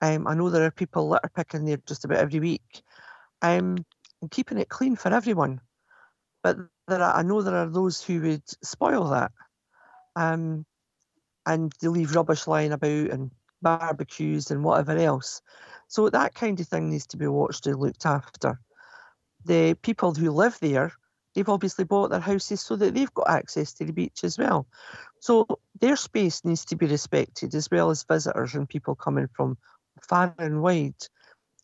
Um, 0.01 0.27
I 0.27 0.35
know 0.35 0.51
there 0.51 0.65
are 0.65 0.71
people 0.71 1.09
litter 1.09 1.31
picking 1.35 1.65
there 1.65 1.79
just 1.87 2.05
about 2.05 2.19
every 2.19 2.41
week 2.41 2.83
um, 3.43 3.85
and 4.23 4.31
keeping 4.31 4.59
it 4.59 4.69
clean 4.69 4.97
for 4.97 5.13
everyone. 5.13 5.61
But 6.43 6.57
there 6.89 7.03
are, 7.03 7.17
I 7.17 7.23
know 7.23 7.43
there 7.43 7.57
are 7.57 7.69
those 7.69 8.03
who 8.03 8.21
would 8.23 8.43
spoil 8.65 9.11
that, 9.11 9.33
um, 10.17 10.65
and 11.47 11.73
they 11.81 11.89
leave 11.89 12.15
rubbish 12.15 12.47
lying 12.47 12.73
about 12.73 13.11
and 13.11 13.31
barbecues 13.63 14.51
and 14.51 14.65
whatever 14.65 14.97
else. 14.97 15.43
So 15.89 16.09
that 16.09 16.35
kind 16.35 16.59
of 16.61 16.69
thing 16.69 16.91
needs 16.91 17.07
to 17.09 17.17
be 17.17 17.27
watched 17.27 17.67
and 17.67 17.79
looked 17.79 18.07
after. 18.07 18.61
The 19.45 19.75
people 19.75 20.15
who 20.15 20.31
live 20.31 20.59
there, 20.61 20.93
they've 21.35 21.49
obviously 21.49 21.85
bought 21.85 22.11
their 22.11 22.21
houses 22.21 22.61
so 22.61 22.77
that 22.77 22.95
they've 22.95 23.15
got 23.15 23.31
access 23.31 23.73
to 23.75 23.85
the 23.85 23.93
beach 23.93 24.25
as 24.25 24.39
well. 24.39 24.67
So 25.21 25.47
their 25.81 25.97
space 25.97 26.45
needs 26.45 26.65
to 26.67 26.77
be 26.77 26.87
respected 26.87 27.55
as 27.55 27.69
well 27.71 27.91
as 27.91 28.05
visitors 28.05 28.55
and 28.55 28.69
people 28.69 28.95
coming 28.95 29.29
from 29.33 29.59
far 30.09 30.35
and 30.39 30.63
wide. 30.63 30.95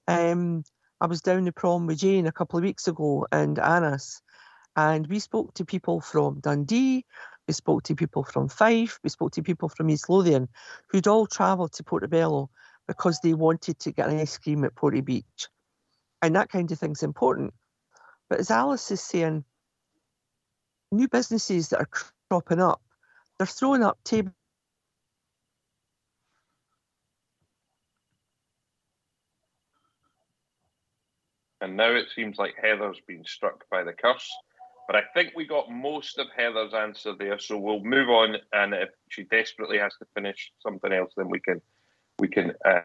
Um, 0.06 0.64
I 1.00 1.06
was 1.06 1.20
down 1.20 1.44
the 1.44 1.52
prom 1.52 1.86
with 1.86 1.98
Jane 1.98 2.26
a 2.26 2.32
couple 2.32 2.58
of 2.58 2.64
weeks 2.64 2.88
ago 2.88 3.26
and 3.32 3.58
Annis, 3.58 4.22
and 4.76 5.06
we 5.06 5.18
spoke 5.18 5.54
to 5.54 5.64
people 5.64 6.00
from 6.00 6.40
Dundee, 6.40 7.04
we 7.48 7.54
spoke 7.54 7.84
to 7.84 7.94
people 7.94 8.24
from 8.24 8.48
Fife, 8.48 8.98
we 9.02 9.10
spoke 9.10 9.32
to 9.32 9.42
people 9.42 9.68
from 9.68 9.90
East 9.90 10.08
Lothian, 10.08 10.48
who'd 10.88 11.06
all 11.06 11.26
travelled 11.26 11.72
to 11.74 11.84
Portobello 11.84 12.50
because 12.86 13.20
they 13.20 13.34
wanted 13.34 13.78
to 13.80 13.92
get 13.92 14.08
an 14.08 14.18
ice 14.18 14.38
cream 14.38 14.64
at 14.64 14.74
Porty 14.74 15.04
Beach. 15.04 15.48
And 16.22 16.36
that 16.36 16.50
kind 16.50 16.70
of 16.70 16.78
thing's 16.78 17.02
important. 17.02 17.52
But 18.28 18.40
as 18.40 18.50
Alice 18.50 18.90
is 18.90 19.00
saying, 19.00 19.44
new 20.92 21.08
businesses 21.08 21.68
that 21.70 21.80
are 21.80 21.88
cropping 22.30 22.60
up, 22.60 22.80
they're 23.38 23.46
throwing 23.46 23.82
up 23.82 23.98
tables 24.04 24.32
And 31.60 31.76
now 31.76 31.90
it 31.90 32.06
seems 32.14 32.38
like 32.38 32.54
Heather's 32.60 33.00
been 33.08 33.24
struck 33.24 33.64
by 33.70 33.82
the 33.82 33.92
curse. 33.92 34.30
But 34.86 34.96
I 34.96 35.02
think 35.14 35.32
we 35.34 35.46
got 35.46 35.70
most 35.70 36.18
of 36.18 36.28
Heather's 36.36 36.74
answer 36.74 37.14
there, 37.18 37.38
so 37.38 37.58
we'll 37.58 37.82
move 37.82 38.08
on. 38.08 38.36
And 38.52 38.72
if 38.72 38.90
she 39.08 39.24
desperately 39.24 39.78
has 39.78 39.92
to 39.98 40.06
finish 40.14 40.52
something 40.60 40.92
else, 40.92 41.12
then 41.16 41.28
we 41.28 41.40
can 41.40 41.60
we 42.18 42.28
can. 42.28 42.52
Uh... 42.64 42.80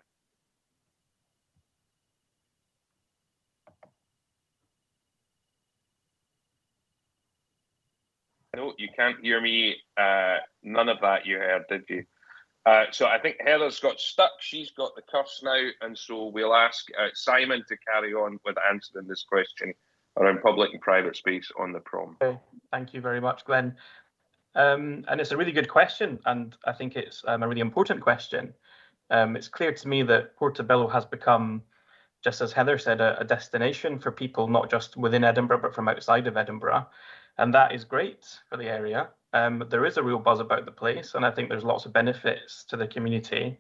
No, 8.55 8.73
you 8.77 8.89
can't 8.95 9.17
hear 9.21 9.39
me. 9.39 9.75
Uh, 9.97 10.37
none 10.61 10.89
of 10.89 10.97
that 11.01 11.25
you 11.25 11.37
heard, 11.37 11.63
did 11.69 11.83
you? 11.87 12.03
Uh, 12.65 12.85
so 12.91 13.07
I 13.07 13.17
think 13.17 13.37
Heather's 13.39 13.79
got 13.79 13.99
stuck. 13.99 14.31
She's 14.39 14.71
got 14.71 14.95
the 14.95 15.01
curse 15.09 15.41
now, 15.43 15.69
and 15.81 15.97
so 15.97 16.27
we'll 16.27 16.53
ask 16.53 16.87
uh, 16.99 17.07
Simon 17.13 17.63
to 17.67 17.77
carry 17.77 18.13
on 18.13 18.39
with 18.45 18.57
answering 18.69 19.07
this 19.07 19.23
question 19.23 19.73
around 20.17 20.41
public 20.41 20.71
and 20.73 20.81
private 20.81 21.15
space 21.15 21.49
on 21.57 21.71
the 21.71 21.79
prom. 21.79 22.17
Okay. 22.21 22.37
Thank 22.71 22.93
you 22.93 23.01
very 23.01 23.21
much, 23.21 23.45
Glenn. 23.45 23.75
Um, 24.53 25.05
and 25.07 25.21
it's 25.21 25.31
a 25.31 25.37
really 25.37 25.53
good 25.53 25.69
question, 25.69 26.19
and 26.25 26.55
I 26.65 26.73
think 26.73 26.97
it's 26.97 27.23
um, 27.27 27.41
a 27.43 27.47
really 27.47 27.61
important 27.61 28.01
question. 28.01 28.53
Um, 29.09 29.37
it's 29.37 29.47
clear 29.47 29.71
to 29.73 29.87
me 29.87 30.03
that 30.03 30.35
Portobello 30.35 30.87
has 30.89 31.05
become, 31.05 31.63
just 32.21 32.41
as 32.41 32.51
Heather 32.51 32.77
said, 32.77 32.99
a, 32.99 33.17
a 33.19 33.23
destination 33.23 33.97
for 33.97 34.11
people 34.11 34.49
not 34.49 34.69
just 34.69 34.97
within 34.97 35.23
Edinburgh 35.23 35.61
but 35.61 35.73
from 35.73 35.87
outside 35.87 36.27
of 36.27 36.35
Edinburgh, 36.35 36.85
and 37.37 37.53
that 37.53 37.73
is 37.73 37.83
great 37.83 38.25
for 38.49 38.57
the 38.57 38.65
area. 38.69 39.09
Um, 39.33 39.63
there 39.69 39.85
is 39.85 39.97
a 39.97 40.03
real 40.03 40.19
buzz 40.19 40.39
about 40.39 40.65
the 40.65 40.71
place, 40.71 41.15
and 41.15 41.25
I 41.25 41.31
think 41.31 41.49
there's 41.49 41.63
lots 41.63 41.85
of 41.85 41.93
benefits 41.93 42.63
to 42.65 42.77
the 42.77 42.87
community. 42.87 43.57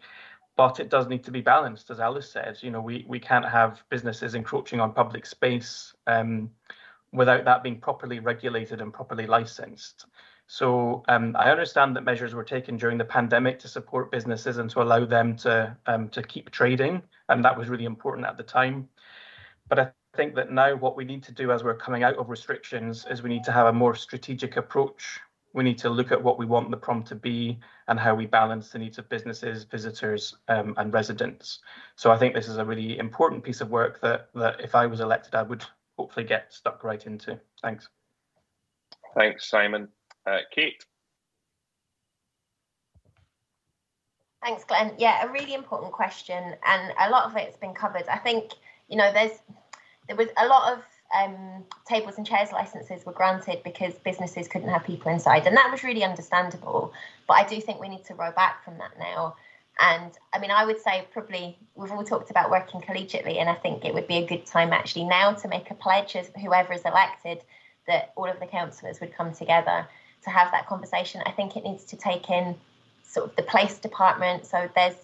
But 0.57 0.79
it 0.79 0.89
does 0.89 1.07
need 1.07 1.23
to 1.23 1.31
be 1.31 1.41
balanced, 1.41 1.89
as 1.89 1.99
Alice 1.99 2.29
said. 2.29 2.57
You 2.61 2.71
know, 2.71 2.81
we 2.81 3.05
we 3.07 3.19
can't 3.19 3.47
have 3.47 3.83
businesses 3.89 4.35
encroaching 4.35 4.81
on 4.81 4.93
public 4.93 5.25
space 5.25 5.93
um, 6.07 6.51
without 7.13 7.45
that 7.45 7.63
being 7.63 7.79
properly 7.79 8.19
regulated 8.19 8.81
and 8.81 8.93
properly 8.93 9.27
licensed. 9.27 10.05
So 10.47 11.03
um, 11.07 11.33
I 11.39 11.49
understand 11.49 11.95
that 11.95 12.03
measures 12.03 12.35
were 12.35 12.43
taken 12.43 12.75
during 12.75 12.97
the 12.97 13.05
pandemic 13.05 13.57
to 13.59 13.69
support 13.69 14.11
businesses 14.11 14.57
and 14.57 14.69
to 14.71 14.81
allow 14.81 15.05
them 15.05 15.37
to 15.37 15.77
um, 15.85 16.09
to 16.09 16.21
keep 16.21 16.51
trading, 16.51 17.01
and 17.29 17.45
that 17.45 17.57
was 17.57 17.69
really 17.69 17.85
important 17.85 18.27
at 18.27 18.35
the 18.35 18.43
time. 18.43 18.89
But 19.69 19.79
I 19.79 19.91
think 20.15 20.35
that 20.35 20.51
now 20.51 20.75
what 20.75 20.95
we 20.95 21.05
need 21.05 21.23
to 21.23 21.31
do 21.31 21.51
as 21.51 21.63
we're 21.63 21.75
coming 21.75 22.03
out 22.03 22.17
of 22.17 22.29
restrictions 22.29 23.05
is 23.09 23.23
we 23.23 23.29
need 23.29 23.43
to 23.45 23.51
have 23.51 23.67
a 23.67 23.73
more 23.73 23.95
strategic 23.95 24.57
approach 24.57 25.21
we 25.53 25.63
need 25.63 25.77
to 25.79 25.89
look 25.89 26.11
at 26.11 26.21
what 26.21 26.37
we 26.37 26.45
want 26.45 26.71
the 26.71 26.77
prom 26.77 27.03
to 27.03 27.15
be 27.15 27.59
and 27.87 27.99
how 27.99 28.15
we 28.15 28.25
balance 28.25 28.69
the 28.69 28.79
needs 28.79 28.97
of 28.97 29.09
businesses, 29.09 29.63
visitors, 29.63 30.35
um, 30.47 30.73
and 30.77 30.93
residents. 30.93 31.59
So 31.95 32.11
I 32.11 32.17
think 32.17 32.33
this 32.33 32.47
is 32.47 32.57
a 32.57 32.65
really 32.65 32.97
important 32.97 33.43
piece 33.43 33.61
of 33.61 33.69
work 33.69 33.99
that 34.01 34.29
that 34.35 34.61
if 34.61 34.75
I 34.75 34.85
was 34.85 34.99
elected, 34.99 35.35
I 35.35 35.43
would 35.43 35.63
hopefully 35.97 36.25
get 36.25 36.53
stuck 36.53 36.83
right 36.83 37.05
into. 37.05 37.39
Thanks. 37.61 37.89
Thanks, 39.13 39.49
Simon. 39.49 39.89
Uh, 40.25 40.39
Kate. 40.51 40.85
Thanks, 44.41 44.63
Glenn. 44.63 44.93
Yeah, 44.97 45.27
a 45.27 45.31
really 45.31 45.53
important 45.53 45.91
question, 45.91 46.55
and 46.65 46.93
a 46.99 47.09
lot 47.09 47.25
of 47.25 47.35
it's 47.35 47.57
been 47.57 47.73
covered. 47.73 48.07
I 48.07 48.17
think 48.17 48.53
you 48.87 48.95
know 48.95 49.11
there's 49.11 49.39
there 50.11 50.17
was 50.17 50.27
a 50.37 50.45
lot 50.45 50.73
of 50.73 50.83
um, 51.17 51.63
tables 51.87 52.17
and 52.17 52.27
chairs 52.27 52.51
licenses 52.51 53.05
were 53.05 53.13
granted 53.13 53.63
because 53.63 53.93
businesses 53.93 54.47
couldn't 54.49 54.67
have 54.67 54.83
people 54.83 55.09
inside, 55.09 55.47
and 55.47 55.55
that 55.55 55.71
was 55.71 55.83
really 55.83 56.03
understandable. 56.03 56.91
But 57.27 57.35
I 57.35 57.47
do 57.47 57.61
think 57.61 57.79
we 57.79 57.87
need 57.87 58.03
to 58.05 58.13
row 58.13 58.31
back 58.35 58.65
from 58.65 58.77
that 58.79 58.99
now. 58.99 59.37
And 59.79 60.11
I 60.33 60.39
mean, 60.39 60.51
I 60.51 60.65
would 60.65 60.81
say 60.81 61.07
probably 61.13 61.57
we've 61.75 61.91
all 61.91 62.03
talked 62.03 62.29
about 62.29 62.51
working 62.51 62.81
collegiately, 62.81 63.37
and 63.37 63.49
I 63.49 63.55
think 63.55 63.85
it 63.85 63.93
would 63.93 64.07
be 64.07 64.17
a 64.17 64.27
good 64.27 64.45
time 64.45 64.73
actually 64.73 65.05
now 65.05 65.31
to 65.31 65.47
make 65.47 65.71
a 65.71 65.75
pledge 65.75 66.17
as 66.17 66.29
whoever 66.41 66.73
is 66.73 66.81
elected 66.81 67.41
that 67.87 68.11
all 68.17 68.29
of 68.29 68.39
the 68.41 68.47
councillors 68.47 68.99
would 68.99 69.13
come 69.13 69.33
together 69.33 69.87
to 70.23 70.29
have 70.29 70.51
that 70.51 70.67
conversation. 70.67 71.21
I 71.25 71.31
think 71.31 71.55
it 71.55 71.63
needs 71.63 71.85
to 71.85 71.95
take 71.95 72.29
in 72.29 72.55
sort 73.03 73.29
of 73.29 73.35
the 73.37 73.43
place 73.43 73.77
department. 73.77 74.45
So 74.45 74.69
there's 74.75 74.95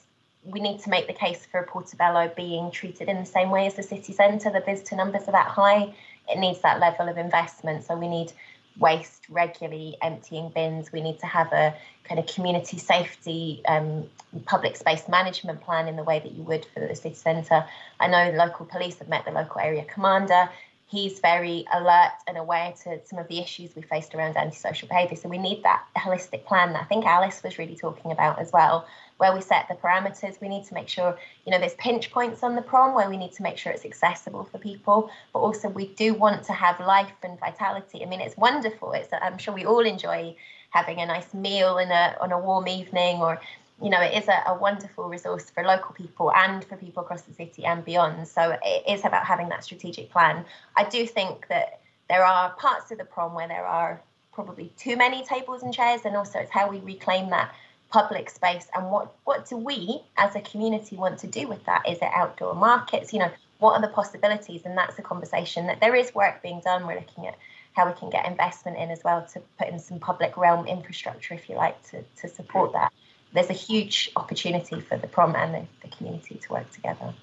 we 0.52 0.60
need 0.60 0.80
to 0.82 0.90
make 0.90 1.08
the 1.08 1.14
case 1.14 1.46
for 1.46 1.64
Portobello 1.64 2.32
being 2.36 2.72
treated 2.72 3.10
in 3.10 3.18
the 3.18 3.26
same 3.26 3.50
way 3.50 3.68
as 3.68 3.76
the 3.76 3.84
city 3.84 4.14
centre. 4.14 4.52
The 4.52 4.62
visitor 4.62 4.96
numbers 4.96 5.24
are 5.28 5.32
that 5.32 5.48
high. 5.48 5.94
It 6.30 6.40
needs 6.40 6.62
that 6.62 6.80
level 6.80 7.10
of 7.10 7.18
investment. 7.18 7.84
So 7.84 7.96
we 7.98 8.08
need 8.08 8.32
waste 8.80 9.26
regularly 9.30 9.98
emptying 10.02 10.50
bins. 10.50 10.92
We 10.92 11.02
need 11.02 11.20
to 11.20 11.26
have 11.26 11.52
a 11.52 11.76
kind 12.04 12.20
of 12.20 12.28
community 12.28 12.78
safety 12.78 13.62
um, 13.68 14.06
public 14.46 14.78
space 14.78 15.08
management 15.10 15.62
plan 15.62 15.88
in 15.88 15.96
the 15.96 16.04
way 16.04 16.20
that 16.20 16.32
you 16.32 16.44
would 16.44 16.66
for 16.74 16.80
the 16.80 16.96
city 16.96 17.16
centre. 17.16 17.66
I 18.00 18.08
know 18.08 18.32
local 18.38 18.66
police 18.66 19.00
have 19.00 19.10
met 19.10 19.26
the 19.26 19.32
local 19.32 19.60
area 19.60 19.84
commander 19.84 20.50
he's 20.88 21.20
very 21.20 21.66
alert 21.74 22.14
and 22.28 22.38
aware 22.38 22.74
to 22.84 23.00
some 23.06 23.20
of 23.20 23.28
the 23.28 23.40
issues 23.40 23.76
we 23.76 23.82
faced 23.82 24.16
around 24.16 24.38
antisocial 24.38 24.88
behaviour. 24.88 25.18
So 25.18 25.28
we 25.28 25.38
need 25.38 25.62
that 25.64 25.84
holistic 25.98 26.46
plan 26.46 26.72
that 26.74 26.84
I 26.84 26.86
think 26.86 27.06
Alice 27.06 27.44
was 27.44 27.58
really 27.58 27.76
talking 27.76 28.12
about 28.12 28.40
as 28.40 28.54
well, 28.54 28.88
where 29.18 29.34
we 29.34 29.42
set 29.42 29.68
the 29.68 29.76
parameters. 29.76 30.40
We 30.40 30.48
need 30.48 30.64
to 30.66 30.74
make 30.74 30.88
sure, 30.88 31.18
you 31.46 31.52
know, 31.52 31.60
there's 31.60 31.74
pinch 31.76 32.10
points 32.10 32.42
on 32.42 32.56
the 32.56 32.62
prom 32.62 32.96
where 32.96 33.10
we 33.10 33.18
need 33.18 33.34
to 33.34 33.44
make 33.44 33.58
sure 33.58 33.74
it's 33.74 33.84
accessible 33.84 34.46
for 34.46 34.60
people, 34.60 35.10
but 35.34 35.40
also 35.40 35.68
we 35.68 35.88
do 35.88 36.14
want 36.14 36.44
to 36.46 36.54
have 36.54 36.80
life 36.80 37.12
and 37.22 37.38
vitality. 37.38 38.02
I 38.02 38.06
mean, 38.06 38.22
it's 38.22 38.38
wonderful. 38.38 38.94
It's 38.94 39.10
I'm 39.12 39.38
sure 39.38 39.54
we 39.54 39.66
all 39.66 39.86
enjoy 39.86 40.38
having 40.70 41.00
a 41.00 41.06
nice 41.06 41.34
meal 41.34 41.80
in 41.80 41.92
a 41.92 42.16
on 42.22 42.32
a 42.32 42.40
warm 42.40 42.68
evening 42.68 43.18
or 43.18 43.42
you 43.82 43.90
know, 43.90 44.02
it 44.02 44.18
is 44.18 44.28
a, 44.28 44.44
a, 44.48 44.58
wonderful 44.58 45.08
resource 45.08 45.50
for 45.52 45.64
local 45.64 45.94
people 45.94 46.32
and 46.34 46.64
for 46.66 46.76
people 46.78 47.04
across 47.04 47.22
the 47.22 47.34
city 47.34 47.64
and 47.66 47.86
beyond. 47.86 48.28
So 48.28 48.58
it 48.64 48.84
is 48.88 49.06
about 49.06 49.26
having 49.26 49.50
that 49.50 49.64
strategic 49.64 50.10
plan. 50.10 50.46
I 50.76 50.84
do 50.86 51.06
think 51.06 51.48
that 51.50 51.80
there 52.10 52.26
are 52.26 52.52
parts 52.54 52.92
of 52.92 52.98
the 52.98 53.06
prom 53.06 53.36
where 53.36 53.48
there 53.48 53.66
are 53.66 54.02
probably 54.34 54.72
too 54.78 54.98
many 54.98 55.24
tables 55.24 55.62
and 55.62 55.74
chairs, 55.74 56.02
and 56.06 56.16
also 56.16 56.40
it's 56.40 56.52
how 56.52 56.70
we 56.70 56.80
reclaim 56.80 57.30
that 57.30 57.54
public 57.90 58.30
space 58.30 58.68
and 58.76 58.92
what 58.92 59.14
what 59.24 59.48
do 59.48 59.56
we 59.56 60.02
as 60.18 60.36
a 60.36 60.42
community 60.42 60.98
want 60.98 61.20
to 61.20 61.28
do 61.28 61.48
with 61.48 61.64
that? 61.66 61.88
Is 61.88 61.98
it 62.00 62.10
outdoor 62.14 62.56
markets? 62.56 63.14
You 63.14 63.20
know, 63.20 63.32
what 63.60 63.74
are 63.74 63.82
the 63.82 63.94
possibilities? 63.94 64.62
And 64.66 64.78
that's 64.78 64.98
a 64.98 65.02
conversation 65.02 65.68
that 65.68 65.80
there 65.80 65.96
is 65.96 66.14
work 66.16 66.42
being 66.42 66.62
done. 66.62 66.88
We're 66.88 66.96
looking 66.96 67.28
at 67.28 67.36
how 67.74 67.88
we 67.88 67.94
can 67.94 68.10
get 68.10 68.26
investment 68.26 68.78
in 68.78 68.90
as 68.90 69.04
well 69.04 69.26
to 69.34 69.42
put 69.60 69.68
in 69.68 69.80
some 69.80 70.00
public 70.00 70.36
realm 70.36 70.66
infrastructure, 70.66 71.36
if 71.36 71.48
you 71.48 71.56
like, 71.56 71.82
to, 71.90 72.04
to 72.22 72.28
support 72.28 72.74
that 72.74 72.92
there's 73.34 73.50
a 73.50 73.54
huge 73.54 74.12
opportunity 74.16 74.80
for 74.82 74.98
the 74.98 75.08
prom 75.08 75.36
and 75.36 75.54
the, 75.54 75.66
the 75.82 75.96
community 75.96 76.36
to 76.36 76.54
work 76.54 76.72
together. 76.72 77.14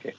Okay, 0.00 0.14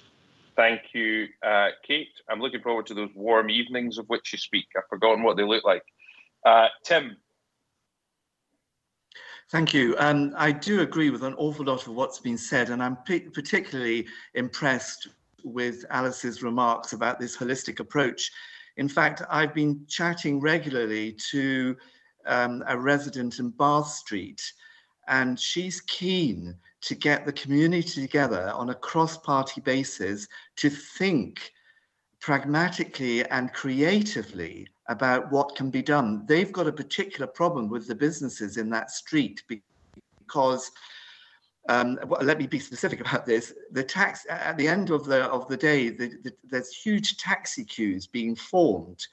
thank 0.55 0.81
you, 0.93 1.27
uh, 1.45 1.69
Kate. 1.85 2.09
I'm 2.29 2.39
looking 2.39 2.61
forward 2.61 2.85
to 2.87 2.93
those 2.93 3.09
warm 3.15 3.49
evenings 3.49 3.97
of 3.97 4.05
which 4.07 4.31
you 4.31 4.39
speak. 4.39 4.65
I've 4.77 4.87
forgotten 4.89 5.23
what 5.23 5.37
they 5.37 5.43
look 5.43 5.63
like. 5.63 5.83
Uh, 6.45 6.67
Tim. 6.83 7.17
Thank 9.51 9.73
you. 9.73 9.95
Um, 9.99 10.33
I 10.37 10.53
do 10.53 10.79
agree 10.79 11.09
with 11.09 11.23
an 11.23 11.33
awful 11.33 11.65
lot 11.65 11.85
of 11.85 11.93
what's 11.93 12.19
been 12.19 12.37
said, 12.37 12.69
and 12.69 12.81
I'm 12.81 12.95
particularly 13.05 14.07
impressed 14.33 15.09
with 15.43 15.83
Alice's 15.89 16.41
remarks 16.41 16.93
about 16.93 17.19
this 17.19 17.35
holistic 17.35 17.81
approach. 17.81 18.31
In 18.77 18.87
fact, 18.87 19.21
I've 19.29 19.53
been 19.53 19.85
chatting 19.87 20.39
regularly 20.39 21.17
to 21.31 21.75
um, 22.25 22.63
a 22.67 22.77
resident 22.77 23.39
in 23.39 23.49
Bath 23.49 23.87
Street 23.87 24.41
and 25.12 25.38
she's 25.38 25.82
keen 25.82 26.55
to 26.82 26.95
get 26.95 27.26
the 27.26 27.34
community 27.34 28.01
together 28.01 28.51
on 28.55 28.70
a 28.70 28.76
cross 28.76 29.18
party 29.18 29.62
basis 29.62 30.28
to 30.55 30.70
think 30.70 31.51
pragmatically 32.22 33.24
and 33.30 33.53
creatively 33.53 34.66
about 34.88 35.30
what 35.32 35.55
can 35.55 35.70
be 35.70 35.82
done. 35.82 36.26
They've 36.28 36.51
got 36.51 36.68
a 36.68 36.72
particular 36.72 37.28
problem 37.28 37.70
with 37.70 37.88
the 37.88 37.95
businesses 37.95 38.57
in 38.57 38.70
that 38.72 38.89
street 38.89 39.43
because. 39.47 40.72
Um, 41.70 41.99
well, 42.07 42.24
let 42.24 42.39
me 42.39 42.47
be 42.47 42.57
specific 42.57 42.99
about 43.07 43.28
this. 43.28 43.53
The 43.72 43.84
tax 43.84 44.26
at 44.28 44.57
the 44.57 44.68
end 44.68 44.89
of 44.89 45.05
the 45.05 45.26
of 45.26 45.47
the 45.47 45.55
day, 45.55 45.89
the, 45.89 46.07
the, 46.24 46.34
there's 46.43 46.72
huge 46.72 47.18
taxi 47.18 47.64
queues 47.64 48.07
being 48.07 48.36
formed 48.36 49.05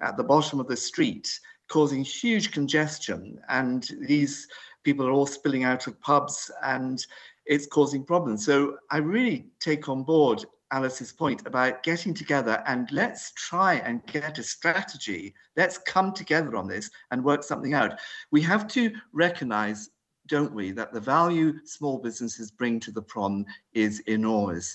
at 0.00 0.16
the 0.16 0.22
bottom 0.22 0.60
of 0.60 0.68
the 0.68 0.76
street, 0.76 1.28
causing 1.66 2.04
huge 2.04 2.52
congestion. 2.52 3.40
And 3.48 3.90
these 4.00 4.46
people 4.88 5.06
are 5.06 5.12
all 5.12 5.26
spilling 5.26 5.64
out 5.64 5.86
of 5.86 6.00
pubs 6.00 6.50
and 6.62 7.04
it's 7.44 7.66
causing 7.66 8.02
problems. 8.02 8.46
So 8.46 8.78
I 8.90 8.96
really 8.96 9.44
take 9.60 9.86
on 9.90 10.02
board 10.02 10.46
Alice's 10.70 11.12
point 11.12 11.46
about 11.46 11.82
getting 11.82 12.14
together 12.14 12.62
and 12.66 12.90
let's 12.90 13.32
try 13.32 13.74
and 13.84 14.04
get 14.06 14.38
a 14.38 14.42
strategy. 14.42 15.34
Let's 15.58 15.76
come 15.76 16.14
together 16.14 16.56
on 16.56 16.66
this 16.66 16.90
and 17.10 17.22
work 17.22 17.42
something 17.42 17.74
out. 17.74 18.00
We 18.30 18.40
have 18.42 18.66
to 18.68 18.90
recognize, 19.12 19.90
don't 20.26 20.54
we, 20.54 20.70
that 20.72 20.94
the 20.94 21.00
value 21.00 21.52
small 21.66 21.98
businesses 21.98 22.50
bring 22.50 22.80
to 22.80 22.90
the 22.90 23.02
prom 23.02 23.44
is 23.74 24.00
enormous. 24.06 24.74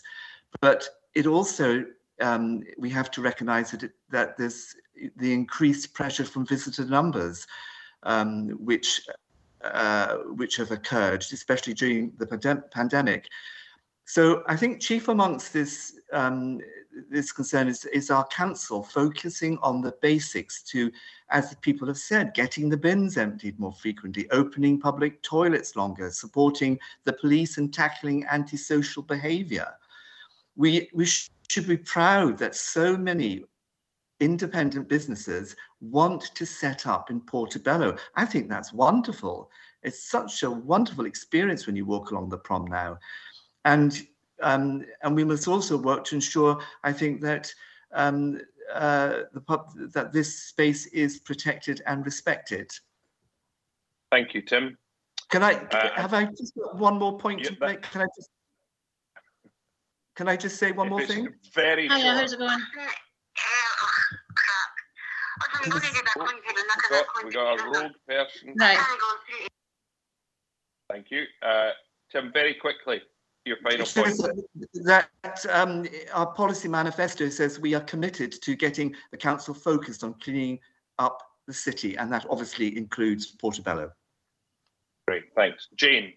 But 0.61 0.87
it 1.15 1.25
also, 1.25 1.85
um, 2.21 2.61
we 2.77 2.91
have 2.91 3.09
to 3.11 3.21
recognize 3.23 3.71
that, 3.71 3.81
it, 3.81 3.93
that 4.11 4.37
there's 4.37 4.75
the 5.17 5.33
increased 5.33 5.95
pressure 5.95 6.23
from 6.23 6.45
visitor 6.45 6.85
numbers, 6.85 7.47
um, 8.03 8.49
which 8.49 9.01
uh, 9.63 10.17
which 10.35 10.57
have 10.57 10.71
occurred, 10.71 11.25
especially 11.31 11.73
during 11.73 12.11
the 12.17 12.25
pandem- 12.25 12.69
pandemic. 12.71 13.27
So 14.05 14.43
I 14.47 14.57
think 14.57 14.81
chief 14.81 15.07
amongst 15.07 15.53
this 15.53 15.99
um, 16.11 16.59
this 17.09 17.31
concern 17.31 17.67
is, 17.67 17.85
is 17.85 18.11
our 18.11 18.25
council 18.27 18.83
focusing 18.83 19.57
on 19.59 19.81
the 19.81 19.93
basics 20.01 20.61
to, 20.63 20.91
as 21.29 21.55
people 21.61 21.87
have 21.87 21.97
said, 21.97 22.33
getting 22.33 22.69
the 22.69 22.77
bins 22.77 23.17
emptied 23.17 23.59
more 23.59 23.73
frequently, 23.73 24.29
opening 24.31 24.79
public 24.79 25.21
toilets 25.23 25.75
longer, 25.75 26.11
supporting 26.11 26.79
the 27.05 27.13
police 27.13 27.57
and 27.57 27.73
tackling 27.73 28.25
antisocial 28.29 29.03
behaviour. 29.03 29.67
We, 30.55 30.89
we 30.93 31.05
sh- 31.05 31.31
should 31.49 31.67
be 31.67 31.77
proud 31.77 32.37
that 32.37 32.55
so 32.55 32.95
many 32.95 33.43
independent 34.19 34.87
businesses 34.87 35.55
want 35.83 36.21
to 36.35 36.45
set 36.45 36.87
up 36.87 37.09
in 37.09 37.19
Portobello. 37.19 37.97
I 38.15 38.25
think 38.25 38.49
that's 38.49 38.73
wonderful. 38.73 39.49
It's 39.81 40.09
such 40.09 40.43
a 40.43 40.49
wonderful 40.49 41.05
experience 41.05 41.67
when 41.67 41.75
you 41.75 41.85
walk 41.85 42.11
along 42.11 42.29
the 42.29 42.37
prom 42.37 42.65
now. 42.65 42.97
And 43.65 44.01
um, 44.41 44.85
and 45.03 45.15
we 45.15 45.23
must 45.23 45.47
also 45.47 45.77
work 45.77 46.05
to 46.05 46.15
ensure, 46.15 46.61
I 46.83 46.91
think, 46.91 47.21
that 47.21 47.53
um, 47.93 48.41
uh, 48.73 49.21
the 49.33 49.41
pub, 49.41 49.71
that 49.93 50.11
this 50.11 50.47
space 50.47 50.85
is 50.87 51.19
protected 51.19 51.81
and 51.85 52.05
respected. 52.05 52.71
Thank 54.11 54.33
you, 54.33 54.41
Tim. 54.41 54.77
Can 55.29 55.43
I 55.43 55.53
uh, 55.53 55.89
have 55.95 56.13
I 56.13 56.25
just 56.25 56.55
got 56.55 56.77
one 56.77 56.97
more 56.99 57.17
point 57.17 57.41
yeah, 57.41 57.49
to 57.49 57.57
make? 57.59 57.81
Can 57.83 58.01
I 58.01 58.05
just 58.17 58.29
can 60.15 60.27
I 60.27 60.35
just 60.35 60.57
say 60.57 60.71
one 60.71 60.89
more 60.89 61.05
thing? 61.05 61.29
Very. 61.53 61.87
Hiya, 61.87 62.01
short. 62.01 62.17
how's 62.17 62.33
it 62.33 62.39
going? 62.39 62.59
We, 65.63 65.71
got, 65.71 67.25
we 67.25 67.31
got 67.31 67.59
a 67.59 67.63
rogue 67.63 67.91
person. 68.07 68.53
Right. 68.59 68.77
Thank 70.89 71.11
you. 71.11 71.23
Uh, 71.41 71.71
Tim, 72.11 72.31
very 72.31 72.53
quickly, 72.53 73.01
your 73.45 73.57
final 73.63 73.85
point. 73.85 74.15
That 74.85 75.09
um, 75.49 75.87
our 76.13 76.27
policy 76.27 76.67
manifesto 76.67 77.29
says 77.29 77.59
we 77.59 77.73
are 77.73 77.81
committed 77.81 78.31
to 78.41 78.55
getting 78.55 78.95
the 79.11 79.17
council 79.17 79.53
focused 79.53 80.03
on 80.03 80.13
cleaning 80.15 80.59
up 80.99 81.21
the 81.47 81.53
city, 81.53 81.95
and 81.97 82.11
that 82.11 82.25
obviously 82.29 82.77
includes 82.77 83.25
Portobello. 83.25 83.91
Great, 85.07 85.23
thanks. 85.35 85.67
Jane. 85.75 86.13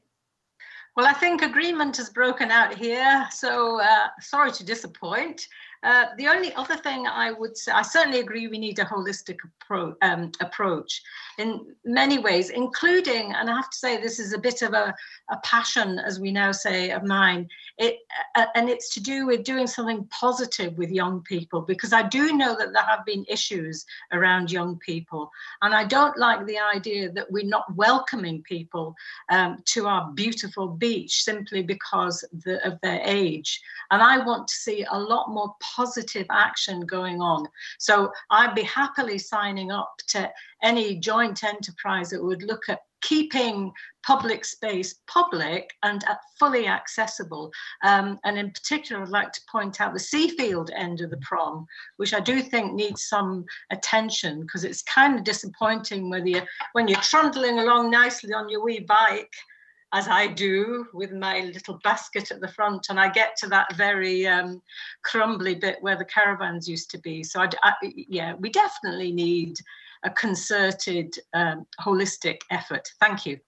Well, 0.97 1.07
I 1.07 1.12
think 1.12 1.42
agreement 1.42 1.97
has 1.99 2.09
broken 2.09 2.51
out 2.51 2.74
here, 2.74 3.26
so 3.30 3.80
uh, 3.80 4.09
sorry 4.20 4.51
to 4.53 4.64
disappoint. 4.64 5.47
Uh, 5.83 6.07
the 6.16 6.27
only 6.27 6.55
other 6.55 6.77
thing 6.77 7.07
I 7.07 7.33
would 7.33 7.57
say, 7.57 7.72
I 7.72 7.83
certainly 7.83 8.20
agree 8.20 8.49
we 8.49 8.59
need 8.59 8.79
a 8.79 8.85
holistic 8.85 9.37
appro- 9.62 9.97
um, 10.03 10.33
approach 10.41 11.03
in 11.39 11.74
many 11.85 12.18
ways, 12.18 12.51
including, 12.51 13.33
and 13.33 13.51
I 13.51 13.55
have 13.57 13.70
to 13.70 13.77
say 13.77 13.97
this 13.97 14.18
is 14.18 14.33
a 14.33 14.39
bit 14.39 14.62
of 14.62 14.72
a, 14.72 14.95
a 15.31 15.37
passion, 15.45 15.99
as 15.99 16.18
we 16.18 16.33
now 16.33 16.53
say, 16.53 16.91
of 16.91 17.05
mine. 17.05 17.49
It 17.79 17.99
uh, 18.35 18.47
and 18.55 18.70
it's 18.70 18.95
to 18.95 19.01
do 19.01 19.27
with 19.27 19.45
doing 19.45 19.66
something 19.66 20.07
positive 20.07 20.79
with 20.79 20.91
young 20.91 21.22
people 21.22 21.61
because 21.61 21.93
I 21.93 22.03
do 22.09 22.35
know 22.35 22.57
that 22.57 22.72
there 22.72 22.83
have 22.83 23.05
been 23.05 23.27
issues 23.29 23.85
around 24.12 24.51
young 24.51 24.79
people, 24.79 25.31
and 25.62 25.74
I 25.74 25.85
don't 25.85 26.16
like 26.18 26.47
the 26.47 26.59
idea 26.59 27.12
that 27.12 27.31
we're 27.31 27.45
not 27.45 27.74
welcoming 27.77 28.43
people 28.43 28.95
um, 29.31 29.62
to 29.66 29.87
our 29.87 30.11
beautiful 30.12 30.68
beach 30.68 31.22
simply 31.22 31.62
because 31.62 32.24
the, 32.45 32.64
of 32.66 32.81
their 32.81 33.01
age. 33.05 33.61
And 33.91 34.03
I 34.03 34.24
want 34.24 34.49
to 34.49 34.55
see 34.55 34.87
a 34.91 34.99
lot 34.99 35.31
more 35.31 35.55
positive 35.75 36.27
action 36.31 36.81
going 36.81 37.21
on. 37.21 37.47
So 37.79 38.12
I'd 38.31 38.55
be 38.55 38.62
happily 38.62 39.19
signing 39.19 39.71
up 39.71 39.95
to 40.09 40.31
any 40.62 40.97
joint 40.97 41.45
enterprise 41.45 42.11
that 42.11 42.23
would 42.23 42.43
look 42.43 42.69
at 42.69 42.81
keeping 43.03 43.73
public 44.05 44.45
space 44.45 44.97
public 45.07 45.71
and 45.83 46.03
fully 46.39 46.67
accessible. 46.67 47.53
Um, 47.85 48.19
and 48.25 48.39
in 48.39 48.51
particular, 48.51 49.03
I'd 49.03 49.09
like 49.09 49.33
to 49.33 49.41
point 49.51 49.81
out 49.81 49.93
the 49.93 50.01
Seafield 50.01 50.71
end 50.75 51.01
of 51.01 51.11
the 51.11 51.19
prom, 51.19 51.67
which 51.99 52.14
I 52.14 52.21
do 52.21 52.41
think 52.43 52.73
needs 52.73 53.07
some 53.09 53.45
attention 53.71 54.41
because 54.41 54.64
it's 54.64 54.83
kind 54.83 55.17
of 55.17 55.25
disappointing 55.25 56.11
whether 56.11 56.29
you, 56.29 56.43
when 56.73 56.89
you're 56.89 57.01
trundling 57.01 57.59
along 57.59 57.91
nicely 57.91 58.33
on 58.33 58.49
your 58.49 58.64
wee 58.64 58.81
bike 58.81 59.35
as 59.97 60.09
I 60.09 60.26
do 60.26 60.86
with 60.92 61.11
my 61.11 61.40
little 61.40 61.80
basket 61.82 62.30
at 62.30 62.42
the 62.42 62.49
front, 62.49 62.88
and 62.90 63.01
I 63.01 63.09
get 63.09 63.34
to 63.38 63.47
that 63.49 63.74
very 63.76 64.26
um, 64.26 64.61
crumbly 65.03 65.55
bit 65.55 65.78
where 65.80 65.97
the 65.97 66.05
caravans 66.05 66.68
used 66.68 66.90
to 66.90 66.99
be. 66.99 67.24
So, 67.24 67.40
I, 67.40 67.49
I, 67.62 67.72
yeah, 67.82 68.34
we 68.34 68.51
definitely 68.51 69.11
need 69.11 69.57
a 70.05 70.11
concerted, 70.11 71.14
um, 71.32 71.66
holistic 71.80 72.40
effort. 72.51 72.86
Thank 73.01 73.24
you. 73.24 73.38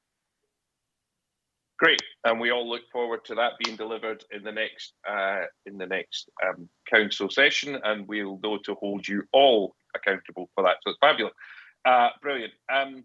Great, 1.79 2.01
and 2.25 2.41
we 2.41 2.51
all 2.51 2.67
look 2.67 2.83
forward 2.91 3.27
to 3.27 3.35
that 3.35 3.53
being 3.63 3.77
delivered 3.77 4.25
in 4.33 4.43
the 4.43 4.51
next 4.51 4.95
uh, 5.09 5.43
in 5.67 5.77
the 5.77 5.87
next 5.87 6.31
um, 6.45 6.67
council 6.91 7.29
session, 7.29 7.79
and 7.85 8.09
we'll 8.09 8.41
know 8.43 8.59
to 8.65 8.75
hold 8.77 9.07
you 9.07 9.23
all 9.33 9.77
accountable 9.95 10.49
for 10.55 10.65
that. 10.65 10.79
So 10.83 10.91
it's 10.91 10.99
fabulous, 11.01 11.35
uh, 11.85 12.09
brilliant. 12.23 12.55
Um, 12.73 13.05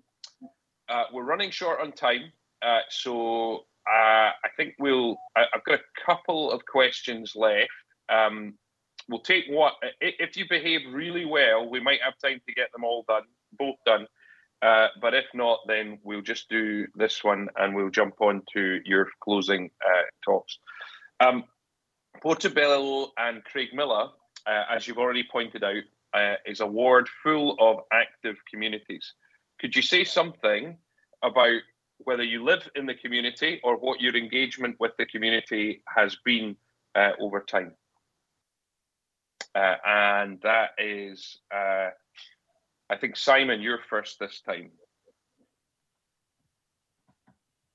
uh, 0.90 1.04
we're 1.14 1.24
running 1.24 1.52
short 1.52 1.82
on 1.82 1.92
time. 1.92 2.32
Uh, 2.64 2.80
so 2.90 3.66
uh, 3.88 4.32
I 4.32 4.50
think 4.56 4.76
we'll. 4.80 5.18
I, 5.36 5.46
have 5.54 5.64
got 5.66 5.80
a 5.80 6.06
couple 6.06 6.52
of 6.52 6.66
questions 6.66 7.34
left. 7.36 7.70
Um, 8.10 8.56
we'll 9.10 9.20
take 9.20 9.46
what 9.50 9.74
if 10.00 10.38
you 10.38 10.46
behave 10.50 10.82
really 10.92 11.26
well, 11.26 11.70
we 11.70 11.80
might 11.80 12.00
have 12.04 12.14
time 12.24 12.42
to 12.48 12.54
get 12.54 12.72
them 12.72 12.84
all 12.84 13.04
done, 13.08 13.24
both 13.58 13.76
done. 13.86 14.08
Uh, 14.62 14.88
but 15.02 15.14
if 15.14 15.26
not, 15.34 15.60
then 15.68 16.00
we'll 16.04 16.22
just 16.22 16.48
do 16.48 16.88
this 16.96 17.22
one 17.22 17.50
and 17.58 17.76
we'll 17.76 17.90
jump 17.90 18.22
on 18.22 18.42
to 18.54 18.80
your 18.86 19.10
closing 19.22 19.70
uh, 19.86 20.04
talks. 20.24 20.58
Um, 21.20 21.44
Portobello 22.22 23.12
and 23.18 23.42
Craigmillar, 23.44 24.12
uh, 24.48 24.64
as 24.72 24.88
you've 24.88 25.00
already 25.00 25.26
pointed 25.30 25.66
out, 25.66 25.84
is 26.46 26.62
a 26.62 26.66
ward 26.66 27.10
full 27.24 27.58
of 27.60 27.80
active 27.92 28.38
communities. 28.50 29.14
Could 29.60 29.76
you 29.76 29.82
say 29.82 30.06
something 30.06 30.78
about 31.24 31.60
whether 32.06 32.24
you 32.24 32.44
live 32.44 32.70
in 32.76 32.86
the 32.86 32.94
community 32.96 33.60
or 33.64 33.78
what 33.78 34.02
your 34.02 34.16
engagement 34.16 34.76
with 34.80 34.92
the 34.98 35.06
community 35.06 35.82
has 35.88 36.18
been 36.24 36.56
uh, 36.96 37.12
over 37.20 37.42
time? 37.42 37.74
Uh, 39.56 39.76
and 39.86 40.42
that 40.42 40.72
is, 40.78 41.38
uh, 41.54 41.90
I 42.90 42.98
think, 43.00 43.16
Simon, 43.16 43.62
you're 43.62 43.80
first 43.90 44.20
this 44.20 44.42
time. 44.42 44.72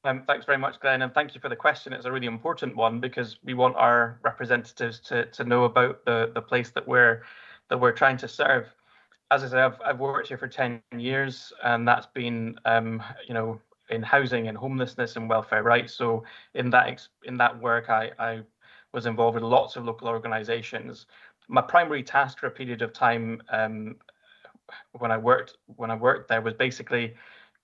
Um, 0.05 0.23
thanks 0.27 0.47
very 0.47 0.59
much, 0.59 0.81
Glenn, 0.81 1.03
and 1.03 1.13
thank 1.13 1.35
you 1.35 1.41
for 1.41 1.49
the 1.49 1.57
question. 1.57 1.93
It's 1.93 2.07
a 2.07 2.13
really 2.13 2.27
important 2.27 2.77
one 2.77 3.01
because 3.01 3.39
we 3.45 3.55
want 3.55 3.77
our 3.77 4.21
representatives 4.23 5.01
to, 5.01 5.27
to 5.27 5.45
know 5.45 5.65
about 5.65 6.05
the, 6.05 6.31
the 6.35 6.41
place 6.41 6.71
that 6.71 6.87
we're 6.87 7.23
that 7.69 7.79
we're 7.79 7.93
trying 7.93 8.17
to 8.19 8.29
serve. 8.29 8.67
As 9.31 9.45
I 9.45 9.49
said, 9.49 9.59
I've, 9.59 9.81
I've 9.85 10.01
worked 10.01 10.29
here 10.29 10.39
for 10.39 10.49
10 10.49 10.81
years, 10.97 11.53
and 11.63 11.87
that's 11.87 12.07
been, 12.07 12.59
um, 12.65 13.03
you 13.27 13.35
know, 13.35 13.61
in 13.91 14.03
housing 14.03 14.49
and 14.49 14.57
homelessness 14.57 15.17
and 15.17 15.29
welfare 15.29 15.63
rights. 15.63 15.95
So 15.95 16.25
in 16.55 16.71
that 16.71 17.07
in 17.25 17.37
that 17.39 17.61
work, 17.61 17.89
I, 17.89 18.11
I 18.19 18.41
was 18.93 19.07
involved 19.07 19.35
with 19.35 19.45
lots 19.45 19.77
of 19.77 19.85
local 19.85 20.09
organisations. 20.09 21.07
My 21.49 21.63
primary 21.63 22.03
task 22.03 22.39
for 22.39 22.47
a 22.47 22.51
period 22.51 22.83
of 22.83 22.93
time 22.93 23.43
um, 23.51 23.97
when 24.93 25.11
I 25.11 25.17
worked 25.17 25.57
when 25.77 25.91
I 25.91 25.95
worked 25.95 26.29
there 26.29 26.43
was 26.43 26.55
basically 26.55 27.15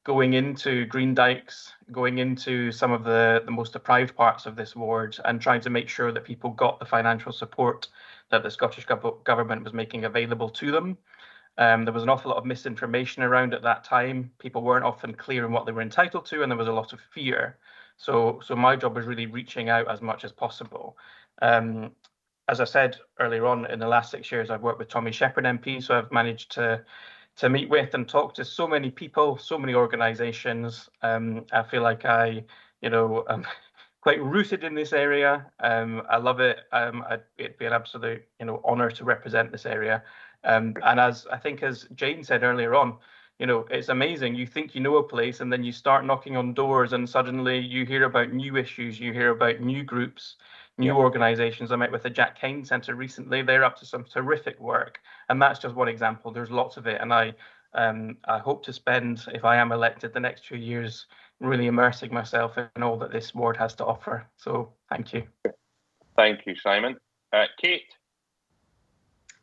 going 0.05 0.35
into 0.35 0.87
Greendykes, 0.87 1.72
going 1.91 2.18
into 2.18 2.70
some 2.70 2.93
of 2.93 3.05
the, 3.05 3.43
the 3.47 3.51
most 3.51 3.72
deprived 3.72 4.14
parts 4.14 4.45
of 4.45 4.55
this 4.55 4.77
ward 4.77 5.16
and 5.25 5.41
trying 5.41 5.62
to 5.62 5.70
make 5.70 5.89
sure 5.89 6.12
that 6.12 6.25
people 6.25 6.51
got 6.51 6.79
the 6.79 6.85
financial 6.85 7.33
support 7.33 7.89
that 8.31 8.43
the 8.43 8.51
Scottish 8.51 8.87
government 9.25 9.64
was 9.64 9.72
making 9.72 10.05
available 10.05 10.51
to 10.51 10.70
them. 10.70 10.99
Um, 11.59 11.84
there 11.84 11.94
was 11.94 12.02
an 12.02 12.09
awful 12.09 12.30
lot 12.30 12.38
of 12.38 12.44
misinformation 12.44 13.22
around 13.22 13.55
at 13.55 13.62
that 13.62 13.84
time. 13.84 14.32
People 14.38 14.62
weren't 14.62 14.84
often 14.84 15.14
clear 15.14 15.44
on 15.44 15.52
what 15.52 15.66
they 15.66 15.72
were 15.72 15.82
entitled 15.82 16.26
to, 16.26 16.42
and 16.42 16.50
there 16.50 16.59
was 16.59 16.68
a 16.68 16.72
lot 16.72 16.92
of 16.92 17.00
fear. 17.12 17.59
So, 17.96 18.40
so 18.44 18.57
my 18.57 18.76
job 18.76 18.96
was 18.96 19.07
really 19.07 19.26
reaching 19.26 19.68
out 19.68 19.88
as 19.88 20.02
much 20.02 20.24
as 20.24 20.32
possible. 20.32 20.96
Um, 21.42 21.92
as 22.48 22.61
I 22.61 22.64
said 22.64 22.96
earlier 23.20 23.46
on, 23.46 23.66
in 23.70 23.78
the 23.78 23.88
last 23.88 24.11
six 24.11 24.30
years, 24.30 24.50
I've 24.50 24.62
worked 24.62 24.78
with 24.78 24.88
Tommy 24.88 25.12
Sheppard 25.12 25.44
MP, 25.44 25.82
so 25.82 25.96
I've 25.96 26.12
managed 26.12 26.52
to 26.52 26.84
to 27.36 27.48
meet 27.48 27.68
with 27.68 27.94
and 27.94 28.09
talk 28.09 28.34
to 28.34 28.44
so 28.44 28.66
many 28.66 28.90
people, 28.90 29.36
so 29.36 29.59
many 29.59 29.74
organisations. 29.74 30.88
Um, 31.02 31.44
I 31.52 31.62
feel 31.64 31.82
like 31.82 32.05
I, 32.05 32.44
you 32.80 32.90
know, 32.90 33.24
I'm 33.28 33.44
quite 34.00 34.22
rooted 34.22 34.62
in 34.62 34.74
this 34.74 34.92
area. 34.92 35.50
Um, 35.59 36.02
I 36.09 36.18
love 36.18 36.38
it. 36.40 36.61
Um, 36.72 37.05
I'd, 37.09 37.22
it'd 37.36 37.59
be 37.59 37.66
an 37.66 37.72
absolute, 37.72 38.24
you 38.38 38.46
know, 38.46 38.62
honour 38.64 38.90
to 38.92 39.05
represent 39.05 39.50
this 39.50 39.66
area. 39.66 40.05
Um, 40.45 40.74
and 40.84 41.01
as 41.01 41.26
I 41.30 41.38
think, 41.38 41.62
as 41.62 41.86
Jane 41.95 42.22
said 42.22 42.42
earlier 42.42 42.74
on, 42.74 42.97
you 43.38 43.47
know, 43.47 43.66
it's 43.70 43.88
amazing. 43.88 44.34
You 44.34 44.47
think 44.47 44.74
you 44.74 44.80
know 44.80 44.97
a 44.97 45.03
place, 45.03 45.40
and 45.40 45.53
then 45.53 45.64
you 45.64 45.72
start 45.72 46.05
knocking 46.05 46.36
on 46.36 46.55
doors, 46.55 46.92
and 46.92 47.09
suddenly 47.09 47.59
you 47.59 47.84
hear 47.84 48.05
about 48.05 48.32
new 48.32 48.57
issues, 48.57 49.01
you 49.01 49.12
hear 49.12 49.30
about 49.30 49.61
new 49.61 49.82
groups, 49.82 50.36
new 50.78 50.95
yeah. 50.95 51.01
organizations. 51.01 51.72
I 51.72 51.76
met 51.76 51.90
with 51.90 52.05
the 52.05 52.11
Jack 52.11 52.38
Kane 52.38 52.64
Centre 52.64 52.95
recently. 52.95 53.42
They're 53.42 53.64
up 53.64 53.76
to 53.78 53.86
some 53.86 54.05
terrific 54.05 54.61
work, 54.61 55.01
and 55.28 55.42
that's 55.42 55.59
just 55.59 55.74
one 55.74 55.88
example. 55.88 56.30
There's 56.30 56.51
lots 56.51 56.76
of 56.76 56.86
it, 56.86 57.01
and 57.01 57.12
I 57.12 57.34
um, 57.74 58.16
I 58.24 58.38
hope 58.38 58.64
to 58.66 58.72
spend, 58.72 59.24
if 59.34 59.45
I 59.45 59.57
am 59.57 59.72
elected, 59.72 60.12
the 60.12 60.20
next 60.20 60.47
few 60.47 60.59
years 60.59 61.07
really 61.40 61.66
immersing 61.66 62.12
myself 62.14 62.57
in 62.57 62.82
all 62.82 62.97
that 62.99 63.12
this 63.12 63.34
ward 63.34 63.57
has 63.57 63.74
to 63.74 63.84
offer. 63.84 64.26
So 64.36 64.72
thank 64.88 65.12
you. 65.12 65.24
Thank 66.16 66.47
you, 66.47 66.55
Simon. 66.55 66.97
Uh, 67.32 67.47
Kate. 67.61 67.92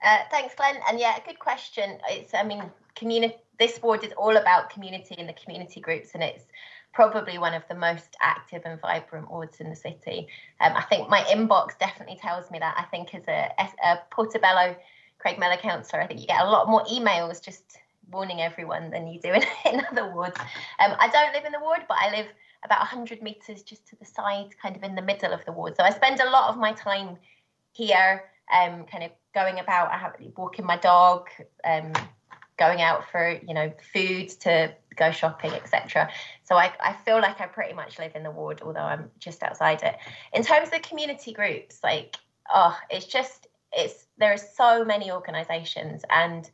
Uh, 0.04 0.18
thanks, 0.32 0.56
Glenn. 0.56 0.78
And 0.90 1.00
yeah, 1.00 1.18
a 1.18 1.26
good 1.26 1.40
question. 1.40 2.00
It's, 2.10 2.34
I 2.34 2.44
mean, 2.44 2.64
community. 2.96 3.36
This 3.60 3.80
ward 3.82 4.04
is 4.04 4.12
all 4.18 4.38
about 4.38 4.72
community 4.72 5.16
and 5.20 5.30
the 5.30 5.34
community 5.34 5.80
groups, 5.80 6.12
and 6.16 6.24
it's 6.24 6.46
probably 6.94 7.38
one 7.38 7.54
of 7.54 7.64
the 7.70 7.76
most 7.76 8.16
active 8.22 8.64
and 8.66 8.82
vibrant 8.82 9.30
wards 9.30 9.60
in 9.60 9.70
the 9.70 9.76
city. 9.76 10.28
Um, 10.60 10.74
I 10.76 10.82
think 10.84 11.10
my 11.10 11.22
inbox 11.24 11.78
definitely 11.80 12.18
tells 12.18 12.50
me 12.50 12.60
that. 12.60 12.76
I 12.78 12.84
think 12.86 13.14
as 13.14 13.28
a, 13.28 13.52
a 13.84 14.00
Portobello 14.10 14.76
Craigmillar 15.24 15.60
councillor, 15.60 16.02
I 16.02 16.08
think 16.08 16.20
you 16.20 16.28
get 16.28 16.42
a 16.42 16.50
lot 16.50 16.68
more 16.68 16.84
emails 16.86 17.42
just 17.42 17.78
warning 18.12 18.42
everyone 18.42 18.90
than 18.90 19.08
you 19.08 19.20
do 19.20 19.30
in, 19.34 19.44
in 19.74 19.86
other 19.92 20.12
wards. 20.12 20.40
Um, 20.80 20.96
I 21.00 21.08
don't 21.10 21.34
live 21.34 21.46
in 21.46 21.52
the 21.52 21.60
ward, 21.60 21.82
but 21.88 21.98
I 22.00 22.12
live 22.12 22.28
about 22.64 22.80
100 22.80 23.22
metres 23.22 23.64
just 23.64 23.88
to 23.88 23.96
the 23.96 24.06
side, 24.06 24.50
kind 24.62 24.76
of 24.76 24.84
in 24.84 24.96
the 24.96 25.02
middle 25.02 25.34
of 25.34 25.44
the 25.46 25.52
ward. 25.52 25.76
So 25.78 25.84
I 25.84 25.92
spend 25.92 26.20
a 26.20 26.30
lot 26.30 26.50
of 26.50 26.58
my 26.58 26.74
time 26.74 27.18
here, 27.72 28.24
um, 28.54 28.86
kind 28.86 29.04
of 29.04 29.12
going 29.34 29.60
about, 29.60 29.92
I 29.92 29.98
have 29.98 30.16
walking 30.36 30.66
my 30.66 30.78
dog, 30.78 31.30
um, 31.64 31.94
going 32.58 32.82
out 32.82 33.10
for 33.10 33.40
you 33.48 33.56
know 33.56 33.74
food 33.92 34.30
to 34.30 34.72
go 34.96 35.10
shopping 35.10 35.52
etc 35.52 36.08
so 36.44 36.56
I, 36.56 36.72
I 36.80 36.94
feel 36.94 37.20
like 37.20 37.42
i 37.42 37.48
pretty 37.48 37.74
much 37.74 37.98
live 37.98 38.16
in 38.16 38.22
the 38.22 38.30
ward 38.30 38.62
although 38.62 38.82
i'm 38.82 39.10
just 39.18 39.42
outside 39.42 39.82
it. 39.82 39.96
In 40.32 40.44
terms 40.44 40.70
of 40.72 40.84
community 40.84 41.34
groups 41.34 41.80
like 41.84 42.18
oh 42.54 42.78
it's 42.92 43.08
just 43.08 43.48
it's 43.74 44.06
there 44.18 44.34
are 44.34 44.38
so 44.38 44.86
many 44.86 45.12
organizations 45.12 46.04
and 46.10 46.50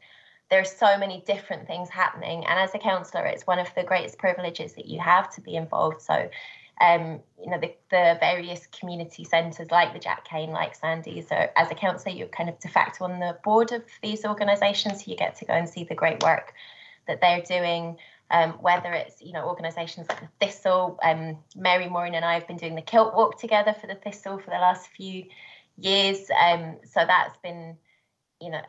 there 0.49 0.61
are 0.61 0.65
so 0.65 0.97
many 0.97 1.23
different 1.27 1.67
things 1.67 1.89
happening. 1.89 2.45
And 2.45 2.57
as 2.57 2.73
a 2.73 2.79
councillor 2.79 3.25
it's 3.25 3.45
one 3.45 3.59
of 3.59 3.67
the 3.75 3.83
greatest 3.83 4.17
privileges 4.17 4.73
that 4.73 4.85
you 4.85 4.99
have 4.99 5.33
to 5.35 5.41
be 5.41 5.55
involved. 5.55 6.01
So 6.01 6.29
um, 6.79 7.19
you 7.43 7.49
know, 7.49 7.59
the, 7.59 7.73
the 7.89 8.17
various 8.19 8.67
community 8.67 9.23
centres 9.23 9.71
like 9.71 9.93
the 9.93 9.99
Jack 9.99 10.25
Kane, 10.25 10.51
like 10.51 10.75
Sandy. 10.75 11.21
So 11.21 11.35
as 11.55 11.71
a 11.71 11.75
councillor, 11.75 12.15
you're 12.15 12.27
kind 12.27 12.49
of 12.49 12.59
de 12.59 12.67
facto 12.67 13.05
on 13.05 13.19
the 13.19 13.37
board 13.43 13.71
of 13.71 13.83
these 14.01 14.25
organisations. 14.25 15.03
So 15.03 15.11
you 15.11 15.17
get 15.17 15.35
to 15.37 15.45
go 15.45 15.53
and 15.53 15.67
see 15.67 15.83
the 15.83 15.95
great 15.95 16.21
work 16.23 16.53
that 17.07 17.21
they're 17.21 17.41
doing. 17.41 17.97
Um, 18.29 18.51
whether 18.59 18.91
it's 18.91 19.21
you 19.21 19.31
know 19.31 19.47
organisations 19.47 20.07
like 20.09 20.19
the 20.19 20.45
Thistle, 20.45 20.99
um, 21.01 21.37
Mary 21.55 21.87
Moran 21.87 22.13
and 22.13 22.25
I 22.25 22.33
have 22.33 22.45
been 22.45 22.57
doing 22.57 22.75
the 22.75 22.81
Kilt 22.81 23.15
Walk 23.15 23.39
together 23.39 23.73
for 23.73 23.87
the 23.87 23.95
Thistle 23.95 24.37
for 24.37 24.49
the 24.49 24.57
last 24.57 24.89
few 24.89 25.23
years. 25.77 26.29
Um, 26.37 26.75
so 26.83 27.05
that's 27.07 27.37
been 27.37 27.77
you 28.41 28.51
know 28.51 28.61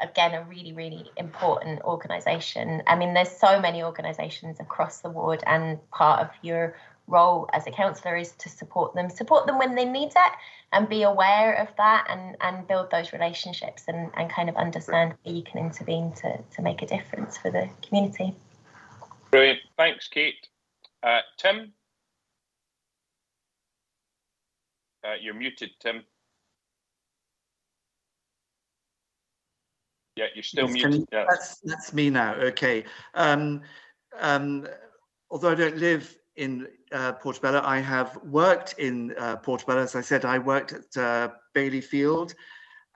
again 0.00 0.34
a 0.34 0.42
really 0.44 0.72
really 0.72 1.10
important 1.16 1.82
organisation. 1.82 2.82
I 2.86 2.96
mean, 2.96 3.14
there's 3.14 3.30
so 3.30 3.60
many 3.60 3.82
organisations 3.82 4.60
across 4.60 5.00
the 5.00 5.10
ward, 5.10 5.42
and 5.46 5.78
part 5.90 6.20
of 6.20 6.30
your 6.42 6.76
role 7.08 7.48
as 7.52 7.66
a 7.66 7.70
councillor 7.70 8.16
is 8.16 8.32
to 8.32 8.48
support 8.48 8.94
them, 8.94 9.08
support 9.10 9.46
them 9.46 9.58
when 9.58 9.74
they 9.74 9.84
need 9.84 10.08
it, 10.08 10.32
and 10.72 10.88
be 10.88 11.02
aware 11.02 11.54
of 11.54 11.68
that, 11.76 12.06
and 12.08 12.36
and 12.40 12.66
build 12.68 12.90
those 12.90 13.12
relationships, 13.12 13.84
and 13.88 14.10
and 14.16 14.30
kind 14.30 14.48
of 14.48 14.56
understand 14.56 15.14
where 15.22 15.34
you 15.34 15.42
can 15.42 15.58
intervene 15.58 16.12
to 16.12 16.38
to 16.54 16.62
make 16.62 16.82
a 16.82 16.86
difference 16.86 17.36
for 17.36 17.50
the 17.50 17.68
community. 17.86 18.34
Brilliant, 19.30 19.60
thanks, 19.76 20.08
Kate. 20.08 20.48
Uh, 21.02 21.20
Tim, 21.36 21.72
uh, 25.04 25.14
you're 25.20 25.34
muted, 25.34 25.70
Tim. 25.80 26.04
Yeah, 30.16 30.26
you're 30.34 30.42
still 30.42 30.66
yes, 30.68 30.74
muted. 30.74 31.08
yeah. 31.12 31.26
That's 31.28 31.58
that's 31.60 31.92
me 31.92 32.10
now. 32.10 32.34
Okay. 32.34 32.84
Um, 33.14 33.62
um, 34.18 34.66
although 35.30 35.50
I 35.50 35.54
don't 35.54 35.76
live 35.76 36.16
in 36.36 36.68
uh, 36.92 37.12
Portobello. 37.12 37.60
I 37.64 37.78
have 37.80 38.18
worked 38.24 38.74
in 38.78 39.14
uh, 39.18 39.36
Portobello. 39.36 39.80
As 39.80 39.96
I 39.96 40.00
said, 40.00 40.24
I 40.24 40.38
worked 40.38 40.72
at 40.72 40.96
uh, 40.96 41.28
Bailey 41.54 41.80
Field 41.80 42.34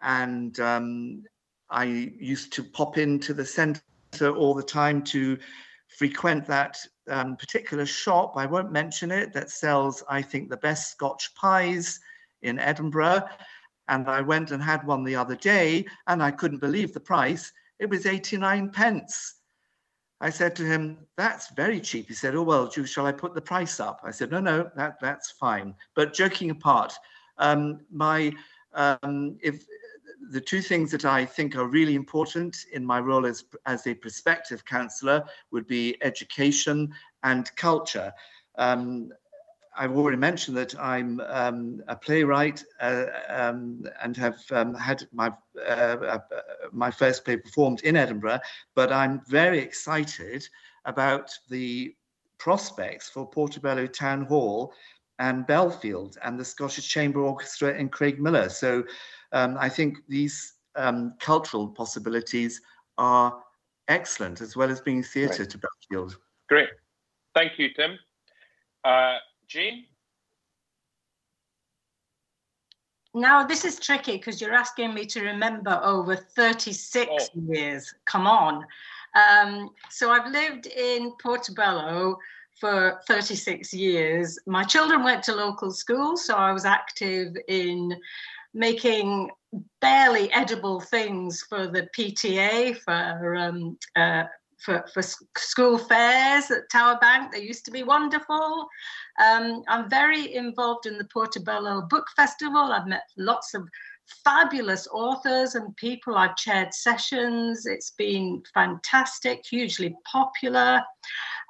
and 0.03 0.59
um, 0.61 1.25
I 1.69 1.85
used 1.85 2.53
to 2.55 2.65
pop 2.65 2.99
into 2.99 3.35
the 3.35 3.45
centre 3.45 3.83
all 4.37 4.55
the 4.55 4.63
time 4.63 5.03
to 5.05 5.39
frequent 5.89 6.47
that 6.47 6.79
um, 7.09 7.37
particular 7.37 7.87
shop. 7.87 8.35
I 8.37 8.47
won't 8.47 8.73
mention 8.73 9.11
it, 9.11 9.33
that 9.33 9.51
sells, 9.51 10.03
I 10.09 10.23
think, 10.23 10.49
the 10.49 10.57
best 10.57 10.93
Scotch 10.93 11.35
pies 11.35 11.99
in 12.43 12.59
Edinburgh. 12.59 13.25
And 13.91 14.09
I 14.09 14.23
went 14.23 14.53
and 14.53 14.63
had 14.63 14.87
one 14.87 15.05
the 15.05 15.17
other 15.17 15.37
day 15.37 15.85
and 16.07 16.23
I 16.23 16.31
couldn't 16.31 16.61
believe 16.61 16.95
the 16.95 17.01
price. 17.01 17.53
It 17.79 17.91
was 17.91 18.07
89 18.07 18.71
pence. 18.71 19.35
I 20.21 20.31
said 20.31 20.55
to 20.57 20.65
him, 20.65 20.99
that's 21.17 21.51
very 21.55 21.81
cheap. 21.81 22.09
He 22.09 22.15
said, 22.15 22.35
oh, 22.35 22.43
well, 22.43 22.71
shall 22.71 23.07
I 23.07 23.13
put 23.13 23.35
the 23.35 23.41
price 23.41 23.81
up? 23.81 24.01
I 24.05 24.13
said, 24.13 24.31
no, 24.31 24.41
no, 24.41 24.71
that, 24.77 25.01
that's 25.01 25.33
fine. 25.33 25.75
But 25.95 26.15
joking 26.15 26.51
apart, 26.51 26.95
um, 27.39 27.81
my, 27.91 28.33
um, 28.75 29.39
if 29.43 29.65
the 30.31 30.41
two 30.41 30.61
things 30.61 30.93
that 30.93 31.05
I 31.05 31.25
think 31.25 31.57
are 31.57 31.67
really 31.67 31.95
important 31.95 32.67
in 32.73 32.87
my 32.87 33.01
role 33.01 33.27
as, 33.27 33.45
as 33.67 33.87
a 33.87 33.95
prospective 33.95 34.65
councillor 34.65 35.25
would 35.51 35.67
be 35.67 35.97
education 36.03 36.95
and 37.25 37.51
culture. 37.57 38.13
Um, 38.57 39.11
I've 39.77 39.97
already 39.97 40.17
mentioned 40.17 40.57
that 40.57 40.79
I'm 40.79 41.21
um, 41.27 41.83
a 41.89 41.97
playwright 41.97 42.65
uh, 42.81 43.07
um, 43.29 43.85
and 44.03 44.17
have 44.17 44.41
um, 44.51 44.75
had 44.75 45.07
my 45.13 45.33
uh, 45.59 45.97
uh, 46.03 46.19
my 46.73 46.91
first 46.91 47.25
play 47.25 47.37
performed 47.37 47.81
in 47.83 47.97
Edinburgh. 47.97 48.41
But 48.75 48.93
I'm 48.93 49.23
very 49.29 49.59
excited 49.59 50.47
about 50.85 51.31
the 51.49 51.95
prospects 52.39 53.09
for 53.09 53.29
Portobello 53.29 53.87
Town 53.87 54.25
Hall 54.25 54.73
and 55.19 55.47
Bellfield 55.47 56.17
and 56.25 56.41
the 56.41 56.45
Scottish 56.45 56.89
Chamber 56.89 57.21
Orchestra 57.21 57.75
in 57.75 57.91
Craigmillar. 57.91 58.51
So 58.51 58.83
um, 59.33 59.57
I 59.61 59.69
think 59.69 59.99
these 60.09 60.55
um, 60.77 61.15
cultural 61.21 61.69
possibilities 61.69 62.61
are 62.99 63.43
excellent, 63.89 64.41
as 64.41 64.57
well 64.57 64.71
as 64.71 64.81
being 64.81 65.03
theatre 65.03 65.45
to 65.45 65.59
Bellfield. 65.59 66.17
Great. 66.49 66.71
Thank 67.35 67.59
you, 67.59 67.69
Tim. 67.75 67.99
Uh, 68.85 69.19
Jane? 69.51 69.85
Now, 73.13 73.45
this 73.45 73.65
is 73.65 73.81
tricky 73.81 74.13
because 74.13 74.41
you're 74.41 74.55
asking 74.55 74.95
me 74.95 75.05
to 75.07 75.25
remember 75.25 75.81
over 75.83 76.15
36 76.15 77.11
oh. 77.11 77.41
years. 77.53 77.93
Come 78.05 78.29
on. 78.29 78.65
Um, 79.17 79.71
so 79.89 80.13
I've 80.13 80.31
lived 80.31 80.69
in 80.69 81.13
Portobello 81.21 82.17
for 82.61 83.01
36 83.09 83.75
years. 83.75 84.39
My 84.47 84.63
children 84.63 85.03
went 85.03 85.25
to 85.25 85.35
local 85.35 85.73
school, 85.73 86.17
so 86.17 86.37
I 86.37 86.53
was 86.53 86.65
active 86.65 87.35
in 87.49 87.97
making 88.55 89.31
barely 89.81 90.33
edible 90.33 90.81
things 90.81 91.43
for 91.49 91.67
the 91.67 91.89
PTA, 91.99 92.77
for 92.79 93.35
um, 93.35 93.77
uh, 93.97 94.25
for, 94.65 94.85
for 94.93 95.03
school 95.37 95.79
fairs 95.79 96.51
at 96.51 96.71
Towerbank. 96.73 97.33
They 97.33 97.43
used 97.43 97.65
to 97.65 97.71
be 97.71 97.83
wonderful. 97.83 98.69
Um, 99.23 99.63
I'm 99.69 99.89
very 99.89 100.35
involved 100.35 100.87
in 100.87 100.99
the 100.99 101.09
Portobello 101.13 101.83
Book 101.83 102.07
Festival. 102.17 102.73
I've 102.73 102.87
met 102.87 103.05
lots 103.17 103.55
of 103.55 103.69
fabulous 104.25 104.87
authors 104.93 105.55
and 105.55 105.77
people. 105.77 106.17
I've 106.17 106.37
chaired 106.37 106.75
sessions. 106.75 107.67
It's 107.67 107.93
been 107.93 108.43
fantastic, 108.53 109.45
hugely 109.49 109.95
popular. 110.11 110.83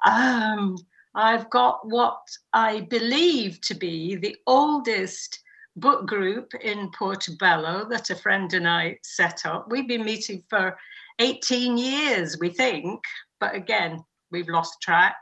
Um, 0.05 0.77
I've 1.13 1.49
got 1.49 1.79
what 1.83 2.21
I 2.53 2.81
believe 2.81 3.59
to 3.61 3.73
be 3.73 4.15
the 4.15 4.37
oldest 4.47 5.39
book 5.75 6.05
group 6.05 6.53
in 6.55 6.91
Portobello 6.97 7.87
that 7.89 8.09
a 8.09 8.15
friend 8.15 8.53
and 8.53 8.67
I 8.67 8.97
set 9.03 9.45
up. 9.45 9.67
We've 9.69 9.87
been 9.87 10.05
meeting 10.05 10.43
for 10.49 10.77
18 11.21 11.77
years, 11.77 12.37
we 12.39 12.49
think, 12.49 12.99
but 13.39 13.53
again, 13.53 14.03
we've 14.31 14.49
lost 14.49 14.81
track. 14.81 15.15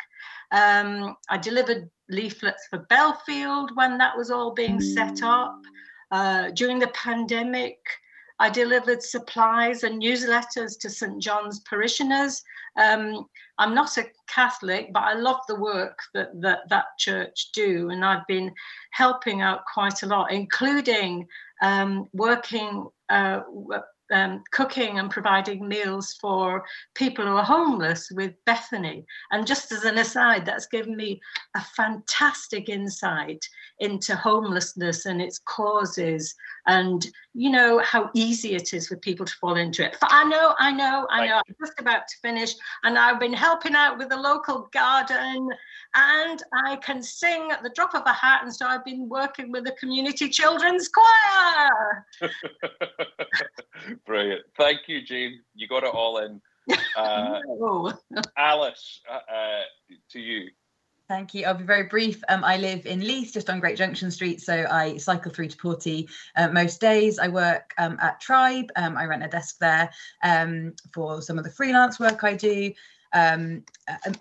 Um, 0.52 1.18
I 1.30 1.38
delivered 1.38 1.90
leaflets 2.10 2.68
for 2.70 2.88
Bellfield 2.90 3.76
when 3.76 3.98
that 3.98 4.18
was 4.18 4.32
all 4.32 4.54
being 4.54 4.80
set 4.80 5.22
up. 5.22 5.60
Uh, 6.12 6.52
during 6.52 6.80
the 6.80 6.88
pandemic, 6.88 7.78
I 8.40 8.50
delivered 8.50 9.04
supplies 9.04 9.84
and 9.84 10.02
newsletters 10.02 10.80
to 10.80 10.90
St. 10.90 11.22
John's 11.22 11.60
parishioners. 11.70 12.42
Um, 12.78 13.26
I'm 13.58 13.76
not 13.76 13.98
a 13.98 14.06
Catholic, 14.28 14.94
but 14.94 15.04
I 15.04 15.14
love 15.14 15.42
the 15.48 15.60
work 15.60 16.00
that, 16.14 16.30
that 16.42 16.60
that 16.70 16.86
church 16.98 17.50
do, 17.54 17.90
and 17.90 18.06
I've 18.06 18.26
been 18.28 18.54
helping 18.92 19.42
out 19.42 19.66
quite 19.72 20.04
a 20.04 20.08
lot, 20.08 20.32
including 20.32 21.28
um, 21.62 22.08
working 22.14 22.88
uh, 23.10 23.42
um, 24.12 24.44
cooking 24.52 25.00
and 25.00 25.10
providing 25.10 25.68
meals 25.68 26.18
for 26.20 26.66
people 26.96 27.26
who 27.26 27.36
are 27.36 27.44
homeless 27.44 28.12
with 28.12 28.34
Bethany. 28.46 29.06
And 29.32 29.48
just 29.48 29.72
as 29.72 29.84
an 29.84 29.98
aside, 29.98 30.46
that's 30.46 30.68
given 30.68 30.96
me 30.96 31.22
a 31.56 31.62
fantastic 31.62 32.70
insight 32.70 33.46
into 33.80 34.16
homelessness 34.16 35.06
and 35.06 35.22
its 35.22 35.40
causes 35.40 36.36
and, 36.68 37.08
you 37.34 37.50
know, 37.50 37.80
how 37.80 38.10
easy 38.14 38.56
it 38.56 38.74
is 38.74 38.88
for 38.88 38.98
people 38.98 39.26
to 39.26 39.34
fall 39.34 39.56
into 39.56 39.86
it. 39.86 39.98
I 40.02 40.24
know, 40.26 40.54
I 40.60 40.72
know, 40.72 41.08
I 41.10 41.28
know. 41.28 41.36
I'm 41.38 41.56
just 41.60 41.80
about 41.80 42.08
to 42.08 42.16
finish 42.22 42.54
and 42.84 42.98
I've 42.98 43.20
been 43.20 43.34
helping 43.34 43.76
out 43.76 43.98
with 43.98 44.10
the 44.10 44.18
local 44.18 44.70
garden 44.74 45.50
and 45.96 46.44
I 46.54 46.76
can 46.78 47.02
sing 47.02 47.50
at 47.52 47.64
the 47.64 47.70
drop 47.70 47.96
of 47.96 48.04
a 48.06 48.14
hat. 48.14 48.42
And 48.44 48.54
so 48.54 48.66
I've 48.66 48.86
been 48.86 49.10
working 49.10 49.52
with 49.52 49.66
the 49.66 49.72
community 49.74 50.30
children's 50.30 50.90
choir. 50.90 52.06
Brilliant. 54.06 54.42
Thank 54.58 54.82
you, 54.88 55.02
Jane. 55.02 55.42
You 55.56 55.68
got 55.68 55.84
it 55.84 55.94
all 55.94 56.20
in. 56.20 56.42
Uh, 56.96 57.40
no. 57.60 57.94
Alice, 58.38 59.02
uh, 59.10 59.34
uh, 59.34 59.62
to 60.12 60.20
you. 60.20 60.50
Thank 61.08 61.34
you. 61.34 61.46
I'll 61.46 61.56
be 61.56 61.64
very 61.64 61.88
brief. 61.88 62.24
Um, 62.30 62.44
I 62.44 62.58
live 62.58 62.86
in 62.86 63.00
Leith, 63.00 63.34
just 63.34 63.50
on 63.50 63.60
Great 63.60 63.76
Junction 63.76 64.12
Street, 64.12 64.42
so 64.42 64.68
I 64.70 64.98
cycle 64.98 65.32
through 65.32 65.48
to 65.48 65.58
Porty 65.58 66.08
uh, 66.38 66.50
most 66.50 66.80
days. 66.80 67.18
I 67.18 67.30
work 67.30 67.74
um, 67.80 67.98
at 68.00 68.22
Tribe. 68.22 68.72
Um, 68.76 68.96
I 68.96 69.06
rent 69.06 69.24
a 69.24 69.28
desk 69.28 69.58
there 69.60 69.90
um, 70.24 70.76
for 70.94 71.24
some 71.24 71.40
of 71.40 71.44
the 71.44 71.50
freelance 71.50 72.00
work 72.00 72.24
I 72.24 72.36
do 72.36 72.72
um, 73.14 73.64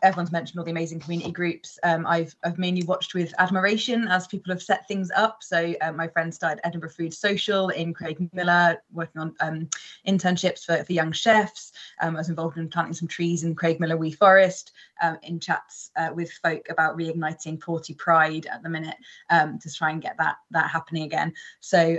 everyone's 0.02 0.32
mentioned 0.32 0.58
all 0.58 0.64
the 0.64 0.70
amazing 0.70 1.00
community 1.00 1.30
groups. 1.30 1.78
Um, 1.82 2.06
I've, 2.06 2.34
I've 2.44 2.58
mainly 2.58 2.82
watched 2.84 3.14
with 3.14 3.34
admiration 3.38 4.08
as 4.08 4.26
people 4.26 4.52
have 4.52 4.62
set 4.62 4.86
things 4.88 5.10
up. 5.14 5.42
So 5.42 5.74
um, 5.82 5.96
my 5.96 6.08
friend 6.08 6.32
started 6.32 6.66
Edinburgh 6.66 6.90
Food 6.90 7.12
Social 7.12 7.68
in 7.68 7.92
Craigmillar, 7.92 8.78
working 8.92 9.20
on 9.20 9.34
um, 9.40 9.68
internships 10.06 10.64
for, 10.64 10.82
for 10.84 10.92
young 10.92 11.12
chefs. 11.12 11.72
Um, 12.00 12.16
I 12.16 12.20
was 12.20 12.28
involved 12.28 12.56
in 12.56 12.68
planting 12.68 12.94
some 12.94 13.08
trees 13.08 13.44
in 13.44 13.54
Craigmillar 13.54 13.98
Wee 13.98 14.12
Forest, 14.12 14.72
um, 15.02 15.18
in 15.22 15.40
chats 15.40 15.90
uh, 15.96 16.10
with 16.14 16.30
folk 16.42 16.66
about 16.70 16.96
reigniting 16.96 17.58
Porty 17.58 17.96
Pride 17.96 18.46
at 18.46 18.62
the 18.62 18.68
minute 18.68 18.96
to 19.30 19.74
try 19.74 19.90
and 19.90 20.02
get 20.02 20.16
that 20.18 20.36
that 20.50 20.70
happening 20.70 21.04
again. 21.04 21.32
So 21.60 21.98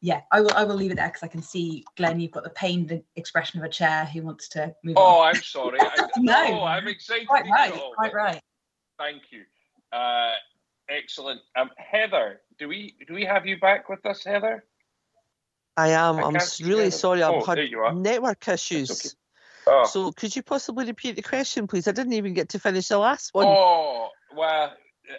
yeah, 0.00 0.20
I 0.32 0.40
will 0.40 0.52
I 0.54 0.64
will 0.64 0.76
leave 0.76 0.92
it 0.92 0.96
there 0.96 1.08
because 1.08 1.22
I 1.22 1.28
can 1.28 1.42
see 1.42 1.84
Glenn, 1.96 2.20
you've 2.20 2.32
got 2.32 2.44
the 2.44 2.50
pained 2.50 3.02
expression 3.16 3.58
of 3.58 3.64
a 3.64 3.68
chair 3.68 4.04
who 4.06 4.22
wants 4.22 4.48
to 4.48 4.74
move 4.84 4.96
on. 4.96 5.02
oh, 5.02 5.20
on. 5.20 5.28
I'm 5.28 5.42
sorry. 5.42 5.80
I, 5.80 6.08
no, 6.18 6.60
oh, 6.60 6.64
I'm 6.64 6.88
excited. 6.88 7.28
Quite 7.28 7.44
right. 7.50 7.72
Quite 7.96 8.14
right. 8.14 8.40
Thank 8.98 9.22
you. 9.30 9.42
Uh, 9.92 10.34
excellent. 10.88 11.40
Um, 11.56 11.70
Heather, 11.76 12.40
do 12.58 12.68
we 12.68 12.94
do 13.06 13.14
we 13.14 13.24
have 13.24 13.46
you 13.46 13.58
back 13.58 13.88
with 13.88 14.04
us, 14.06 14.24
Heather? 14.24 14.64
I 15.76 15.90
am. 15.90 16.16
I 16.16 16.28
am 16.28 16.36
really 16.62 16.90
sorry. 16.90 17.22
I've 17.22 17.42
oh, 17.42 17.44
had 17.44 17.58
network 17.94 18.48
issues. 18.48 19.14
Oh. 19.68 19.84
So 19.84 20.12
could 20.12 20.34
you 20.34 20.42
possibly 20.42 20.86
repeat 20.86 21.16
the 21.16 21.22
question, 21.22 21.66
please? 21.66 21.86
I 21.86 21.92
didn't 21.92 22.14
even 22.14 22.34
get 22.34 22.48
to 22.50 22.58
finish 22.58 22.88
the 22.88 22.98
last 22.98 23.34
one. 23.34 23.46
Oh 23.46 24.08
well, 24.34 24.72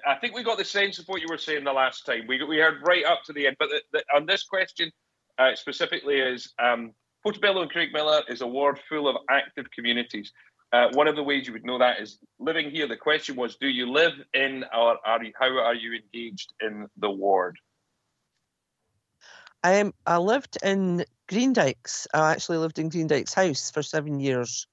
I 0.07 0.15
think 0.15 0.35
we 0.35 0.43
got 0.43 0.57
the 0.57 0.65
sense 0.65 0.99
of 0.99 1.05
what 1.07 1.21
you 1.21 1.27
were 1.29 1.37
saying 1.37 1.63
the 1.63 1.73
last 1.73 2.05
time. 2.05 2.25
We 2.27 2.43
we 2.43 2.57
heard 2.57 2.81
right 2.83 3.05
up 3.05 3.23
to 3.25 3.33
the 3.33 3.47
end, 3.47 3.57
but 3.59 3.69
the, 3.69 3.81
the, 3.93 4.03
on 4.15 4.25
this 4.25 4.43
question 4.43 4.91
uh, 5.37 5.55
specifically 5.55 6.19
is 6.19 6.53
um, 6.59 6.93
Portobello 7.23 7.61
and 7.61 7.71
Craigmillar 7.71 8.21
is 8.29 8.41
a 8.41 8.47
ward 8.47 8.79
full 8.89 9.07
of 9.07 9.17
active 9.29 9.69
communities. 9.71 10.31
Uh, 10.71 10.87
one 10.93 11.07
of 11.07 11.15
the 11.15 11.23
ways 11.23 11.47
you 11.47 11.53
would 11.53 11.65
know 11.65 11.79
that 11.79 11.99
is 11.99 12.19
living 12.39 12.69
here. 12.69 12.87
The 12.87 12.95
question 12.95 13.35
was, 13.35 13.55
do 13.55 13.67
you 13.67 13.91
live 13.91 14.13
in 14.33 14.63
or 14.75 14.97
are 15.03 15.23
you, 15.23 15.31
how 15.39 15.47
are 15.47 15.73
you 15.73 15.93
engaged 15.95 16.53
in 16.61 16.87
the 16.97 17.09
ward? 17.09 17.57
Um, 19.63 19.93
I 20.05 20.17
lived 20.17 20.57
in 20.63 21.05
Greendykes. 21.29 22.07
I 22.13 22.31
actually 22.31 22.57
lived 22.57 22.79
in 22.79 22.89
Greendykes 22.89 23.33
House 23.33 23.71
for 23.71 23.83
seven 23.83 24.19
years, 24.19 24.67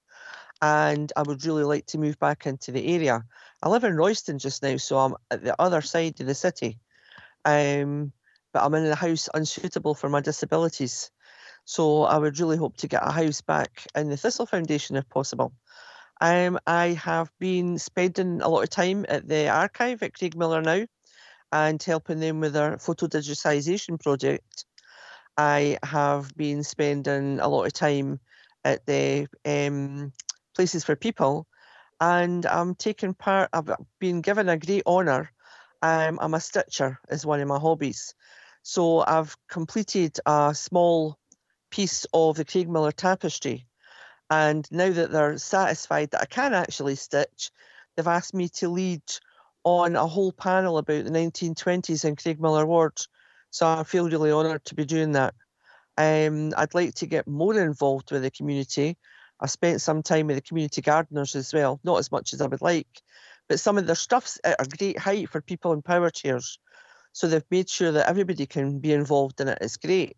and 0.62 1.12
I 1.16 1.22
would 1.22 1.45
really 1.45 1.64
like 1.64 1.87
to 1.87 1.99
move 1.99 2.18
back 2.18 2.47
into 2.47 2.72
the 2.72 2.95
area. 2.95 3.24
I 3.62 3.68
live 3.68 3.84
in 3.84 3.97
Royston 3.97 4.39
just 4.39 4.62
now, 4.62 4.76
so 4.76 4.99
I'm 4.99 5.14
at 5.30 5.43
the 5.43 5.61
other 5.61 5.80
side 5.80 6.20
of 6.20 6.26
the 6.26 6.34
city. 6.34 6.78
Um, 7.45 8.12
but 8.53 8.64
I'm 8.64 8.74
in 8.74 8.87
a 8.87 8.95
house 8.95 9.28
unsuitable 9.34 9.95
for 9.95 10.09
my 10.09 10.20
disabilities. 10.20 11.11
So 11.64 12.05
I 12.05 12.16
would 12.18 12.39
really 12.39 12.57
hope 12.57 12.76
to 12.78 12.89
get 12.89 13.07
a 13.07 13.11
house 13.11 13.41
back 13.41 13.87
in 13.97 14.09
the 14.09 14.16
Thistle 14.16 14.47
Foundation 14.47 14.97
if 14.97 15.09
possible. 15.09 15.53
Um, 16.20 16.59
I 16.66 16.89
have 16.91 17.30
been 17.39 17.78
spending 17.78 18.41
a 18.41 18.49
lot 18.49 18.62
of 18.62 18.70
time 18.70 19.05
at 19.09 19.28
the 19.28 19.49
archive 19.49 20.03
at 20.03 20.14
Craigmillar 20.14 20.64
now 20.64 20.87
and 21.53 21.82
helping 21.82 22.20
them 22.20 22.41
with 22.41 22.53
their 22.55 22.78
photo 22.78 23.07
digitisation 23.07 24.01
project. 24.03 24.64
I 25.37 25.78
have 25.82 26.34
been 26.37 26.62
spending 26.62 27.41
a 27.41 27.49
lot 27.49 27.64
of 27.64 27.72
time 27.72 28.20
at 28.64 28.84
the 28.87 29.28
um, 29.45 30.12
Places 30.55 30.84
for 30.84 30.97
People 30.97 31.47
and 32.01 32.45
I'm 32.47 32.74
taking 32.74 33.14
part, 33.14 33.51
I've 33.53 33.70
been 34.01 34.20
given 34.20 34.49
a 34.49 34.59
great 34.59 34.82
honour. 34.87 35.30
Um, 35.82 36.18
I'm 36.20 36.34
a 36.34 36.41
stitcher, 36.41 36.99
is 37.11 37.24
one 37.26 37.41
of 37.41 37.49
my 37.49 37.59
hobbies. 37.59 38.14
So 38.62 39.01
I've 39.01 39.37
completed 39.49 40.18
a 40.26 40.55
small 40.55 41.18
piece 41.70 42.07
of 42.12 42.37
the 42.37 42.45
Craigmillar 42.45 42.93
tapestry 42.93 43.66
and 44.30 44.66
now 44.72 44.91
that 44.91 45.12
they're 45.12 45.39
satisfied 45.39 46.11
that 46.11 46.22
I 46.22 46.26
can 46.26 46.53
actually 46.53 46.97
stitch, 46.97 47.51
they've 47.95 48.07
asked 48.07 48.34
me 48.34 48.49
to 48.57 48.68
lead 48.68 49.03
on 49.64 49.97
a 49.97 50.07
whole 50.07 50.32
panel 50.32 50.78
about 50.78 51.05
the 51.05 51.11
1920s 51.11 52.05
in 52.05 52.16
Craigmillar 52.16 52.66
Ward. 52.66 52.99
So 53.51 53.66
I 53.66 53.84
feel 53.84 54.11
really 54.11 54.32
honoured 54.32 54.64
to 54.66 54.74
be 54.74 54.84
doing 54.84 55.12
that. 55.12 55.34
Um, 55.99 56.53
I'd 56.57 56.74
like 56.74 56.94
to 56.97 57.07
get 57.07 57.28
more 57.28 57.59
involved 57.61 58.12
with 58.12 58.22
the 58.22 58.30
community. 58.30 58.99
I 59.40 59.47
spent 59.47 59.80
some 59.82 60.03
time 60.03 60.28
with 60.28 60.36
the 60.36 60.42
community 60.42 60.82
gardeners 60.82 61.36
as 61.36 61.53
well, 61.55 61.80
not 61.84 61.99
as 61.99 62.12
much 62.12 62.32
as 62.34 62.40
I 62.42 62.47
would 62.47 62.62
like, 62.62 62.88
but 63.49 63.61
some 63.61 63.78
of 63.78 63.86
their 63.86 63.97
stuff's 63.97 64.40
at 64.44 64.57
a 64.61 64.66
great 64.66 64.99
height 64.99 65.30
for 65.30 65.40
people 65.42 65.72
in 65.72 65.82
power 65.82 66.11
chairs. 66.11 66.59
So 67.12 67.28
they've 67.28 67.44
made 67.51 67.70
sure 67.70 67.92
that 67.92 68.09
everybody 68.09 68.47
can 68.47 68.80
be 68.80 68.92
involved 68.92 69.40
in 69.40 69.49
it. 69.49 69.59
It's 69.61 69.76
great. 69.78 70.16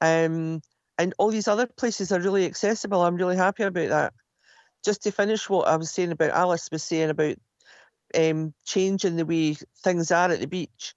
Um, 0.00 0.62
and 0.98 1.14
all 1.18 1.30
these 1.30 1.48
other 1.48 1.66
places 1.66 2.12
are 2.12 2.20
really 2.20 2.46
accessible. 2.46 3.02
I'm 3.02 3.16
really 3.16 3.36
happy 3.36 3.64
about 3.64 3.88
that. 3.90 4.14
just 4.84 5.04
to 5.04 5.12
finish 5.12 5.50
what 5.50 5.68
I 5.68 5.76
was 5.76 5.90
saying 5.90 6.12
about 6.12 6.30
Alice 6.32 6.70
was 6.72 6.84
saying 6.84 7.10
about 7.10 7.36
um, 8.18 8.54
changing 8.64 9.16
the 9.16 9.26
way 9.26 9.56
things 9.84 10.10
are 10.10 10.30
at 10.30 10.40
the 10.40 10.46
beach. 10.48 10.94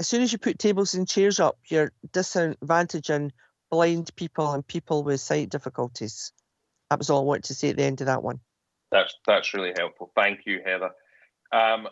As 0.00 0.08
soon 0.08 0.22
as 0.22 0.32
you 0.32 0.38
put 0.38 0.58
tables 0.58 0.94
and 0.94 1.06
chairs 1.06 1.40
up, 1.40 1.58
you're 1.68 1.92
disadvantaging 2.08 3.32
blind 3.70 4.10
people 4.16 4.50
and 4.50 4.66
people 4.66 5.04
with 5.04 5.20
sight 5.20 5.50
difficulties. 5.50 6.32
That 6.88 6.98
was 6.98 7.10
all 7.10 7.20
I 7.20 7.24
wanted 7.24 7.44
to 7.44 7.54
say 7.54 7.68
at 7.68 7.76
the 7.76 7.84
end 7.84 8.00
of 8.00 8.06
that 8.06 8.22
one. 8.22 8.40
That's 8.90 9.14
that's 9.26 9.52
really 9.52 9.74
helpful. 9.76 10.10
Thank 10.16 10.40
you, 10.46 10.62
Heather. 10.64 10.90
Um, 11.52 11.86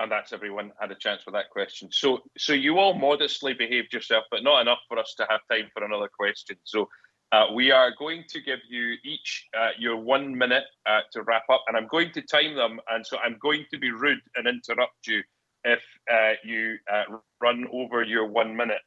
and 0.00 0.10
that's 0.10 0.32
everyone 0.32 0.72
had 0.80 0.90
a 0.90 0.96
chance 0.96 1.22
for 1.22 1.30
that 1.30 1.48
question. 1.50 1.90
So 1.92 2.22
so 2.36 2.52
you 2.52 2.80
all 2.80 2.94
modestly 2.94 3.54
behaved 3.54 3.92
yourself, 3.92 4.24
but 4.28 4.42
not 4.42 4.60
enough 4.60 4.80
for 4.88 4.98
us 4.98 5.14
to 5.18 5.26
have 5.30 5.40
time 5.48 5.70
for 5.72 5.84
another 5.84 6.10
question. 6.12 6.56
So 6.64 6.88
uh, 7.30 7.46
we 7.54 7.70
are 7.70 7.92
going 7.96 8.24
to 8.30 8.40
give 8.40 8.58
you 8.68 8.96
each 9.04 9.46
uh, 9.56 9.70
your 9.78 9.96
one 9.96 10.36
minute 10.36 10.64
uh, 10.86 11.02
to 11.12 11.22
wrap 11.22 11.44
up, 11.52 11.62
and 11.68 11.76
I'm 11.76 11.86
going 11.86 12.10
to 12.14 12.22
time 12.22 12.56
them. 12.56 12.80
And 12.90 13.06
so 13.06 13.16
I'm 13.18 13.38
going 13.40 13.64
to 13.70 13.78
be 13.78 13.92
rude 13.92 14.18
and 14.34 14.48
interrupt 14.48 15.06
you 15.06 15.22
if 15.66 15.80
uh, 16.10 16.32
you 16.44 16.76
uh, 16.92 17.16
run 17.40 17.66
over 17.72 18.02
your 18.02 18.26
one 18.26 18.56
minute. 18.56 18.80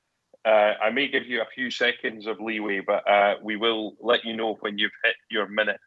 Uh, 0.45 0.73
I 0.81 0.89
may 0.89 1.09
give 1.09 1.27
you 1.27 1.41
a 1.41 1.45
few 1.53 1.69
seconds 1.69 2.25
of 2.25 2.39
leeway, 2.39 2.79
but 2.79 3.03
we 3.43 3.57
will 3.57 3.95
let 3.99 4.23
you 4.23 4.35
know 4.35 4.55
when 4.61 4.77
you've 4.77 4.91
hit 5.03 5.15
your 5.29 5.47
minute. 5.47 5.79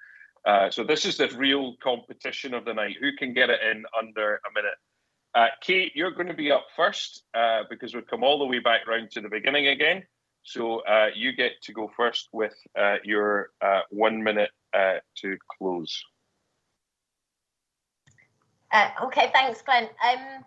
so 0.71 0.85
this 0.85 1.05
is 1.05 1.17
the 1.17 1.29
real 1.37 1.75
competition 1.83 2.53
of 2.55 2.65
the 2.65 2.75
night. 2.75 2.97
Who 3.01 3.13
can 3.17 3.33
get 3.33 3.51
it 3.51 3.61
in 3.63 3.85
under 3.99 4.35
a 4.35 4.53
minute? 4.55 5.51
Kate, 5.63 5.93
you're 5.95 6.11
going 6.11 6.29
to 6.29 6.35
be 6.35 6.53
up 6.53 6.67
first 6.77 7.25
because 7.71 7.95
we've 7.95 8.07
come 8.07 8.23
all 8.23 8.39
the 8.39 8.45
way 8.45 8.59
back 8.59 8.87
round 8.87 9.11
to 9.13 9.23
the 9.23 9.31
beginning 9.31 9.69
again. 9.69 10.03
So 10.45 10.81
uh, 10.81 11.09
you 11.15 11.33
get 11.33 11.53
to 11.63 11.73
go 11.73 11.91
first 11.97 12.29
with 12.33 12.55
uh, 12.79 12.97
your 13.05 13.51
uh, 13.61 13.81
one 13.91 14.23
minute 14.23 14.51
uh, 14.75 14.97
to 15.19 15.37
close. 15.59 16.03
Uh, 18.73 18.89
okay, 19.05 19.31
thanks, 19.33 19.63
Glenn. 19.63 19.85
Um, 19.85 20.45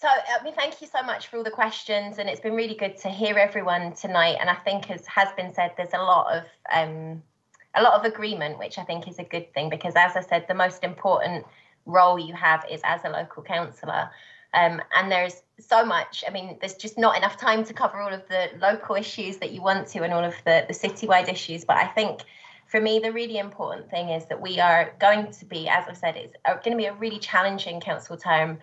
so, 0.00 0.08
I 0.08 0.42
mean, 0.42 0.54
thank 0.54 0.80
you 0.80 0.88
so 0.88 1.02
much 1.02 1.28
for 1.28 1.36
all 1.36 1.44
the 1.44 1.50
questions, 1.50 2.18
and 2.18 2.28
it's 2.28 2.40
been 2.40 2.54
really 2.54 2.74
good 2.74 2.96
to 2.98 3.08
hear 3.08 3.38
everyone 3.38 3.92
tonight. 3.92 4.36
And 4.40 4.50
I 4.50 4.54
think, 4.54 4.90
as 4.90 5.06
has 5.06 5.28
been 5.36 5.54
said, 5.54 5.72
there's 5.76 5.94
a 5.94 5.98
lot 5.98 6.36
of 6.36 6.44
um, 6.72 7.22
a 7.74 7.82
lot 7.82 7.94
of 7.94 8.04
agreement, 8.04 8.58
which 8.58 8.78
I 8.78 8.84
think 8.84 9.08
is 9.08 9.18
a 9.18 9.24
good 9.24 9.52
thing 9.54 9.70
because, 9.70 9.94
as 9.96 10.16
I 10.16 10.20
said, 10.20 10.46
the 10.48 10.54
most 10.54 10.84
important 10.84 11.44
role 11.86 12.18
you 12.18 12.34
have 12.34 12.64
is 12.70 12.80
as 12.84 13.00
a 13.04 13.08
local 13.08 13.42
councillor. 13.42 14.10
Um, 14.52 14.80
and 14.96 15.10
there's 15.10 15.42
so 15.58 15.84
much. 15.84 16.24
I 16.26 16.30
mean, 16.30 16.56
there's 16.60 16.74
just 16.74 16.98
not 16.98 17.16
enough 17.16 17.36
time 17.36 17.64
to 17.64 17.74
cover 17.74 18.00
all 18.00 18.12
of 18.12 18.26
the 18.28 18.50
local 18.60 18.94
issues 18.94 19.38
that 19.38 19.50
you 19.50 19.62
want 19.62 19.88
to 19.88 20.02
and 20.02 20.12
all 20.12 20.24
of 20.24 20.34
the, 20.44 20.64
the 20.68 20.74
citywide 20.74 21.28
issues. 21.28 21.64
But 21.64 21.76
I 21.76 21.86
think 21.86 22.22
for 22.66 22.80
me, 22.80 23.00
the 23.00 23.12
really 23.12 23.38
important 23.38 23.90
thing 23.90 24.10
is 24.10 24.26
that 24.26 24.40
we 24.40 24.60
are 24.60 24.94
going 25.00 25.30
to 25.32 25.44
be, 25.44 25.68
as 25.68 25.84
I've 25.88 25.96
said, 25.96 26.16
it's 26.16 26.36
going 26.64 26.76
to 26.76 26.80
be 26.80 26.86
a 26.86 26.94
really 26.94 27.18
challenging 27.18 27.80
council 27.80 28.16
term. 28.16 28.58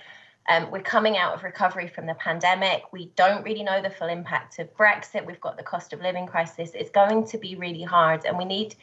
Um, 0.50 0.72
we're 0.72 0.82
coming 0.82 1.18
out 1.18 1.36
of 1.36 1.44
recovery 1.44 1.88
from 1.88 2.08
the 2.08 2.16
pandemic. 2.16 2.92
We 2.92 3.12
don't 3.16 3.44
really 3.44 3.64
know 3.64 3.82
the 3.82 3.90
full 3.90 4.08
impact 4.08 4.60
of 4.60 4.76
Brexit. 4.76 5.26
We've 5.26 5.40
got 5.40 5.56
the 5.56 5.64
cost 5.64 5.94
of 5.94 6.02
living 6.02 6.26
crisis. 6.26 6.72
It's 6.74 6.90
going 6.90 7.28
to 7.28 7.38
be 7.38 7.56
really 7.56 7.84
hard, 7.84 8.26
and 8.26 8.38
we 8.38 8.46
need 8.46 8.76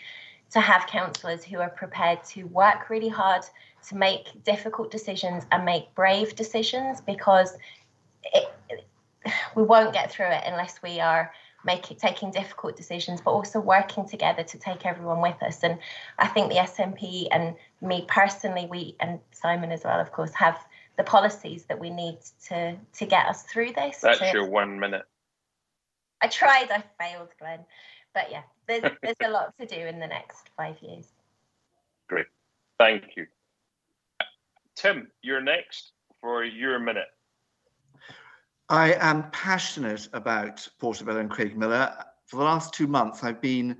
to 0.50 0.60
have 0.60 0.86
councillors 0.86 1.44
who 1.44 1.58
are 1.58 1.68
prepared 1.68 2.24
to 2.24 2.44
work 2.44 2.88
really 2.88 3.08
hard 3.08 3.42
to 3.88 3.96
make 3.96 4.42
difficult 4.44 4.90
decisions 4.90 5.44
and 5.52 5.64
make 5.64 5.94
brave 5.94 6.34
decisions 6.34 7.00
because 7.00 7.56
it, 8.32 8.48
we 9.54 9.62
won't 9.62 9.92
get 9.92 10.10
through 10.10 10.26
it 10.26 10.42
unless 10.46 10.80
we 10.82 11.00
are 11.00 11.32
making 11.64 11.96
taking 11.96 12.30
difficult 12.30 12.76
decisions 12.76 13.20
but 13.20 13.32
also 13.32 13.60
working 13.60 14.08
together 14.08 14.44
to 14.44 14.58
take 14.58 14.86
everyone 14.86 15.20
with 15.20 15.42
us 15.42 15.62
and 15.64 15.76
i 16.18 16.26
think 16.26 16.48
the 16.48 16.56
snp 16.56 17.26
and 17.32 17.56
me 17.82 18.04
personally 18.06 18.66
we 18.70 18.94
and 19.00 19.18
simon 19.32 19.72
as 19.72 19.82
well 19.84 19.98
of 19.98 20.12
course 20.12 20.32
have 20.34 20.56
the 20.98 21.04
policies 21.04 21.64
that 21.64 21.78
we 21.78 21.88
need 21.88 22.18
to 22.48 22.76
to 22.92 23.06
get 23.06 23.26
us 23.26 23.44
through 23.44 23.72
this 23.72 23.98
that's 24.02 24.18
to, 24.18 24.30
your 24.32 24.48
one 24.48 24.78
minute. 24.78 25.04
I 26.20 26.26
tried 26.28 26.70
i 26.70 26.82
failed 27.02 27.32
glenn. 27.38 27.60
But 28.12 28.30
yeah 28.30 28.42
there's 28.66 28.82
there's 29.02 29.16
a 29.24 29.30
lot 29.30 29.54
to 29.58 29.66
do 29.66 29.76
in 29.76 29.98
the 29.98 30.06
next 30.06 30.50
five 30.56 30.76
years. 30.82 31.06
Great. 32.08 32.26
Thank 32.78 33.16
you. 33.16 33.26
Tim, 34.76 35.10
you're 35.22 35.40
next 35.40 35.92
for 36.20 36.44
your 36.44 36.78
minute. 36.78 37.08
I 38.68 38.94
am 38.94 39.30
passionate 39.30 40.08
about 40.12 40.66
Portobello 40.78 41.20
and 41.20 41.30
Craigmillar. 41.30 42.04
For 42.26 42.36
the 42.36 42.44
last 42.44 42.74
two 42.74 42.86
months, 42.86 43.24
I've 43.24 43.40
been 43.40 43.76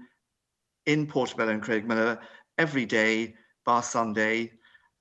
in 0.87 1.07
Portobello 1.07 1.53
and 1.53 1.62
Craigmillar 1.62 2.19
every 2.57 2.87
day, 2.87 3.35
bar 3.64 3.83
Sunday, 3.83 4.53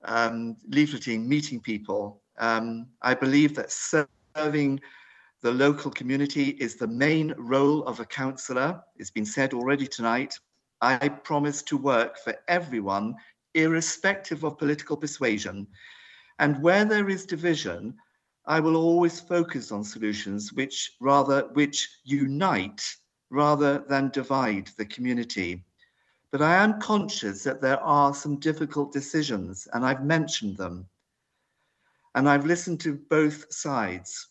um, 0.04 0.56
leafleting, 0.70 1.26
meeting 1.26 1.60
people. 1.60 2.22
Um, 2.38 2.86
I 3.02 3.14
believe 3.14 3.54
that 3.56 3.72
serving 3.72 4.80
the 5.42 5.52
local 5.52 5.90
community 5.90 6.50
is 6.60 6.76
the 6.76 6.86
main 6.86 7.34
role 7.36 7.84
of 7.84 8.00
a 8.00 8.04
councillor. 8.04 8.80
It's 8.96 9.10
been 9.10 9.24
said 9.24 9.54
already 9.54 9.86
tonight. 9.86 10.38
I 10.80 11.08
promise 11.08 11.62
to 11.64 11.76
work 11.76 12.18
for 12.18 12.34
everyone 12.48 13.14
irrespective 13.54 14.44
of 14.44 14.58
political 14.58 14.96
persuasion. 14.96 15.66
And 16.38 16.62
where 16.62 16.84
there 16.84 17.08
is 17.08 17.26
division, 17.26 17.96
I 18.46 18.60
will 18.60 18.76
always 18.76 19.20
focus 19.20 19.72
on 19.72 19.84
solutions 19.84 20.52
which 20.52 20.92
rather 21.00 21.48
which 21.52 21.88
unite 22.04 22.82
rather 23.30 23.84
than 23.88 24.10
divide 24.10 24.70
the 24.78 24.86
community. 24.86 25.64
But 26.30 26.42
I 26.42 26.56
am 26.56 26.80
conscious 26.80 27.42
that 27.44 27.62
there 27.62 27.80
are 27.80 28.14
some 28.14 28.38
difficult 28.38 28.92
decisions, 28.92 29.66
and 29.72 29.84
I've 29.84 30.04
mentioned 30.04 30.56
them. 30.56 30.86
And 32.14 32.28
I've 32.28 32.46
listened 32.46 32.80
to 32.80 33.00
both 33.08 33.52
sides. 33.52 34.28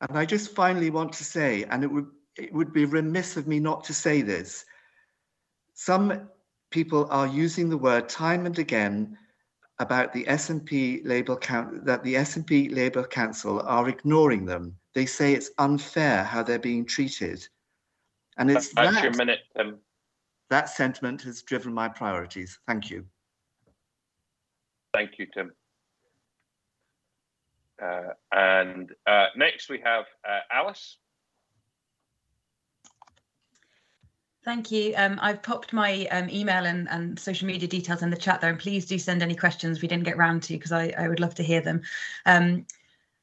And 0.00 0.18
I 0.18 0.24
just 0.24 0.54
finally 0.54 0.90
want 0.90 1.12
to 1.14 1.24
say, 1.24 1.64
and 1.64 1.82
it 1.82 1.90
would 1.90 2.06
it 2.36 2.52
would 2.52 2.72
be 2.72 2.84
remiss 2.84 3.36
of 3.36 3.46
me 3.46 3.60
not 3.60 3.84
to 3.84 3.94
say 3.94 4.22
this. 4.22 4.64
Some 5.74 6.28
people 6.70 7.06
are 7.10 7.26
using 7.26 7.68
the 7.68 7.78
word 7.78 8.08
time 8.08 8.46
and 8.46 8.58
again 8.58 9.16
about 9.78 10.12
the 10.12 10.24
SNP 10.24 11.06
Labour 11.06 11.36
count 11.36 11.84
that 11.84 12.02
the 12.02 12.14
SNP 12.14 12.74
Labour 12.74 13.04
Council 13.04 13.60
are 13.60 13.88
ignoring 13.88 14.44
them. 14.44 14.76
They 14.94 15.06
say 15.06 15.32
it's 15.32 15.50
unfair 15.58 16.24
how 16.24 16.42
they're 16.42 16.58
being 16.58 16.84
treated, 16.84 17.46
and 18.36 18.50
it's 18.50 18.72
that's 18.72 18.94
that, 18.94 19.02
your 19.04 19.12
minute. 19.14 19.40
Um, 19.56 19.78
that 20.54 20.68
sentiment 20.68 21.20
has 21.22 21.42
driven 21.42 21.74
my 21.74 21.88
priorities. 21.88 22.60
Thank 22.68 22.88
you. 22.88 23.04
Thank 24.94 25.18
you, 25.18 25.26
Tim. 25.34 25.50
Uh, 27.82 28.12
and 28.30 28.92
uh, 29.04 29.26
next 29.36 29.68
we 29.68 29.80
have 29.84 30.04
uh, 30.24 30.38
Alice. 30.52 30.98
Thank 34.44 34.70
you. 34.70 34.94
Um, 34.96 35.18
I've 35.20 35.42
popped 35.42 35.72
my 35.72 36.06
um, 36.12 36.30
email 36.30 36.66
and, 36.66 36.88
and 36.88 37.18
social 37.18 37.48
media 37.48 37.66
details 37.66 38.02
in 38.02 38.10
the 38.10 38.16
chat 38.16 38.40
there, 38.40 38.50
and 38.50 38.58
please 38.58 38.86
do 38.86 38.96
send 38.96 39.24
any 39.24 39.34
questions 39.34 39.82
we 39.82 39.88
didn't 39.88 40.04
get 40.04 40.16
round 40.16 40.44
to 40.44 40.52
because 40.52 40.70
I, 40.70 40.94
I 40.96 41.08
would 41.08 41.18
love 41.18 41.34
to 41.36 41.42
hear 41.42 41.62
them. 41.62 41.82
Um, 42.26 42.64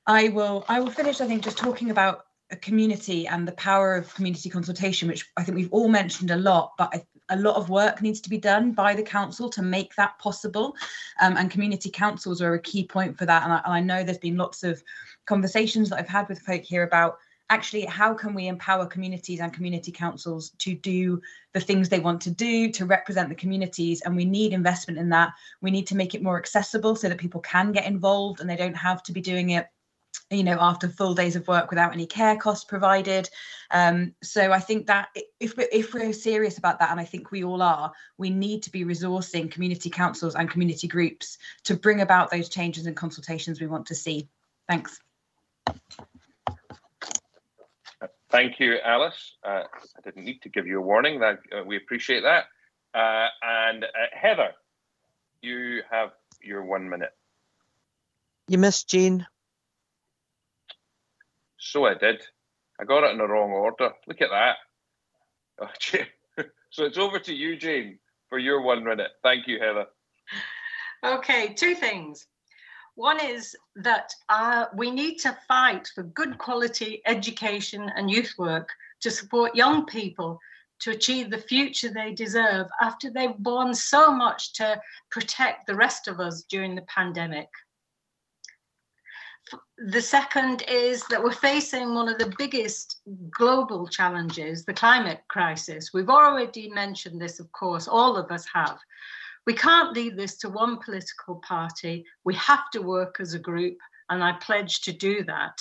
I 0.06 0.30
will 0.30 0.66
I 0.68 0.82
will 0.82 0.92
finish, 0.92 1.22
I 1.22 1.28
think, 1.28 1.44
just 1.44 1.58
talking 1.58 1.92
about 1.92 2.26
a 2.52 2.58
community 2.58 3.26
and 3.28 3.48
the 3.48 3.54
power 3.54 3.96
of 3.96 4.14
community 4.14 4.50
consultation, 4.50 5.08
which 5.08 5.32
I 5.38 5.44
think 5.44 5.56
we've 5.56 5.72
all 5.72 5.88
mentioned 5.88 6.32
a 6.32 6.36
lot, 6.36 6.74
but 6.78 6.90
I, 6.94 7.06
a 7.32 7.38
lot 7.38 7.56
of 7.56 7.70
work 7.70 8.02
needs 8.02 8.22
to 8.22 8.30
be 8.30 8.38
done 8.38 8.72
by 8.72 8.94
the 8.94 9.04
council 9.04 9.50
to 9.50 9.62
make 9.62 9.96
that 9.96 10.18
possible. 10.20 10.76
Um, 11.20 11.38
and 11.38 11.50
community 11.50 11.90
councils 11.90 12.42
are 12.42 12.54
a 12.54 12.62
key 12.62 12.86
point 12.86 13.18
for 13.18 13.26
that. 13.26 13.44
And 13.44 13.54
I, 13.54 13.62
and 13.66 13.74
I 13.74 13.80
know 13.80 14.04
there's 14.04 14.18
been 14.18 14.38
lots 14.38 14.64
of 14.64 14.84
conversations 15.26 15.90
that 15.90 16.00
I've 16.00 16.08
had 16.08 16.30
with 16.30 16.42
folk 16.42 16.62
here 16.62 16.84
about 16.84 17.18
actually 17.50 17.84
how 17.86 18.14
can 18.14 18.34
we 18.34 18.48
empower 18.48 18.86
communities 18.86 19.42
and 19.42 19.54
community 19.54 19.92
councils 19.92 20.52
to 20.58 20.74
do 20.74 21.22
the 21.54 21.60
things 21.60 21.90
they 21.90 22.00
want 22.00 22.22
to 22.22 22.32
do 22.32 22.72
to 22.72 22.86
represent 22.86 23.28
the 23.28 23.36
communities 23.36 24.02
and 24.02 24.16
we 24.16 24.24
need 24.24 24.54
investment 24.54 24.98
in 24.98 25.10
that 25.10 25.34
we 25.60 25.70
need 25.70 25.86
to 25.86 25.98
make 25.98 26.16
it 26.16 26.24
more 26.24 26.38
accessible 26.38 26.96
so 26.96 27.10
that 27.10 27.18
people 27.18 27.42
can 27.42 27.74
get 27.74 27.86
involved 27.86 28.40
and 28.40 28.50
they 28.50 28.56
don't 28.56 28.74
have 28.74 29.04
to 29.04 29.12
be 29.12 29.20
doing 29.20 29.50
it 29.50 29.68
you 30.32 30.44
know 30.44 30.58
after 30.60 30.88
full 30.88 31.14
days 31.14 31.36
of 31.36 31.48
work 31.48 31.70
without 31.70 31.94
any 31.94 32.06
care 32.06 32.38
costs 32.38 32.64
provided 32.64 33.30
um, 33.72 34.14
so 34.24 34.52
i 34.52 34.60
think 34.60 34.88
that 34.88 35.10
if 35.40 35.56
we're 35.58 35.68
if 35.72 35.94
we're 35.94 36.14
serious 36.14 36.58
about 36.58 36.80
that 36.80 36.90
and 36.90 37.00
i 37.00 37.06
think 37.06 37.32
we 37.32 37.44
all 37.44 37.62
are 37.62 37.92
we 38.18 38.30
need 38.30 38.64
to 38.64 38.72
be 38.72 38.86
resourcing 38.86 39.52
community 39.52 39.90
councils 39.90 40.36
and 40.36 40.50
community 40.50 40.88
groups 40.88 41.38
to 41.64 41.76
bring 41.76 42.02
about 42.02 42.32
those 42.32 42.50
changes 42.50 42.86
and 42.86 42.96
consultations 42.96 43.60
we 43.60 43.68
want 43.68 43.86
to 43.86 43.96
see 43.96 44.28
thanks 44.68 45.00
Thank 48.32 48.62
you, 48.62 48.78
Alice. 48.82 49.36
Uh, 49.44 49.64
I 49.98 50.02
didn't 50.06 50.24
need 50.24 50.42
to 50.44 50.50
give 50.50 50.66
you 50.66 50.80
a 50.80 50.82
warning. 50.82 51.20
That 51.20 51.40
uh, 51.52 51.64
we 51.66 51.76
appreciate 51.76 52.22
that. 52.22 52.46
Uh, 52.94 53.28
and 53.42 53.84
uh, 53.84 53.88
Heather, 54.14 54.52
you 55.42 55.82
have 55.92 56.12
your 56.42 56.64
one 56.64 56.90
minute. 56.90 57.12
You 58.48 58.58
missed 58.58 58.90
Jane. 58.90 59.28
So 61.62 61.86
I 61.86 61.94
did. 61.94 62.24
I 62.80 62.86
got 62.86 63.04
it 63.04 63.12
in 63.12 63.20
the 63.20 63.28
wrong 63.28 63.52
order. 63.52 63.92
Look 64.08 64.22
at 64.22 64.30
that. 64.30 64.56
Oh, 65.62 66.48
so 66.72 66.86
it's 66.86 66.98
over 66.98 67.20
to 67.20 67.34
you, 67.36 67.56
Jane, 67.56 68.00
for 68.30 68.40
your 68.40 68.62
one 68.62 68.84
minute. 68.84 69.12
Thank 69.22 69.48
you, 69.48 69.60
Heather. 69.60 69.86
Okay, 71.06 71.54
two 71.54 71.76
things. 71.76 72.26
One 72.96 73.24
is 73.24 73.56
that 73.76 74.12
uh, 74.30 74.66
we 74.76 74.90
need 74.90 75.18
to 75.18 75.38
fight 75.48 75.88
for 75.94 76.02
good 76.02 76.40
quality 76.40 77.04
education 77.06 77.92
and 77.96 78.10
youth 78.10 78.34
work 78.40 78.70
to 79.02 79.12
support 79.12 79.56
young 79.56 79.86
people 79.86 80.40
to 80.80 80.92
achieve 80.92 81.30
the 81.30 81.38
future 81.38 81.90
they 81.90 82.12
deserve 82.12 82.68
after 82.82 83.12
they've 83.12 83.38
borne 83.38 83.76
so 83.76 84.12
much 84.12 84.54
to 84.54 84.82
protect 85.12 85.68
the 85.68 85.76
rest 85.76 86.08
of 86.08 86.20
us 86.20 86.44
during 86.50 86.74
the 86.74 86.82
pandemic. 86.84 87.50
The 89.78 90.02
second 90.02 90.64
is 90.68 91.04
that 91.10 91.24
we're 91.24 91.32
facing 91.32 91.94
one 91.94 92.08
of 92.08 92.18
the 92.18 92.34
biggest 92.38 93.02
global 93.32 93.88
challenges, 93.88 94.66
the 94.66 94.74
climate 94.74 95.22
crisis. 95.28 95.92
We've 95.94 96.10
already 96.10 96.70
mentioned 96.70 97.22
this, 97.22 97.40
of 97.40 97.52
course, 97.52 97.88
all 97.88 98.16
of 98.16 98.32
us 98.32 98.46
have. 98.54 98.78
We 99.46 99.54
can't 99.54 99.94
leave 99.94 100.16
this 100.16 100.38
to 100.40 100.50
one 100.50 100.78
political 100.78 101.36
party. 101.36 102.06
We 102.24 102.36
have 102.36 102.70
to 102.72 102.82
work 102.82 103.18
as 103.20 103.34
a 103.34 103.40
group, 103.40 103.78
and 104.10 104.24
I 104.24 104.34
pledge 104.34 104.82
to 104.82 104.94
do 104.94 105.24
that. 105.24 105.58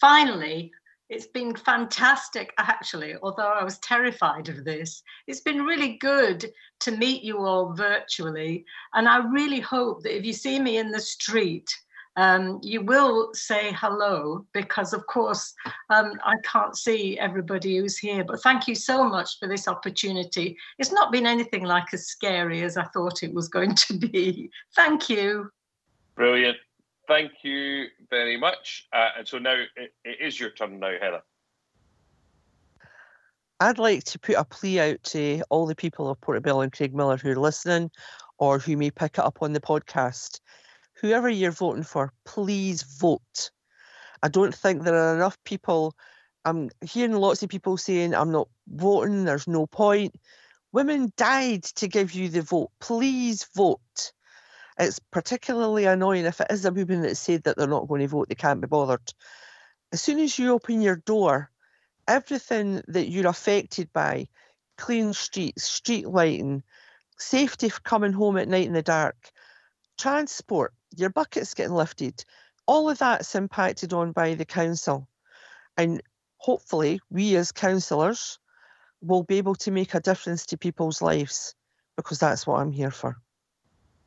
Finally, 0.00 0.72
it's 1.08 1.28
been 1.28 1.54
fantastic, 1.54 2.52
actually, 2.58 3.14
although 3.22 3.52
I 3.52 3.62
was 3.62 3.78
terrified 3.78 4.48
of 4.48 4.64
this. 4.64 5.02
It's 5.28 5.40
been 5.40 5.62
really 5.62 5.98
good 5.98 6.50
to 6.80 6.90
meet 6.90 7.22
you 7.22 7.38
all 7.38 7.74
virtually. 7.74 8.64
And 8.92 9.08
I 9.08 9.18
really 9.18 9.60
hope 9.60 10.02
that 10.02 10.16
if 10.16 10.24
you 10.24 10.32
see 10.32 10.58
me 10.58 10.78
in 10.78 10.90
the 10.90 11.00
street, 11.00 11.72
um, 12.16 12.60
you 12.62 12.80
will 12.80 13.30
say 13.34 13.72
hello 13.72 14.46
because, 14.52 14.92
of 14.92 15.06
course, 15.06 15.54
um, 15.90 16.12
I 16.24 16.34
can't 16.44 16.76
see 16.76 17.18
everybody 17.18 17.76
who's 17.76 17.98
here. 17.98 18.24
But 18.24 18.40
thank 18.40 18.66
you 18.66 18.74
so 18.74 19.04
much 19.04 19.38
for 19.38 19.46
this 19.46 19.68
opportunity. 19.68 20.56
It's 20.78 20.92
not 20.92 21.12
been 21.12 21.26
anything 21.26 21.64
like 21.64 21.92
as 21.92 22.06
scary 22.06 22.62
as 22.62 22.76
I 22.76 22.84
thought 22.84 23.22
it 23.22 23.34
was 23.34 23.48
going 23.48 23.74
to 23.74 23.94
be. 23.94 24.50
Thank 24.74 25.10
you. 25.10 25.50
Brilliant. 26.14 26.56
Thank 27.06 27.32
you 27.42 27.86
very 28.10 28.36
much. 28.36 28.88
Uh, 28.92 29.10
and 29.18 29.28
so 29.28 29.38
now 29.38 29.54
it, 29.76 29.92
it 30.04 30.16
is 30.20 30.40
your 30.40 30.50
turn 30.50 30.80
now, 30.80 30.94
Heather. 31.00 31.22
I'd 33.60 33.78
like 33.78 34.04
to 34.04 34.18
put 34.18 34.34
a 34.36 34.44
plea 34.44 34.80
out 34.80 35.02
to 35.04 35.42
all 35.50 35.66
the 35.66 35.74
people 35.74 36.10
of 36.10 36.20
Portobello 36.20 36.60
and 36.60 36.72
Craigmillar 36.72 37.20
who 37.20 37.30
are 37.30 37.36
listening 37.36 37.90
or 38.38 38.58
who 38.58 38.76
may 38.76 38.90
pick 38.90 39.14
it 39.14 39.24
up 39.24 39.38
on 39.40 39.52
the 39.52 39.60
podcast 39.60 40.40
whoever 41.00 41.28
you're 41.28 41.50
voting 41.50 41.82
for, 41.82 42.12
please 42.24 42.82
vote. 42.82 43.50
I 44.22 44.28
don't 44.28 44.54
think 44.54 44.82
there 44.82 44.94
are 44.96 45.14
enough 45.14 45.36
people. 45.44 45.94
I'm 46.44 46.70
hearing 46.84 47.12
lots 47.12 47.42
of 47.42 47.48
people 47.48 47.76
saying, 47.76 48.14
I'm 48.14 48.32
not 48.32 48.48
voting, 48.68 49.24
there's 49.24 49.48
no 49.48 49.66
point. 49.66 50.14
Women 50.72 51.12
died 51.16 51.64
to 51.64 51.88
give 51.88 52.12
you 52.12 52.28
the 52.28 52.42
vote. 52.42 52.70
Please 52.80 53.46
vote. 53.54 54.12
It's 54.78 54.98
particularly 55.10 55.86
annoying 55.86 56.26
if 56.26 56.40
it 56.40 56.48
is 56.50 56.64
a 56.64 56.72
woman 56.72 57.02
that 57.02 57.16
said 57.16 57.44
that 57.44 57.56
they're 57.56 57.66
not 57.66 57.88
going 57.88 58.02
to 58.02 58.08
vote, 58.08 58.28
they 58.28 58.34
can't 58.34 58.60
be 58.60 58.66
bothered. 58.66 59.12
As 59.92 60.02
soon 60.02 60.18
as 60.18 60.38
you 60.38 60.52
open 60.52 60.82
your 60.82 60.96
door, 60.96 61.50
everything 62.06 62.82
that 62.88 63.08
you're 63.08 63.28
affected 63.28 63.92
by 63.92 64.28
clean 64.76 65.12
streets, 65.12 65.64
street 65.64 66.06
lighting, 66.06 66.62
safety 67.18 67.68
for 67.68 67.80
coming 67.80 68.12
home 68.12 68.36
at 68.36 68.48
night 68.48 68.66
in 68.66 68.74
the 68.74 68.82
dark, 68.82 69.16
transport, 69.98 70.74
your 70.96 71.10
bucket's 71.10 71.54
getting 71.54 71.74
lifted. 71.74 72.24
All 72.66 72.90
of 72.90 72.98
that's 72.98 73.34
impacted 73.34 73.92
on 73.92 74.12
by 74.12 74.34
the 74.34 74.44
council. 74.44 75.08
And 75.76 76.02
hopefully, 76.38 77.00
we 77.10 77.36
as 77.36 77.52
councillors 77.52 78.38
will 79.00 79.22
be 79.22 79.38
able 79.38 79.54
to 79.54 79.70
make 79.70 79.94
a 79.94 80.00
difference 80.00 80.46
to 80.46 80.58
people's 80.58 81.02
lives 81.02 81.54
because 81.96 82.18
that's 82.18 82.46
what 82.46 82.60
I'm 82.60 82.72
here 82.72 82.90
for. 82.90 83.16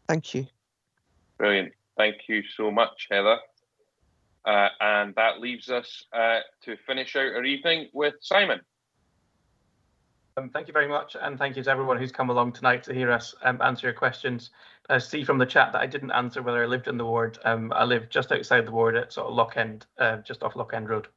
Thank 0.08 0.34
you. 0.34 0.48
Brilliant. 1.38 1.74
Thank 1.98 2.18
you 2.28 2.44
so 2.56 2.72
much, 2.72 3.08
Heather. 3.10 3.38
Uh, 4.46 4.70
and 4.80 5.14
that 5.16 5.40
leaves 5.40 5.70
us 5.70 6.06
uh, 6.14 6.40
to 6.64 6.76
finish 6.88 7.16
out 7.16 7.36
our 7.36 7.44
evening 7.44 7.90
with 7.94 8.16
Simon. 8.22 8.62
Um, 10.38 10.50
thank 10.50 10.68
you 10.68 10.74
very 10.74 10.88
much, 10.88 11.16
and 11.20 11.38
thank 11.38 11.58
you 11.58 11.64
to 11.64 11.72
everyone 11.72 11.98
who's 11.98 12.12
come 12.12 12.30
along 12.30 12.54
tonight 12.54 12.84
to 12.84 12.94
hear 12.94 13.12
us 13.12 13.36
um, 13.44 13.62
answer 13.62 13.88
your 13.88 13.94
questions. 13.94 14.52
I 14.90 14.98
see 14.98 15.24
from 15.24 15.38
the 15.38 15.46
chat 15.46 15.74
that 15.74 15.82
I 15.82 15.86
didn't 15.86 16.12
answer 16.12 16.42
whether 16.42 16.64
I 16.64 16.66
lived 16.66 16.88
in 16.88 16.98
the 16.98 17.06
ward. 17.06 17.38
Um, 17.44 17.74
I 17.76 17.84
live 17.84 18.10
just 18.10 18.32
outside 18.32 18.66
the 18.66 18.72
ward 18.72 18.96
at 18.96 19.12
sort 19.12 19.28
of 19.28 19.34
Lochend, 19.34 19.84
uh, 19.98 20.18
just 20.18 20.44
off 20.44 20.54
Lochend 20.54 20.88
Road. 20.88 21.08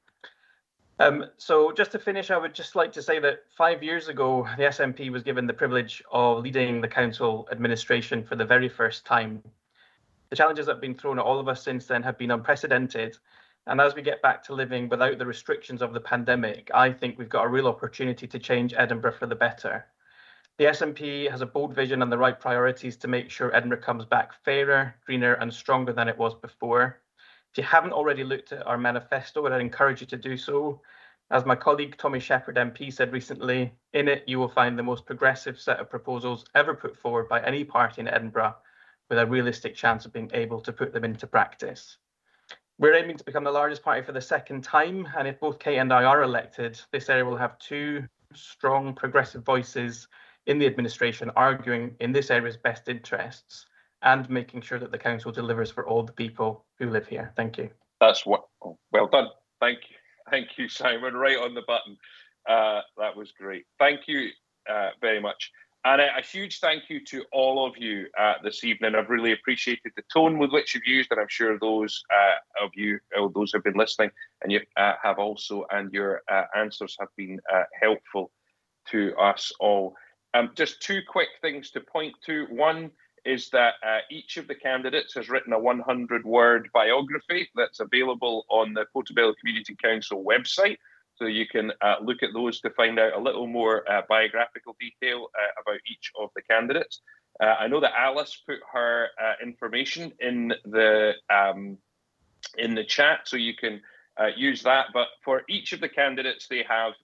Um, 0.98 1.26
so 1.36 1.72
just 1.72 1.92
to 1.92 1.98
finish, 1.98 2.30
I 2.30 2.36
would 2.36 2.54
just 2.54 2.76
like 2.76 2.92
to 2.92 3.02
say 3.02 3.18
that 3.18 3.44
five 3.56 3.82
years 3.82 4.08
ago, 4.08 4.46
the 4.56 4.64
SNP 4.64 5.10
was 5.10 5.22
given 5.22 5.46
the 5.46 5.52
privilege 5.52 6.02
of 6.12 6.42
leading 6.42 6.80
the 6.80 6.88
council 6.88 7.48
administration 7.50 8.22
for 8.22 8.36
the 8.36 8.44
very 8.44 8.68
first 8.68 9.04
time. 9.04 9.42
The 10.30 10.36
challenges 10.36 10.66
that 10.66 10.72
have 10.72 10.80
been 10.80 10.94
thrown 10.94 11.18
at 11.18 11.24
all 11.24 11.40
of 11.40 11.48
us 11.48 11.62
since 11.62 11.86
then 11.86 12.02
have 12.02 12.18
been 12.18 12.30
unprecedented, 12.30 13.16
and 13.66 13.80
as 13.80 13.94
we 13.94 14.02
get 14.02 14.22
back 14.22 14.42
to 14.44 14.54
living 14.54 14.88
without 14.88 15.18
the 15.18 15.26
restrictions 15.26 15.82
of 15.82 15.92
the 15.92 16.00
pandemic, 16.00 16.70
I 16.74 16.92
think 16.92 17.18
we've 17.18 17.28
got 17.28 17.46
a 17.46 17.48
real 17.48 17.68
opportunity 17.68 18.26
to 18.26 18.38
change 18.38 18.74
Edinburgh 18.76 19.18
for 19.18 19.26
the 19.26 19.36
better. 19.36 19.86
The 20.58 20.64
SNP 20.64 21.30
has 21.30 21.40
a 21.40 21.46
bold 21.46 21.74
vision 21.74 22.02
and 22.02 22.10
the 22.10 22.18
right 22.18 22.38
priorities 22.38 22.96
to 22.98 23.08
make 23.08 23.30
sure 23.30 23.54
Edinburgh 23.54 23.82
comes 23.82 24.04
back 24.04 24.32
fairer, 24.44 24.94
greener, 25.06 25.34
and 25.34 25.52
stronger 25.52 25.92
than 25.92 26.08
it 26.08 26.18
was 26.18 26.34
before. 26.34 27.00
If 27.52 27.58
you 27.58 27.64
haven't 27.64 27.92
already 27.92 28.24
looked 28.24 28.52
at 28.52 28.66
our 28.66 28.76
manifesto, 28.76 29.46
I'd 29.46 29.60
encourage 29.60 30.00
you 30.00 30.06
to 30.08 30.16
do 30.16 30.36
so. 30.36 30.80
As 31.30 31.46
my 31.46 31.54
colleague 31.54 31.96
Tommy 31.98 32.18
Sheppard 32.18 32.56
MP 32.56 32.92
said 32.92 33.12
recently, 33.12 33.72
in 33.92 34.08
it 34.08 34.24
you 34.26 34.38
will 34.38 34.48
find 34.48 34.78
the 34.78 34.82
most 34.82 35.06
progressive 35.06 35.58
set 35.60 35.78
of 35.78 35.88
proposals 35.88 36.44
ever 36.54 36.74
put 36.74 36.96
forward 36.96 37.28
by 37.28 37.40
any 37.42 37.64
party 37.64 38.00
in 38.00 38.08
Edinburgh 38.08 38.56
with 39.08 39.18
a 39.18 39.26
realistic 39.26 39.74
chance 39.74 40.04
of 40.04 40.12
being 40.12 40.30
able 40.34 40.60
to 40.60 40.72
put 40.72 40.92
them 40.92 41.04
into 41.04 41.26
practice. 41.26 41.96
We're 42.78 42.94
aiming 42.94 43.16
to 43.18 43.24
become 43.24 43.44
the 43.44 43.50
largest 43.50 43.82
party 43.82 44.02
for 44.02 44.12
the 44.12 44.20
second 44.20 44.64
time, 44.64 45.06
and 45.16 45.28
if 45.28 45.38
both 45.38 45.58
Kate 45.58 45.78
and 45.78 45.92
I 45.92 46.04
are 46.04 46.22
elected, 46.22 46.80
this 46.90 47.08
area 47.08 47.24
will 47.24 47.36
have 47.36 47.58
two 47.58 48.04
strong 48.34 48.94
progressive 48.94 49.44
voices 49.44 50.08
in 50.46 50.58
the 50.58 50.66
administration 50.66 51.30
arguing 51.36 51.94
in 52.00 52.12
this 52.12 52.30
area's 52.30 52.56
best 52.56 52.88
interests 52.88 53.66
and 54.02 54.28
making 54.28 54.62
sure 54.62 54.78
that 54.78 54.90
the 54.90 54.98
council 54.98 55.30
delivers 55.30 55.70
for 55.70 55.86
all 55.86 56.02
the 56.02 56.12
people 56.12 56.64
who 56.78 56.90
live 56.90 57.06
here. 57.06 57.32
Thank 57.36 57.58
you. 57.58 57.70
That's 58.00 58.26
what. 58.26 58.44
Well 58.90 59.06
done. 59.06 59.28
Thank 59.60 59.78
you. 59.90 59.96
Thank 60.30 60.58
you, 60.58 60.68
Simon. 60.68 61.14
Right 61.14 61.36
on 61.36 61.54
the 61.54 61.62
button. 61.66 61.96
Uh, 62.48 62.80
that 62.98 63.16
was 63.16 63.32
great. 63.32 63.64
Thank 63.78 64.08
you 64.08 64.30
uh, 64.68 64.90
very 65.00 65.20
much. 65.20 65.50
And 65.84 66.00
a, 66.00 66.18
a, 66.18 66.22
huge 66.22 66.60
thank 66.60 66.88
you 66.88 67.04
to 67.06 67.24
all 67.32 67.66
of 67.66 67.76
you 67.76 68.06
uh, 68.18 68.34
this 68.44 68.62
evening. 68.62 68.94
I've 68.94 69.10
really 69.10 69.32
appreciated 69.32 69.92
the 69.96 70.04
tone 70.12 70.38
with 70.38 70.52
which 70.52 70.74
you've 70.74 70.86
used, 70.86 71.10
and 71.10 71.20
I'm 71.20 71.28
sure 71.28 71.58
those 71.58 72.04
uh, 72.12 72.64
of 72.64 72.70
you, 72.74 73.00
uh, 73.16 73.26
those 73.34 73.50
who 73.50 73.58
have 73.58 73.64
been 73.64 73.76
listening, 73.76 74.10
and 74.42 74.52
you 74.52 74.60
uh, 74.76 74.92
have 75.02 75.18
also, 75.18 75.66
and 75.72 75.92
your 75.92 76.22
uh, 76.30 76.44
answers 76.56 76.96
have 77.00 77.08
been 77.16 77.40
uh, 77.52 77.64
helpful 77.80 78.30
to 78.90 79.12
us 79.16 79.52
all. 79.58 79.96
Um, 80.34 80.50
just 80.54 80.80
two 80.82 81.00
quick 81.06 81.28
things 81.40 81.70
to 81.72 81.80
point 81.80 82.14
to. 82.26 82.46
One 82.50 82.92
is 83.24 83.50
that 83.50 83.74
each 84.10 84.36
of 84.36 84.48
the 84.48 84.54
candidates 84.54 85.14
has 85.14 85.28
written 85.28 85.52
a 85.52 85.58
100 85.58 86.24
word 86.24 86.68
biography 86.72 87.48
that's 87.54 87.78
available 87.80 88.44
on 88.48 88.72
the 88.72 88.84
Portobello 88.92 89.32
Community 89.40 89.76
Council 89.80 90.24
website. 90.24 90.76
So 91.22 91.28
you 91.28 91.46
can 91.46 91.70
uh, 91.80 91.94
look 92.02 92.24
at 92.24 92.30
those 92.34 92.60
to 92.62 92.70
find 92.70 92.98
out 92.98 93.12
a 93.14 93.20
little 93.20 93.46
more 93.46 93.88
uh, 93.88 94.02
biographical 94.08 94.74
detail 94.80 95.28
uh, 95.38 95.62
about 95.62 95.78
each 95.88 96.10
of 96.20 96.30
the 96.34 96.42
candidates. 96.42 97.00
Uh, 97.40 97.54
I 97.60 97.68
know 97.68 97.78
that 97.78 97.92
Alice 97.96 98.42
put 98.44 98.58
her 98.72 99.06
uh, 99.22 99.34
information 99.40 100.10
in 100.18 100.52
the 100.64 101.12
um, 101.32 101.78
in 102.58 102.74
the 102.74 102.82
chat, 102.82 103.20
so 103.26 103.36
you 103.36 103.54
can 103.54 103.80
uh, 104.20 104.30
use 104.36 104.64
that. 104.64 104.86
But 104.92 105.06
for 105.24 105.42
each 105.48 105.72
of 105.72 105.80
the 105.80 105.88
candidates, 105.88 106.48
they 106.48 106.64
have 106.68 106.94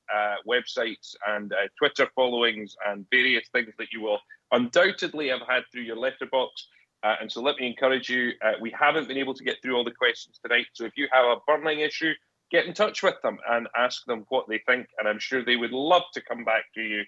websites 0.44 1.14
and 1.28 1.54
Twitter 1.78 2.08
followings 2.16 2.74
and 2.88 3.06
various 3.12 3.46
things 3.52 3.72
that 3.78 3.92
you 3.92 4.00
will 4.00 4.18
undoubtedly 4.50 5.28
have 5.28 5.42
had 5.48 5.62
through 5.70 5.82
your 5.82 5.96
letterbox. 5.96 6.66
and 7.04 7.30
so 7.30 7.40
let 7.40 7.56
me 7.60 7.68
encourage 7.68 8.08
you. 8.08 8.32
we 8.60 8.74
haven't 8.76 9.06
been 9.06 9.16
able 9.16 9.34
to 9.34 9.44
get 9.44 9.62
through 9.62 9.76
all 9.76 9.84
the 9.84 9.92
questions 9.92 10.40
tonight. 10.42 10.66
So 10.72 10.86
if 10.86 10.96
you 10.96 11.06
have 11.12 11.24
a 11.24 11.36
burning 11.46 11.78
issue, 11.78 12.14
get 12.50 12.66
in 12.66 12.74
touch 12.74 13.02
with 13.02 13.20
them 13.22 13.38
and 13.48 13.68
ask 13.76 14.04
them 14.06 14.24
what 14.28 14.48
they 14.48 14.60
think. 14.66 14.88
And 14.98 15.08
I'm 15.08 15.18
sure 15.18 15.44
they 15.44 15.56
would 15.56 15.72
love 15.72 16.04
to 16.14 16.22
come 16.22 16.44
back 16.44 16.64
to 16.74 16.82
you 16.82 17.02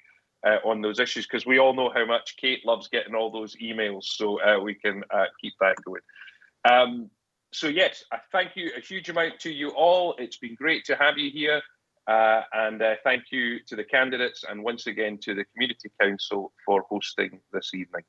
uh, 0.47 0.59
on 0.65 0.81
those 0.81 1.01
issues 1.01 1.27
because 1.27 1.47
we 1.47 1.59
all 1.59 1.75
know 1.75 1.91
how 1.95 2.07
much 2.07 2.37
Kate 2.37 2.65
loves 2.65 2.89
getting 2.89 3.15
all 3.15 3.31
those 3.31 3.57
emails. 3.57 4.05
So 4.05 4.41
uh, 4.43 4.61
we 4.61 4.75
can 4.75 5.03
uh, 5.11 5.27
keep 5.41 5.55
that 5.61 5.77
going. 5.85 6.03
Um, 6.69 7.11
so, 7.53 7.67
yes, 7.67 8.05
I 8.13 8.19
thank 8.31 8.55
you 8.55 8.71
a 8.77 8.81
huge 8.81 9.09
amount 9.09 9.41
to 9.41 9.51
you 9.51 9.71
all. 9.71 10.15
It's 10.19 10.39
been 10.39 10.55
great 10.55 10.85
to 10.87 10.97
have 10.97 11.19
you 11.19 11.31
here. 11.31 11.61
Uh, 12.07 12.43
and 12.53 12.83
uh, 12.83 12.95
thank 13.05 13.25
you 13.31 13.61
to 13.67 13.77
the 13.77 13.85
candidates 13.85 14.45
and 14.49 14.63
once 14.63 14.87
again 14.87 15.19
to 15.23 15.35
the 15.35 15.45
Community 15.53 15.91
Council 16.01 16.53
for 16.65 16.85
hosting 16.89 17.41
this 17.53 17.71
evening. 17.75 18.03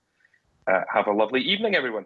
Uh, 0.68 0.82
have 0.92 1.08
a 1.08 1.12
lovely 1.12 1.42
evening, 1.42 1.76
everyone. 1.76 2.06